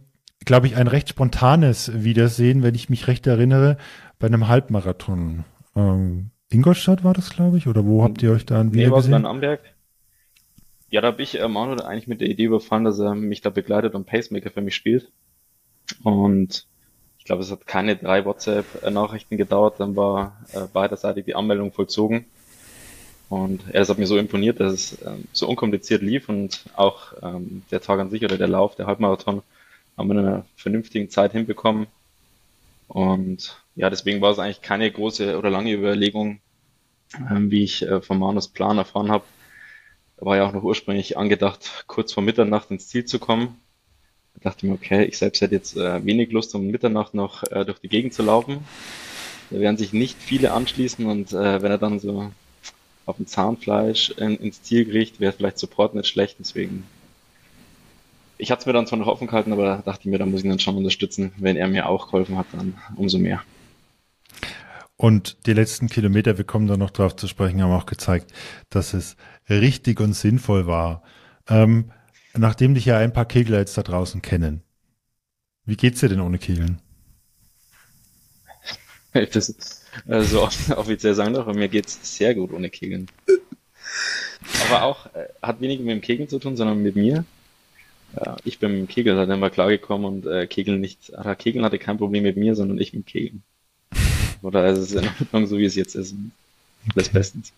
[0.45, 3.77] glaube ich, ein recht spontanes Wiedersehen, wenn ich mich recht erinnere,
[4.19, 5.43] bei einem Halbmarathon.
[5.75, 9.13] Ähm, Ingolstadt war das, glaube ich, oder wo habt ihr euch da ein nee, gesehen?
[9.13, 9.61] in Amberg.
[10.89, 13.49] Ja, da habe ich äh, Manu eigentlich mit der Idee überfallen, dass er mich da
[13.49, 15.09] begleitet und Pacemaker für mich spielt.
[16.03, 16.67] Und
[17.17, 22.25] ich glaube, es hat keine drei WhatsApp-Nachrichten gedauert, dann war äh, beiderseitig die Anmeldung vollzogen.
[23.31, 27.13] Und ja, das hat mir so imponiert, dass es ähm, so unkompliziert lief und auch
[27.23, 29.41] ähm, der Tag an sich oder der Lauf, der Halbmarathon,
[29.97, 31.87] haben wir in einer vernünftigen Zeit hinbekommen.
[32.89, 36.41] Und ja, deswegen war es eigentlich keine große oder lange Überlegung,
[37.15, 39.23] ähm, wie ich äh, von Manus Plan erfahren habe.
[40.17, 43.61] Da war ja auch noch ursprünglich angedacht, kurz vor Mitternacht ins Ziel zu kommen.
[44.33, 47.43] Da dachte ich mir, okay, ich selbst hätte jetzt äh, wenig Lust, um Mitternacht noch
[47.43, 48.65] äh, durch die Gegend zu laufen.
[49.51, 52.29] Da werden sich nicht viele anschließen und äh, wenn er dann so
[53.05, 56.37] auf dem Zahnfleisch in, ins Ziel kriegt, wäre vielleicht Support nicht schlecht.
[56.39, 56.85] Deswegen,
[58.37, 60.45] ich hatte es mir dann zwar noch offen gehalten, aber dachte mir, da muss ich
[60.45, 61.33] ihn dann schon unterstützen.
[61.37, 63.41] Wenn er mir auch geholfen hat, dann umso mehr.
[64.97, 68.31] Und die letzten Kilometer, wir kommen da noch drauf zu sprechen, haben auch gezeigt,
[68.69, 69.15] dass es
[69.49, 71.01] richtig und sinnvoll war.
[71.47, 71.91] Ähm,
[72.35, 74.63] nachdem dich ja ein paar Kegler jetzt da draußen kennen,
[75.65, 76.81] Wie geht's dir denn ohne Kegeln?
[79.33, 79.80] das äh,
[80.21, 80.43] so
[80.75, 83.07] offiziell sagen darf, mir geht's sehr gut ohne Kegeln.
[84.67, 87.25] Aber auch, äh, hat weniger mit dem Kegeln zu tun, sondern mit mir.
[88.15, 91.63] Ja, ich bin mit dem Kegeln halt immer klargekommen und äh, Kegeln nicht, äh, Kegeln
[91.63, 93.43] hatte kein Problem mit mir, sondern ich mit Kegeln.
[94.41, 96.15] Oder ist es in Ordnung, so wie es jetzt ist.
[96.93, 97.53] Alles bestens.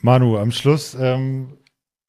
[0.00, 1.58] Manu, am Schluss, ähm,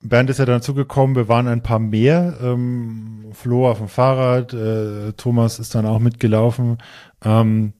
[0.01, 2.37] Bernd ist ja dazu gekommen, wir waren ein paar mehr.
[2.41, 6.77] Ähm, Flo auf dem Fahrrad, äh, Thomas ist dann auch mitgelaufen.
[7.23, 7.73] Ähm,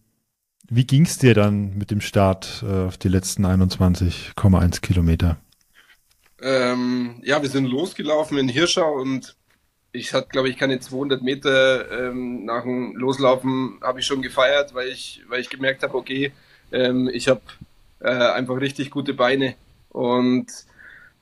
[0.69, 5.37] wie ging's dir dann mit dem Start äh, auf die letzten 21,1 Kilometer?
[6.41, 9.35] Ähm, ja, wir sind losgelaufen in Hirschau und
[9.91, 14.73] ich hatte, glaube ich, keine 200 Meter ähm, nach dem Loslaufen habe ich schon gefeiert,
[14.73, 16.31] weil ich, weil ich gemerkt habe, okay,
[16.71, 17.41] ähm, ich habe
[17.99, 19.55] äh, einfach richtig gute Beine
[19.89, 20.47] und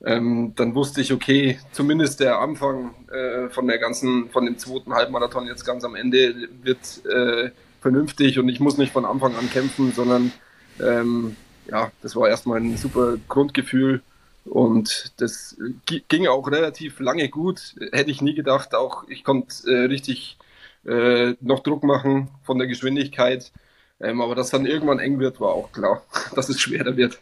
[0.05, 4.93] ähm, dann wusste ich, okay, zumindest der Anfang äh, von der ganzen, von dem zweiten
[4.93, 7.51] Halbmarathon jetzt ganz am Ende wird äh,
[7.87, 10.33] vernünftig und ich muss nicht von Anfang an kämpfen, sondern
[10.81, 11.37] ähm,
[11.71, 14.01] ja, das war erstmal ein super Grundgefühl
[14.43, 15.55] und das
[15.85, 17.75] ging auch relativ lange gut.
[17.93, 18.75] Hätte ich nie gedacht.
[18.75, 20.37] Auch ich konnte äh, richtig
[20.85, 23.53] äh, noch Druck machen von der Geschwindigkeit.
[24.01, 26.03] Ähm, aber dass dann irgendwann eng wird, war auch klar,
[26.35, 27.19] dass es schwerer wird.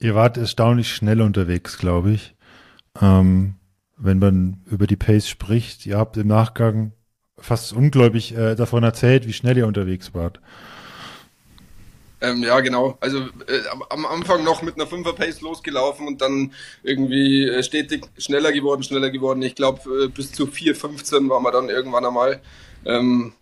[0.00, 2.34] Ihr wart erstaunlich schnell unterwegs, glaube ich.
[3.00, 3.54] Ähm,
[3.96, 6.92] wenn man über die Pace spricht, ihr habt im Nachgang
[7.40, 10.40] fast ungläubig äh, davon erzählt, wie schnell ihr unterwegs wart.
[12.22, 12.98] Ähm, ja, genau.
[13.00, 16.52] Also äh, am Anfang noch mit einer Fünfer Pace losgelaufen und dann
[16.82, 19.40] irgendwie äh, stetig schneller geworden, schneller geworden.
[19.42, 22.42] Ich glaube, äh, bis zu 4,15 waren wir dann irgendwann einmal.
[22.84, 23.32] Ähm,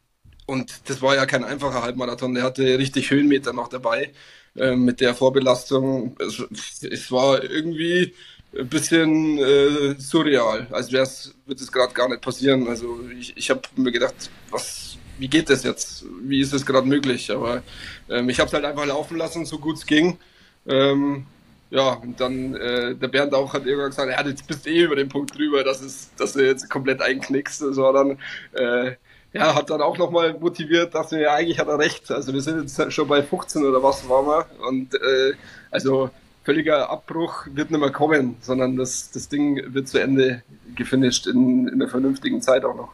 [0.46, 2.34] und das war ja kein einfacher Halbmarathon.
[2.34, 4.12] Der hatte richtig Höhenmeter noch dabei
[4.56, 6.16] äh, mit der Vorbelastung.
[6.20, 8.14] Es, es war irgendwie
[8.56, 10.66] ein bisschen äh, surreal.
[10.70, 12.68] Als wär's, wird es gerade gar nicht passieren.
[12.68, 16.04] Also ich, ich habe mir gedacht, was wie geht das jetzt?
[16.22, 17.30] Wie ist es gerade möglich?
[17.30, 17.62] Aber
[18.08, 20.18] ähm, ich habe es halt einfach laufen lassen, so gut es ging.
[20.66, 21.26] Ähm,
[21.70, 24.84] ja, und dann äh, der Bernd auch hat irgendwann gesagt, ja, jetzt bist du eh
[24.84, 27.62] über den Punkt drüber, dass, es, dass du jetzt komplett einknickst.
[27.62, 28.18] Das dann,
[28.52, 28.96] äh,
[29.32, 32.10] ja, hat dann auch nochmal motiviert, dass wir ja eigentlich hat er recht.
[32.10, 34.46] Also wir sind jetzt schon bei 15 oder was waren wir.
[34.66, 35.34] Und äh,
[35.70, 36.10] also
[36.48, 40.42] völliger Abbruch wird nicht mehr kommen, sondern das, das Ding wird zu Ende
[40.76, 42.88] gefinisht in, in einer vernünftigen Zeit auch noch.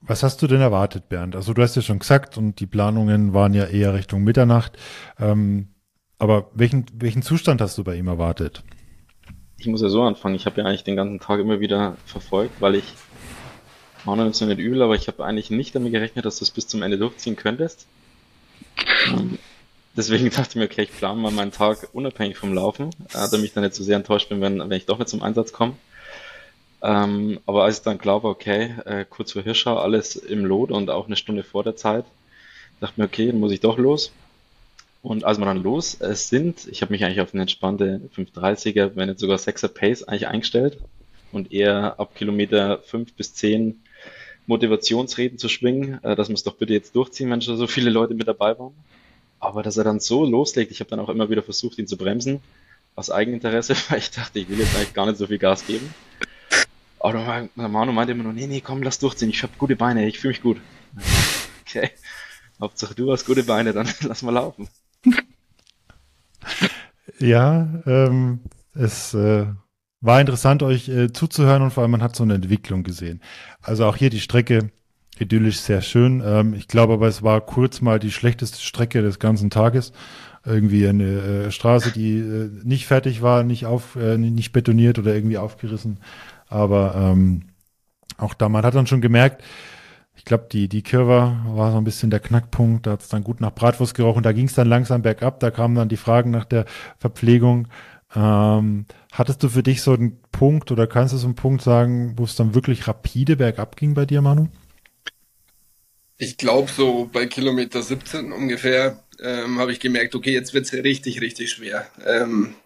[0.00, 1.36] Was hast du denn erwartet, Bernd?
[1.36, 4.76] Also du hast ja schon gesagt und die Planungen waren ja eher Richtung Mitternacht.
[5.20, 5.68] Ähm,
[6.18, 8.64] aber welchen, welchen Zustand hast du bei ihm erwartet?
[9.58, 10.34] Ich muss ja so anfangen.
[10.34, 12.92] Ich habe ja eigentlich den ganzen Tag immer wieder verfolgt, weil ich,
[14.04, 16.50] Manuel ist ja nicht übel, aber ich habe eigentlich nicht damit gerechnet, dass du es
[16.50, 17.86] bis zum Ende durchziehen könntest.
[19.12, 19.38] Ähm,
[20.00, 23.44] deswegen dachte ich mir, okay, ich plane mal meinen Tag unabhängig vom Laufen, äh, damit
[23.44, 25.74] ich dann nicht so sehr enttäuscht bin, wenn, wenn ich doch nicht zum Einsatz komme.
[26.82, 30.88] Ähm, aber als ich dann war, okay, äh, kurz vor Hirschau, alles im Lot und
[30.88, 32.06] auch eine Stunde vor der Zeit,
[32.80, 34.12] dachte mir, okay, dann muss ich doch los.
[35.02, 38.92] Und als wir dann los äh, sind, ich habe mich eigentlich auf eine entspannte 530er,
[38.94, 40.78] wenn nicht sogar 6er Pace eigentlich eingestellt
[41.32, 43.82] und eher ab Kilometer 5 bis 10
[44.46, 47.90] Motivationsreden zu schwingen, äh, dass wir es doch bitte jetzt durchziehen, wenn schon so viele
[47.90, 48.74] Leute mit dabei waren.
[49.40, 51.96] Aber dass er dann so loslegt, ich habe dann auch immer wieder versucht, ihn zu
[51.96, 52.40] bremsen,
[52.94, 55.92] aus Eigeninteresse, weil ich dachte, ich will jetzt eigentlich gar nicht so viel Gas geben.
[57.00, 60.06] Aber der Manu meinte immer nur, nee, nee, komm, lass durchziehen, ich habe gute Beine,
[60.06, 60.60] ich fühle mich gut.
[61.72, 61.90] Okay,
[62.60, 64.68] Hauptsache du hast gute Beine, dann lass mal laufen.
[67.20, 68.40] Ja, ähm,
[68.74, 69.46] es äh,
[70.00, 73.22] war interessant, euch äh, zuzuhören und vor allem man hat so eine Entwicklung gesehen.
[73.62, 74.72] Also auch hier die Strecke
[75.20, 76.22] idyllisch sehr schön.
[76.24, 79.92] Ähm, ich glaube aber, es war kurz mal die schlechteste Strecke des ganzen Tages.
[80.44, 85.14] Irgendwie eine äh, Straße, die äh, nicht fertig war, nicht auf, äh, nicht betoniert oder
[85.14, 85.98] irgendwie aufgerissen.
[86.48, 87.42] Aber ähm,
[88.16, 89.42] auch da, man hat dann schon gemerkt,
[90.16, 92.86] ich glaube, die, die Kurve war so ein bisschen der Knackpunkt.
[92.86, 94.22] Da hat es dann gut nach Bratwurst gerochen.
[94.22, 95.40] Da ging es dann langsam bergab.
[95.40, 96.66] Da kamen dann die Fragen nach der
[96.98, 97.68] Verpflegung.
[98.14, 102.14] Ähm, hattest du für dich so einen Punkt oder kannst du so einen Punkt sagen,
[102.16, 104.48] wo es dann wirklich rapide bergab ging bei dir, Manu?
[106.22, 110.72] Ich glaube, so bei Kilometer 17 ungefähr ähm, habe ich gemerkt, okay, jetzt wird es
[110.74, 111.86] richtig, richtig schwer.
[112.04, 112.56] Ähm,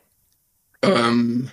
[0.82, 1.50] ähm,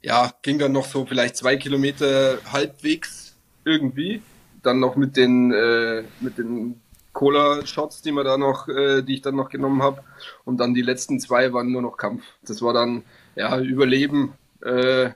[0.00, 4.22] ja, ging dann noch so vielleicht zwei Kilometer halbwegs irgendwie.
[4.62, 6.80] Dann noch mit den, äh, mit den
[7.12, 10.02] Cola-Shots, die man da noch, äh, die ich dann noch genommen habe.
[10.46, 12.24] Und dann die letzten zwei waren nur noch Kampf.
[12.46, 13.02] Das war dann
[13.36, 15.10] ja Überleben äh,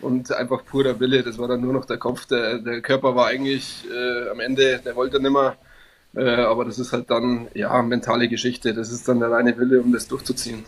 [0.00, 1.22] und einfach purer Wille.
[1.22, 2.24] Das war dann nur noch der Kopf.
[2.24, 5.58] Der, der Körper war eigentlich äh, am Ende, der wollte nimmer.
[6.16, 8.74] Äh, aber das ist halt dann ja mentale Geschichte.
[8.74, 10.64] Das ist dann der reine Wille, um das durchzuziehen.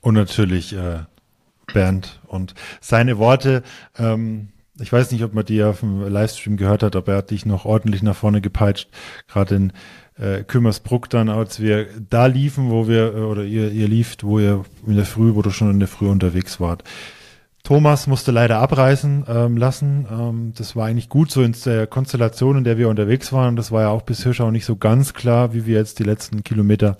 [0.00, 1.00] Und natürlich äh,
[1.72, 3.62] Bernd und seine Worte.
[3.98, 4.48] Ähm,
[4.80, 7.46] ich weiß nicht, ob man die auf dem Livestream gehört hat, aber er hat dich
[7.46, 8.88] noch ordentlich nach vorne gepeitscht,
[9.28, 9.72] gerade in
[10.18, 14.38] äh, Kümmersbruck dann, als wir da liefen, wo wir, äh, oder ihr, ihr lieft, wo
[14.38, 16.84] ihr in der Früh, wo du schon in der Früh unterwegs wart.
[17.62, 20.06] Thomas musste leider abreißen ähm, lassen.
[20.10, 23.54] Ähm, das war eigentlich gut so in der Konstellation, in der wir unterwegs waren.
[23.54, 26.42] Das war ja auch bis Hirschau nicht so ganz klar, wie wir jetzt die letzten
[26.42, 26.96] Kilometer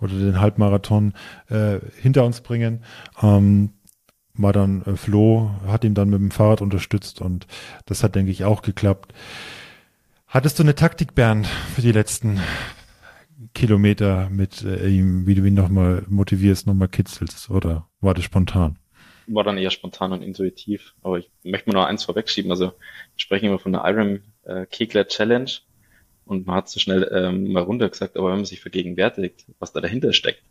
[0.00, 1.14] oder den Halbmarathon
[1.48, 2.82] äh, hinter uns bringen.
[3.22, 3.70] Ähm,
[4.34, 7.46] war dann äh, Flo, hat ihm dann mit dem Fahrrad unterstützt und
[7.86, 9.14] das hat, denke ich, auch geklappt.
[10.26, 12.40] Hattest du eine Taktik, Bernd, für die letzten
[13.54, 18.76] Kilometer mit äh, ihm, wie du ihn nochmal motivierst, nochmal kitzelst oder war das spontan?
[19.34, 20.94] War dann eher spontan und intuitiv.
[21.02, 22.50] Aber ich möchte mal noch eins vorwegschieben.
[22.50, 22.72] Also wir
[23.16, 25.50] sprechen immer von der Iron äh, Kegler Challenge
[26.24, 29.72] und man hat so schnell ähm, mal runter gesagt, aber wenn man sich vergegenwärtigt, was
[29.72, 30.42] da dahinter steckt.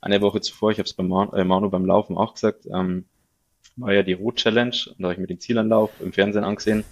[0.00, 3.04] Eine Woche zuvor, ich habe es bei Man äh, Manu beim Laufen auch gesagt, ähm,
[3.76, 6.84] war ja die Rot Challenge und da habe ich mir den Zielanlauf im Fernsehen angesehen.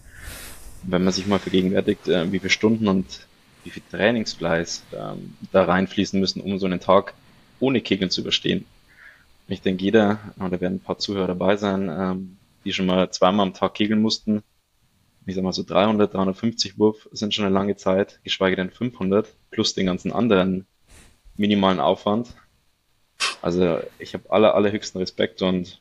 [0.83, 3.27] Wenn man sich mal vergegenwärtigt, äh, wie viele Stunden und
[3.65, 7.15] wie viel Trainingsfleiß ähm, da reinfließen müssen, um so einen Tag
[7.61, 8.65] ohne Kegeln zu überstehen,
[9.49, 13.47] ich denke, jeder, da werden ein paar Zuhörer dabei sein, ähm, die schon mal zweimal
[13.47, 14.43] am Tag kegeln mussten.
[15.27, 19.29] Ich sag mal so 300, 350 Wurf sind schon eine lange Zeit, geschweige denn 500,
[19.51, 20.67] plus den ganzen anderen
[21.37, 22.35] minimalen Aufwand.
[23.43, 25.81] Also ich habe aller, allerhöchsten Respekt und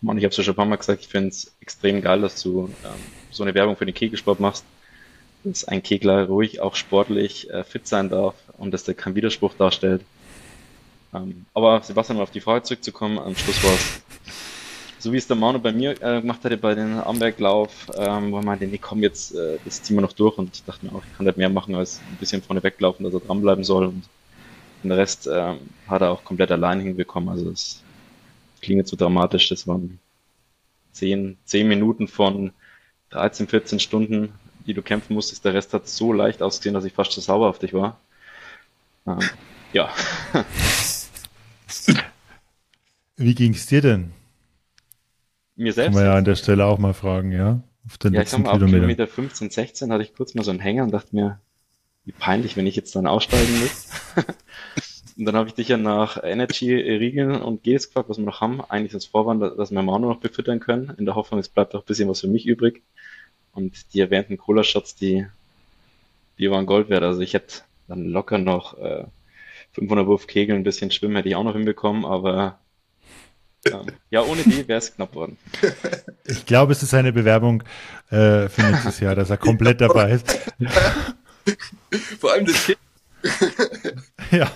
[0.00, 2.20] man, ich habe es ja schon ein paar Mal gesagt, ich finde es extrem geil,
[2.20, 2.90] dass du ähm,
[3.30, 4.64] so eine Werbung für den Kegelsport machst,
[5.44, 9.54] dass ein Kegler ruhig auch sportlich äh, fit sein darf und dass der keinen Widerspruch
[9.54, 10.02] darstellt.
[11.14, 14.02] Ähm, aber Sebastian, um auf die Frage zurückzukommen, am Schluss war es
[15.02, 18.36] so wie es der Manu bei mir äh, gemacht hatte bei den Amberglauf, ähm, wo
[18.36, 20.38] er meinte, nee, komm jetzt, äh, das ziehen wir noch durch.
[20.38, 23.04] Und ich dachte mir auch, ich kann nicht mehr machen als ein bisschen vorne weglaufen,
[23.04, 23.86] dass er dranbleiben soll.
[23.86, 24.04] Und
[24.84, 25.58] den Rest ähm,
[25.88, 27.82] hat er auch komplett allein hinbekommen, also das
[28.60, 29.98] klingt jetzt so dramatisch, das waren
[30.92, 32.52] zehn, zehn Minuten von
[33.10, 34.32] 13, 14 Stunden,
[34.66, 37.48] die du kämpfen musstest, der Rest hat so leicht ausgesehen, dass ich fast zu sauer
[37.48, 37.98] auf dich war.
[39.06, 39.18] Ähm,
[39.72, 39.90] ja.
[43.16, 44.12] Wie ging es dir denn?
[45.56, 45.94] Mir selbst?
[45.94, 47.62] Kann man ja an der Stelle auch mal fragen, ja?
[47.86, 48.76] Auf den ja, letzten ich sag mal, Kilometer.
[48.78, 51.40] Kilometer 15, 16 hatte ich kurz mal so einen Hänger und dachte mir,
[52.04, 53.88] wie peinlich, wenn ich jetzt dann aussteigen muss.
[55.16, 58.40] und dann habe ich dich ja nach Energy, Riegeln und Gels gefragt, was wir noch
[58.40, 58.60] haben.
[58.60, 61.80] Eigentlich das Vorwand, dass wir Manu noch befüttern können, in der Hoffnung, es bleibt auch
[61.80, 62.82] ein bisschen was für mich übrig.
[63.52, 65.26] Und die erwähnten Cola-Shots, die,
[66.38, 67.02] die waren Gold wert.
[67.02, 69.04] Also ich hätte dann locker noch äh,
[69.72, 72.58] 500 Wurf Kegel, ein bisschen Schwimmen hätte ich auch noch hinbekommen, aber
[73.66, 75.36] ähm, ja, ohne die wäre es knapp worden.
[76.24, 77.64] Ich glaube, es ist eine Bewerbung
[78.10, 80.38] äh, für nächstes Jahr, dass er komplett dabei ist.
[82.20, 82.78] Vor allem das Kind.
[84.30, 84.50] ja.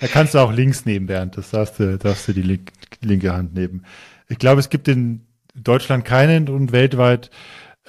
[0.00, 1.36] Da kannst du auch links nehmen, Bernd.
[1.38, 3.86] Das darfst du, darfst du die link, linke Hand nehmen.
[4.28, 7.30] Ich glaube, es gibt in Deutschland keinen und weltweit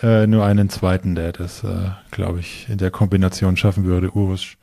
[0.02, 4.12] äh, nur einen zweiten, der das, äh, glaube ich, in der Kombination schaffen würde.
[4.12, 4.56] Urs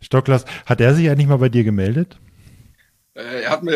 [0.00, 0.44] Stocklas.
[0.66, 2.18] Hat er sich eigentlich mal bei dir gemeldet?
[3.14, 3.72] Äh, er hat mir,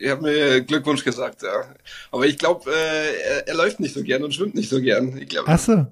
[0.00, 1.74] er hat mir Glückwunsch gesagt, ja.
[2.10, 5.16] Aber ich glaube, äh, er, er, läuft nicht so gern und schwimmt nicht so gern.
[5.18, 5.86] Ich glaub, Ach so.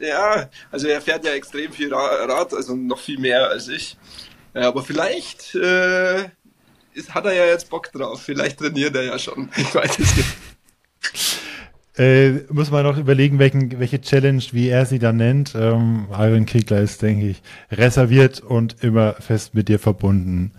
[0.00, 3.96] Ja, also er fährt ja extrem viel Rad, also noch viel mehr als ich.
[4.52, 6.24] Aber vielleicht äh,
[6.94, 8.22] ist, hat er ja jetzt Bock drauf.
[8.22, 9.50] Vielleicht trainiert er ja schon.
[9.56, 10.36] Ich weiß es nicht.
[11.96, 15.54] Äh, muss man noch überlegen, welchen, welche Challenge, wie er sie dann nennt.
[15.54, 20.52] Ähm, Iron Kickler ist, denke ich, reserviert und immer fest mit dir verbunden.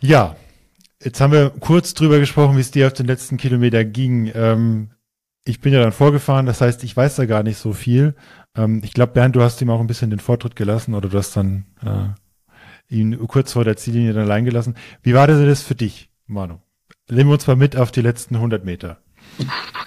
[0.00, 0.36] Ja,
[1.02, 4.30] jetzt haben wir kurz drüber gesprochen, wie es dir auf den letzten Kilometer ging.
[4.34, 4.90] Ähm,
[5.44, 8.14] ich bin ja dann vorgefahren, das heißt, ich weiß da gar nicht so viel.
[8.54, 11.18] Ähm, ich glaube, Bernd, du hast ihm auch ein bisschen den Vortritt gelassen oder du
[11.18, 14.76] hast dann äh, ihn kurz vor der Ziellinie dann allein gelassen.
[15.02, 16.58] Wie war das für dich, Manu?
[17.10, 18.98] Nehmen wir uns mal mit auf die letzten 100 Meter.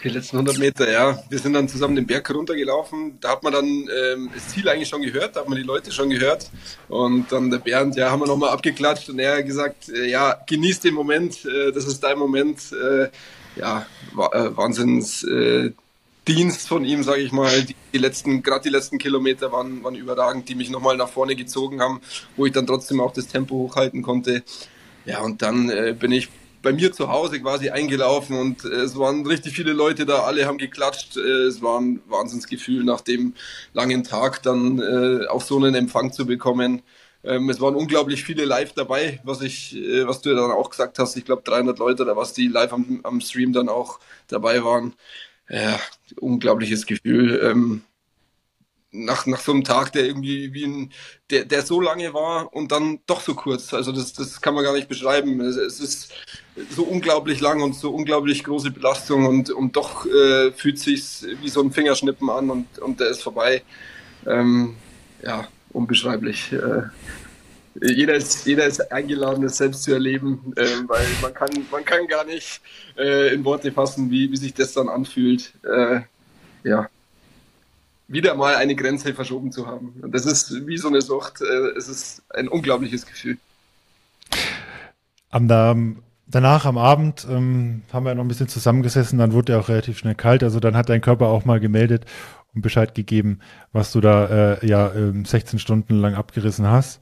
[0.03, 1.21] Die letzten 100 Meter, ja.
[1.29, 3.19] Wir sind dann zusammen den Berg runtergelaufen.
[3.19, 5.91] Da hat man dann ähm, das Ziel eigentlich schon gehört, da hat man die Leute
[5.91, 6.49] schon gehört.
[6.87, 10.37] Und dann der Bernd, ja, haben wir nochmal abgeklatscht und er hat gesagt, äh, ja,
[10.47, 12.59] genieß den Moment, äh, das ist dein Moment.
[12.71, 13.09] Äh,
[13.55, 15.71] ja, äh, Wahnsinns äh,
[16.27, 17.65] Dienst von ihm, sage ich mal.
[17.93, 21.81] Die, letzten, gerade die letzten Kilometer waren, waren überragend, die mich nochmal nach vorne gezogen
[21.81, 21.99] haben,
[22.37, 24.43] wo ich dann trotzdem auch das Tempo hochhalten konnte.
[25.05, 26.29] Ja, und dann äh, bin ich
[26.61, 30.45] bei mir zu Hause quasi eingelaufen und äh, es waren richtig viele Leute da, alle
[30.45, 31.17] haben geklatscht.
[31.17, 33.33] Äh, es war ein Wahnsinnsgefühl, nach dem
[33.73, 36.81] langen Tag dann äh, auch so einen Empfang zu bekommen.
[37.23, 40.69] Ähm, es waren unglaublich viele live dabei, was ich, äh, was du ja dann auch
[40.69, 41.15] gesagt hast.
[41.17, 44.93] Ich glaube 300 Leute oder was die live am, am Stream dann auch dabei waren.
[45.49, 45.79] Ja,
[46.19, 47.41] unglaubliches Gefühl.
[47.43, 47.83] Ähm,
[48.91, 50.93] nach, nach so einem Tag, der irgendwie wie ein,
[51.29, 53.73] der, der so lange war und dann doch so kurz.
[53.73, 55.39] Also das, das kann man gar nicht beschreiben.
[55.41, 56.13] Es, es ist
[56.69, 61.49] so unglaublich lang und so unglaublich große Belastung und, und doch äh, fühlt sich wie
[61.49, 63.63] so ein Fingerschnippen an und, und der ist vorbei.
[64.25, 64.75] Ähm,
[65.23, 66.51] ja, unbeschreiblich.
[66.51, 66.83] Äh,
[67.81, 72.05] jeder ist, jeder ist eingeladen, das selbst zu erleben, äh, weil man kann, man kann
[72.07, 72.61] gar nicht
[72.97, 75.53] äh, in Worte fassen, wie, wie sich das dann anfühlt.
[75.63, 76.01] Äh,
[76.63, 76.89] ja,
[78.09, 79.93] wieder mal eine Grenze verschoben zu haben.
[80.07, 81.41] Das ist wie so eine Sucht.
[81.41, 83.37] Äh, es ist ein unglaubliches Gefühl.
[85.29, 85.47] Am,
[86.31, 89.97] danach am Abend ähm, haben wir noch ein bisschen zusammengesessen, dann wurde er auch relativ
[89.97, 90.43] schnell kalt.
[90.43, 92.05] Also dann hat dein Körper auch mal gemeldet
[92.53, 93.39] und Bescheid gegeben,
[93.71, 97.01] was du da äh, ja äh, 16 Stunden lang abgerissen hast.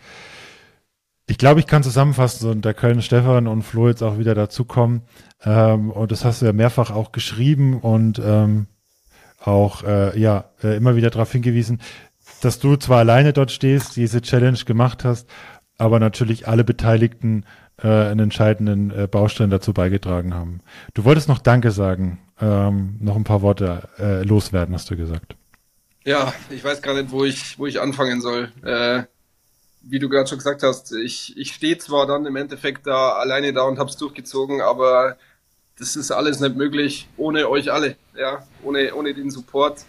[1.27, 5.03] Ich glaube, ich kann zusammenfassen, so, da können Stefan und Flo jetzt auch wieder dazukommen.
[5.43, 8.65] Ähm, und das hast du ja mehrfach auch geschrieben und ähm,
[9.39, 11.81] auch äh, ja äh, immer wieder darauf hingewiesen,
[12.41, 15.29] dass du zwar alleine dort stehst, diese Challenge gemacht hast,
[15.77, 17.45] aber natürlich alle Beteiligten
[17.83, 20.61] äh, einen entscheidenden äh, Baustein dazu beigetragen haben.
[20.93, 25.35] Du wolltest noch Danke sagen, ähm, noch ein paar Worte äh, loswerden, hast du gesagt.
[26.05, 28.51] Ja, ich weiß gar nicht, wo ich, wo ich anfangen soll.
[28.63, 29.03] Äh,
[29.81, 33.53] wie du gerade schon gesagt hast, ich, ich stehe zwar dann im Endeffekt da alleine
[33.53, 35.17] da und hab's durchgezogen, aber
[35.77, 39.85] das ist alles nicht möglich ohne euch alle, ja, ohne, ohne den Support.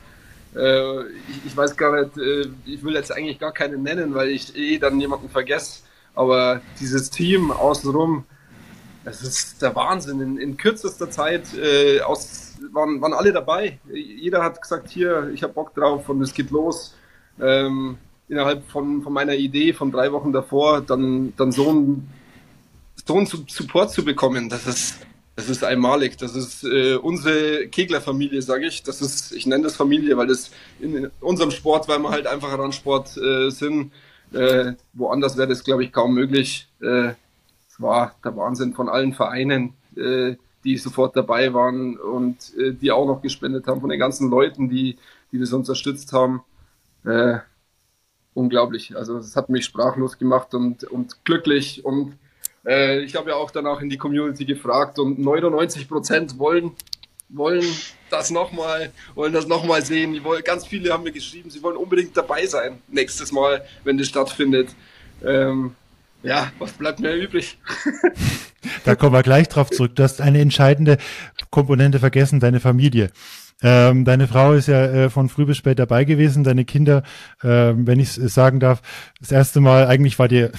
[0.55, 4.29] Äh, ich, ich, weiß gar nicht, äh, ich will jetzt eigentlich gar keinen nennen, weil
[4.29, 5.83] ich eh dann jemanden vergesse,
[6.15, 8.24] aber dieses Team außenrum,
[9.05, 10.20] es ist der Wahnsinn.
[10.20, 13.78] In, in kürzester Zeit äh, aus, waren, waren alle dabei.
[13.93, 16.95] Jeder hat gesagt, hier, ich habe Bock drauf und es geht los.
[17.41, 17.97] Ähm,
[18.28, 22.09] innerhalb von, von meiner Idee von drei Wochen davor, dann, dann so ein
[23.07, 24.99] so einen Support zu bekommen, das ist,
[25.37, 26.19] das ist einmalig.
[26.19, 28.82] Das ist äh, unsere Keglerfamilie, sage ich.
[28.82, 30.51] Das ist, ich nenne das Familie, weil das
[30.81, 33.93] in unserem Sport, weil wir halt einfach Randsport äh, sind.
[34.32, 36.69] Äh, woanders wäre das, glaube ich, kaum möglich.
[36.81, 37.15] Äh,
[37.69, 42.93] es war der Wahnsinn von allen Vereinen, äh, die sofort dabei waren und äh, die
[42.93, 44.98] auch noch gespendet haben, von den ganzen Leuten, die,
[45.32, 46.43] die das unterstützt haben.
[47.05, 47.39] Äh,
[48.35, 48.97] unglaublich.
[48.97, 52.16] Also es hat mich sprachlos gemacht und, und glücklich und
[52.65, 56.73] äh, ich habe ja auch danach in die Community gefragt und 99 Prozent wollen,
[57.32, 57.65] wollen
[58.11, 60.12] das nochmal, wollen das nochmal sehen.
[60.12, 63.98] Die wollen, ganz viele haben mir geschrieben, sie wollen unbedingt dabei sein nächstes Mal, wenn
[63.98, 64.70] das stattfindet.
[65.24, 65.74] Ähm,
[66.23, 67.59] ja, was bleibt mir übrig?
[68.85, 69.97] da kommen wir gleich drauf zurück.
[69.97, 70.98] Du hast eine entscheidende
[71.51, 73.11] Komponente vergessen, deine Familie.
[73.62, 76.44] Ähm, deine Frau ist ja äh, von früh bis spät dabei gewesen.
[76.44, 77.02] Deine Kinder,
[77.43, 78.82] äh, wenn ich es sagen darf,
[79.20, 80.51] das erste Mal, eigentlich war dir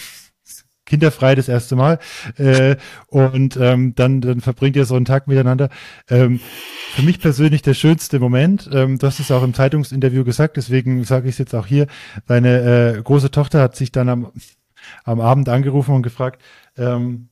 [0.91, 1.99] kinderfrei das erste Mal.
[2.35, 2.75] Äh,
[3.07, 5.69] und ähm, dann, dann verbringt ihr so einen Tag miteinander.
[6.09, 6.41] Ähm,
[6.93, 11.05] für mich persönlich der schönste Moment, ähm, du hast es auch im Zeitungsinterview gesagt, deswegen
[11.05, 11.87] sage ich es jetzt auch hier.
[12.27, 14.31] Deine äh, große Tochter hat sich dann am,
[15.05, 16.41] am Abend angerufen und gefragt,
[16.77, 17.29] ähm,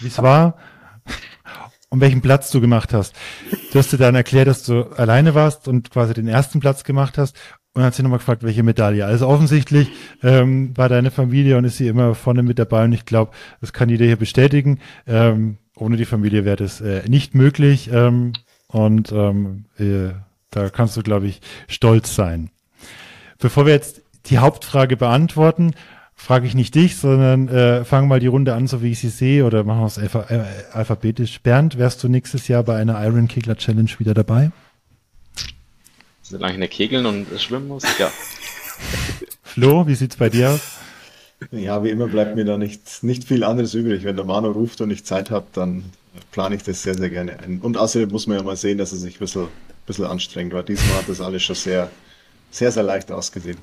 [0.00, 0.58] wie es war
[1.88, 3.16] und welchen Platz du gemacht hast.
[3.72, 7.16] Du hast dir dann erklärt, dass du alleine warst und quasi den ersten Platz gemacht
[7.16, 7.38] hast
[7.74, 9.04] und hat sie nochmal gefragt, welche Medaille.
[9.04, 9.90] Also offensichtlich
[10.22, 13.72] ähm, war deine Familie und ist sie immer vorne mit dabei und ich glaube, das
[13.72, 14.80] kann jeder hier bestätigen.
[15.06, 18.32] Ähm, ohne die Familie wäre das äh, nicht möglich ähm,
[18.66, 20.12] und ähm, äh,
[20.50, 22.50] da kannst du, glaube ich, stolz sein.
[23.38, 25.74] Bevor wir jetzt die Hauptfrage beantworten,
[26.14, 29.08] frage ich nicht dich, sondern äh, fangen mal die Runde an, so wie ich sie
[29.08, 31.40] sehe, oder machen wir es äh, alphabetisch.
[31.42, 34.50] Bernd, wärst du nächstes Jahr bei einer Iron Kegler Challenge wieder dabei?
[36.30, 38.12] Solange ich nicht kegeln und schwimmen muss, ja.
[39.42, 40.60] Flo, wie sieht's bei dir aus?
[41.52, 44.04] Ja, wie immer bleibt mir da nicht, nicht viel anderes übrig.
[44.04, 45.84] Wenn der Manu ruft und ich Zeit habe, dann
[46.32, 47.60] plane ich das sehr, sehr gerne ein.
[47.60, 49.48] Und außerdem muss man ja mal sehen, dass er sich ein bisschen, ein
[49.86, 51.90] bisschen anstrengt, weil diesmal hat das alles schon sehr,
[52.50, 53.58] sehr, sehr leicht ausgesehen.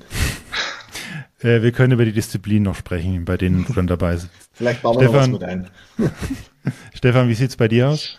[1.40, 4.30] Äh, wir können über die Disziplin noch sprechen, bei denen du dann dabei sind.
[4.54, 5.70] Vielleicht bauen wir Stefan, noch was mit ein.
[6.94, 8.18] Stefan, wie sieht's bei dir aus?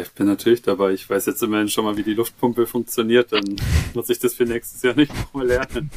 [0.00, 0.92] Ich bin natürlich dabei.
[0.92, 3.32] Ich weiß jetzt immerhin schon mal, wie die Luftpumpe funktioniert.
[3.32, 3.44] Dann
[3.94, 5.90] muss ich das für nächstes Jahr nicht nochmal lernen.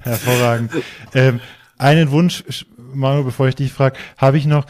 [0.00, 0.72] Hervorragend.
[1.14, 1.40] Ähm,
[1.78, 2.44] einen Wunsch,
[2.76, 4.66] Manu, bevor ich dich frage, habe ich noch.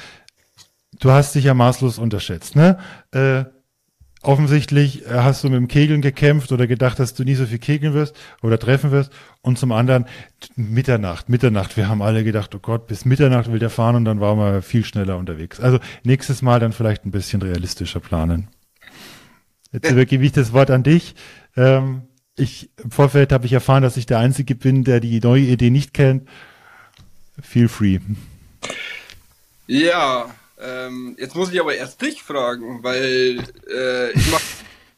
[1.01, 2.79] Du hast dich ja maßlos unterschätzt, ne?
[3.11, 3.45] Äh,
[4.25, 7.59] offensichtlich äh, hast du mit dem Kegeln gekämpft oder gedacht, dass du nie so viel
[7.59, 9.13] kegeln wirst oder treffen wirst.
[9.43, 10.07] Und zum anderen
[10.57, 11.77] Mitternacht, Mitternacht.
[11.77, 14.63] Wir haben alle gedacht, oh Gott, bis Mitternacht will der fahren und dann waren wir
[14.63, 15.61] viel schneller unterwegs.
[15.61, 18.49] Also nächstes Mal dann vielleicht ein bisschen realistischer planen.
[19.73, 21.15] Jetzt übergebe ich das Wort an dich.
[21.57, 22.03] Ähm,
[22.37, 25.71] ich, Im Vorfeld habe ich erfahren, dass ich der Einzige bin, der die neue Idee
[25.71, 26.29] nicht kennt.
[27.41, 27.99] Feel free.
[29.67, 30.27] Ja,
[30.61, 34.41] ähm, jetzt muss ich aber erst dich fragen, weil äh, ich mach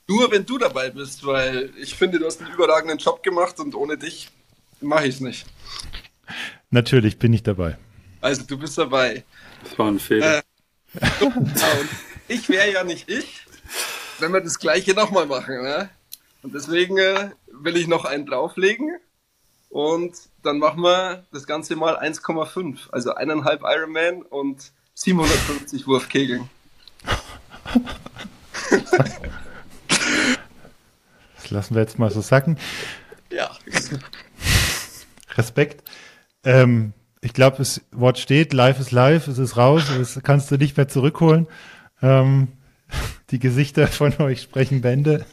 [0.09, 3.75] nur, wenn du dabei bist, weil ich finde, du hast einen überragenden Job gemacht und
[3.75, 4.31] ohne dich
[4.81, 5.47] mache ich es nicht.
[6.71, 7.79] Natürlich bin ich dabei.
[8.21, 9.25] Also du bist dabei.
[9.65, 10.39] Das war ein Fehler.
[10.39, 10.43] Äh,
[12.29, 13.47] ich wäre ja nicht ich,
[14.19, 15.63] wenn wir das gleiche nochmal machen.
[15.63, 15.91] Ne?
[16.43, 18.97] Und deswegen äh, will ich noch einen drauflegen.
[19.69, 22.91] Und dann machen wir das Ganze mal 1,5.
[22.91, 26.49] Also eineinhalb Ironman und 750 Wurfkegeln.
[31.37, 32.57] Das lassen wir jetzt mal so sacken.
[33.31, 33.51] Ja.
[35.35, 35.89] Respekt.
[36.45, 40.57] Ähm, ich glaube, das Wort steht, live ist live, es ist raus, das kannst du
[40.57, 41.47] nicht mehr zurückholen.
[42.01, 42.49] Ähm,
[43.31, 45.27] die Gesichter von euch sprechen Bände.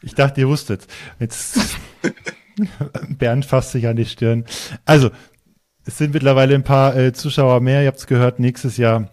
[0.00, 0.88] Ich dachte, ihr wusstet.
[1.20, 1.76] Jetzt
[3.08, 4.44] Bernd fasst sich an die Stirn.
[4.84, 5.12] Also,
[5.84, 7.82] es sind mittlerweile ein paar äh, Zuschauer mehr.
[7.82, 9.10] Ihr habt es gehört, nächstes Jahr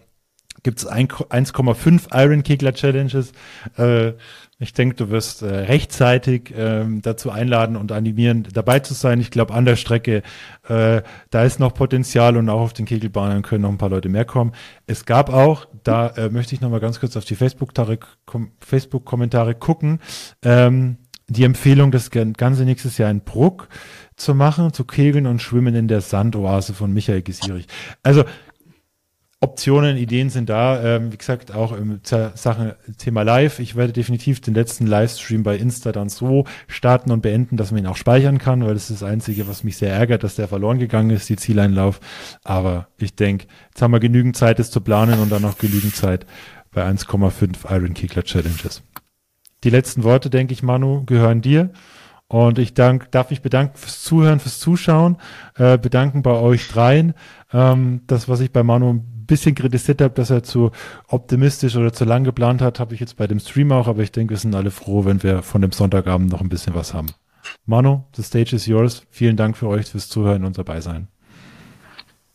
[0.62, 3.32] gibt es 1,5 Iron Kegler Challenges.
[3.76, 4.12] Äh,
[4.58, 9.18] ich denke, du wirst äh, rechtzeitig ähm, dazu einladen und animieren, dabei zu sein.
[9.18, 10.22] Ich glaube, an der Strecke,
[10.68, 14.10] äh, da ist noch Potenzial und auch auf den Kegelbahnen können noch ein paar Leute
[14.10, 14.52] mehr kommen.
[14.86, 20.00] Es gab auch, da äh, möchte ich noch mal ganz kurz auf die Facebook-Kommentare gucken,
[20.42, 23.68] ähm, die Empfehlung, das Ganze nächstes Jahr in Bruck
[24.20, 27.66] zu machen, zu kegeln und schwimmen in der Sandoase von Michael Gesierich.
[28.02, 28.24] Also
[29.42, 30.82] Optionen, Ideen sind da.
[30.84, 33.58] Ähm, wie gesagt, auch im Sachen Thema Live.
[33.58, 37.80] Ich werde definitiv den letzten Livestream bei Insta dann so starten und beenden, dass man
[37.80, 40.46] ihn auch speichern kann, weil das ist das Einzige, was mich sehr ärgert, dass der
[40.46, 42.00] verloren gegangen ist, die Zieleinlauf.
[42.44, 45.96] Aber ich denke, jetzt haben wir genügend Zeit, das zu planen und dann noch genügend
[45.96, 46.26] Zeit
[46.70, 48.82] bei 1,5 Iron Kickler Challenges.
[49.64, 51.70] Die letzten Worte, denke ich, Manu, gehören dir.
[52.30, 55.16] Und ich dank, darf mich bedanken fürs Zuhören, fürs Zuschauen,
[55.56, 57.14] äh, bedanken bei euch dreien.
[57.52, 60.70] Ähm, das, was ich bei Manu bisschen kritisiert habe, dass er zu
[61.08, 64.12] optimistisch oder zu lang geplant hat, habe ich jetzt bei dem Stream auch, aber ich
[64.12, 67.08] denke, wir sind alle froh, wenn wir von dem Sonntagabend noch ein bisschen was haben.
[67.66, 69.02] Manu, the stage is yours.
[69.10, 71.08] Vielen Dank für euch fürs Zuhören und dabei sein.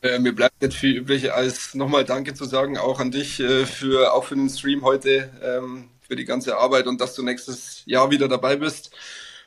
[0.02, 3.66] Äh, mir bleibt nicht viel übrig, als nochmal Danke zu sagen, auch an dich äh,
[3.66, 7.84] für auch für den Stream heute, ähm, für die ganze Arbeit und dass du nächstes
[7.86, 8.92] Jahr wieder dabei bist.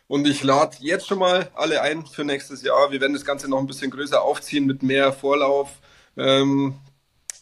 [0.09, 2.91] Und ich lade jetzt schon mal alle ein für nächstes Jahr.
[2.91, 5.81] Wir werden das Ganze noch ein bisschen größer aufziehen mit mehr Vorlauf.
[6.17, 6.75] Ähm,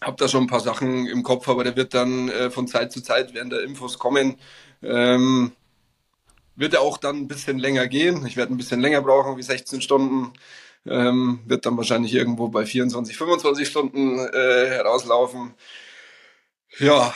[0.02, 2.92] habe da schon ein paar Sachen im Kopf, aber der wird dann äh, von Zeit
[2.92, 4.36] zu Zeit, während der Infos kommen,
[4.82, 5.52] ähm,
[6.56, 8.26] wird er auch dann ein bisschen länger gehen.
[8.26, 10.32] Ich werde ein bisschen länger brauchen, wie 16 Stunden.
[10.86, 15.54] Ähm, wird dann wahrscheinlich irgendwo bei 24, 25 Stunden äh, herauslaufen.
[16.78, 17.14] Ja,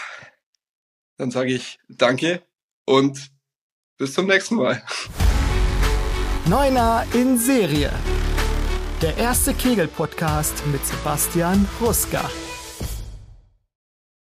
[1.16, 2.42] dann sage ich danke
[2.84, 3.30] und
[3.96, 4.82] bis zum nächsten Mal.
[6.50, 7.92] Neuner in Serie.
[9.00, 12.28] Der erste Kegel-Podcast mit Sebastian Ruska.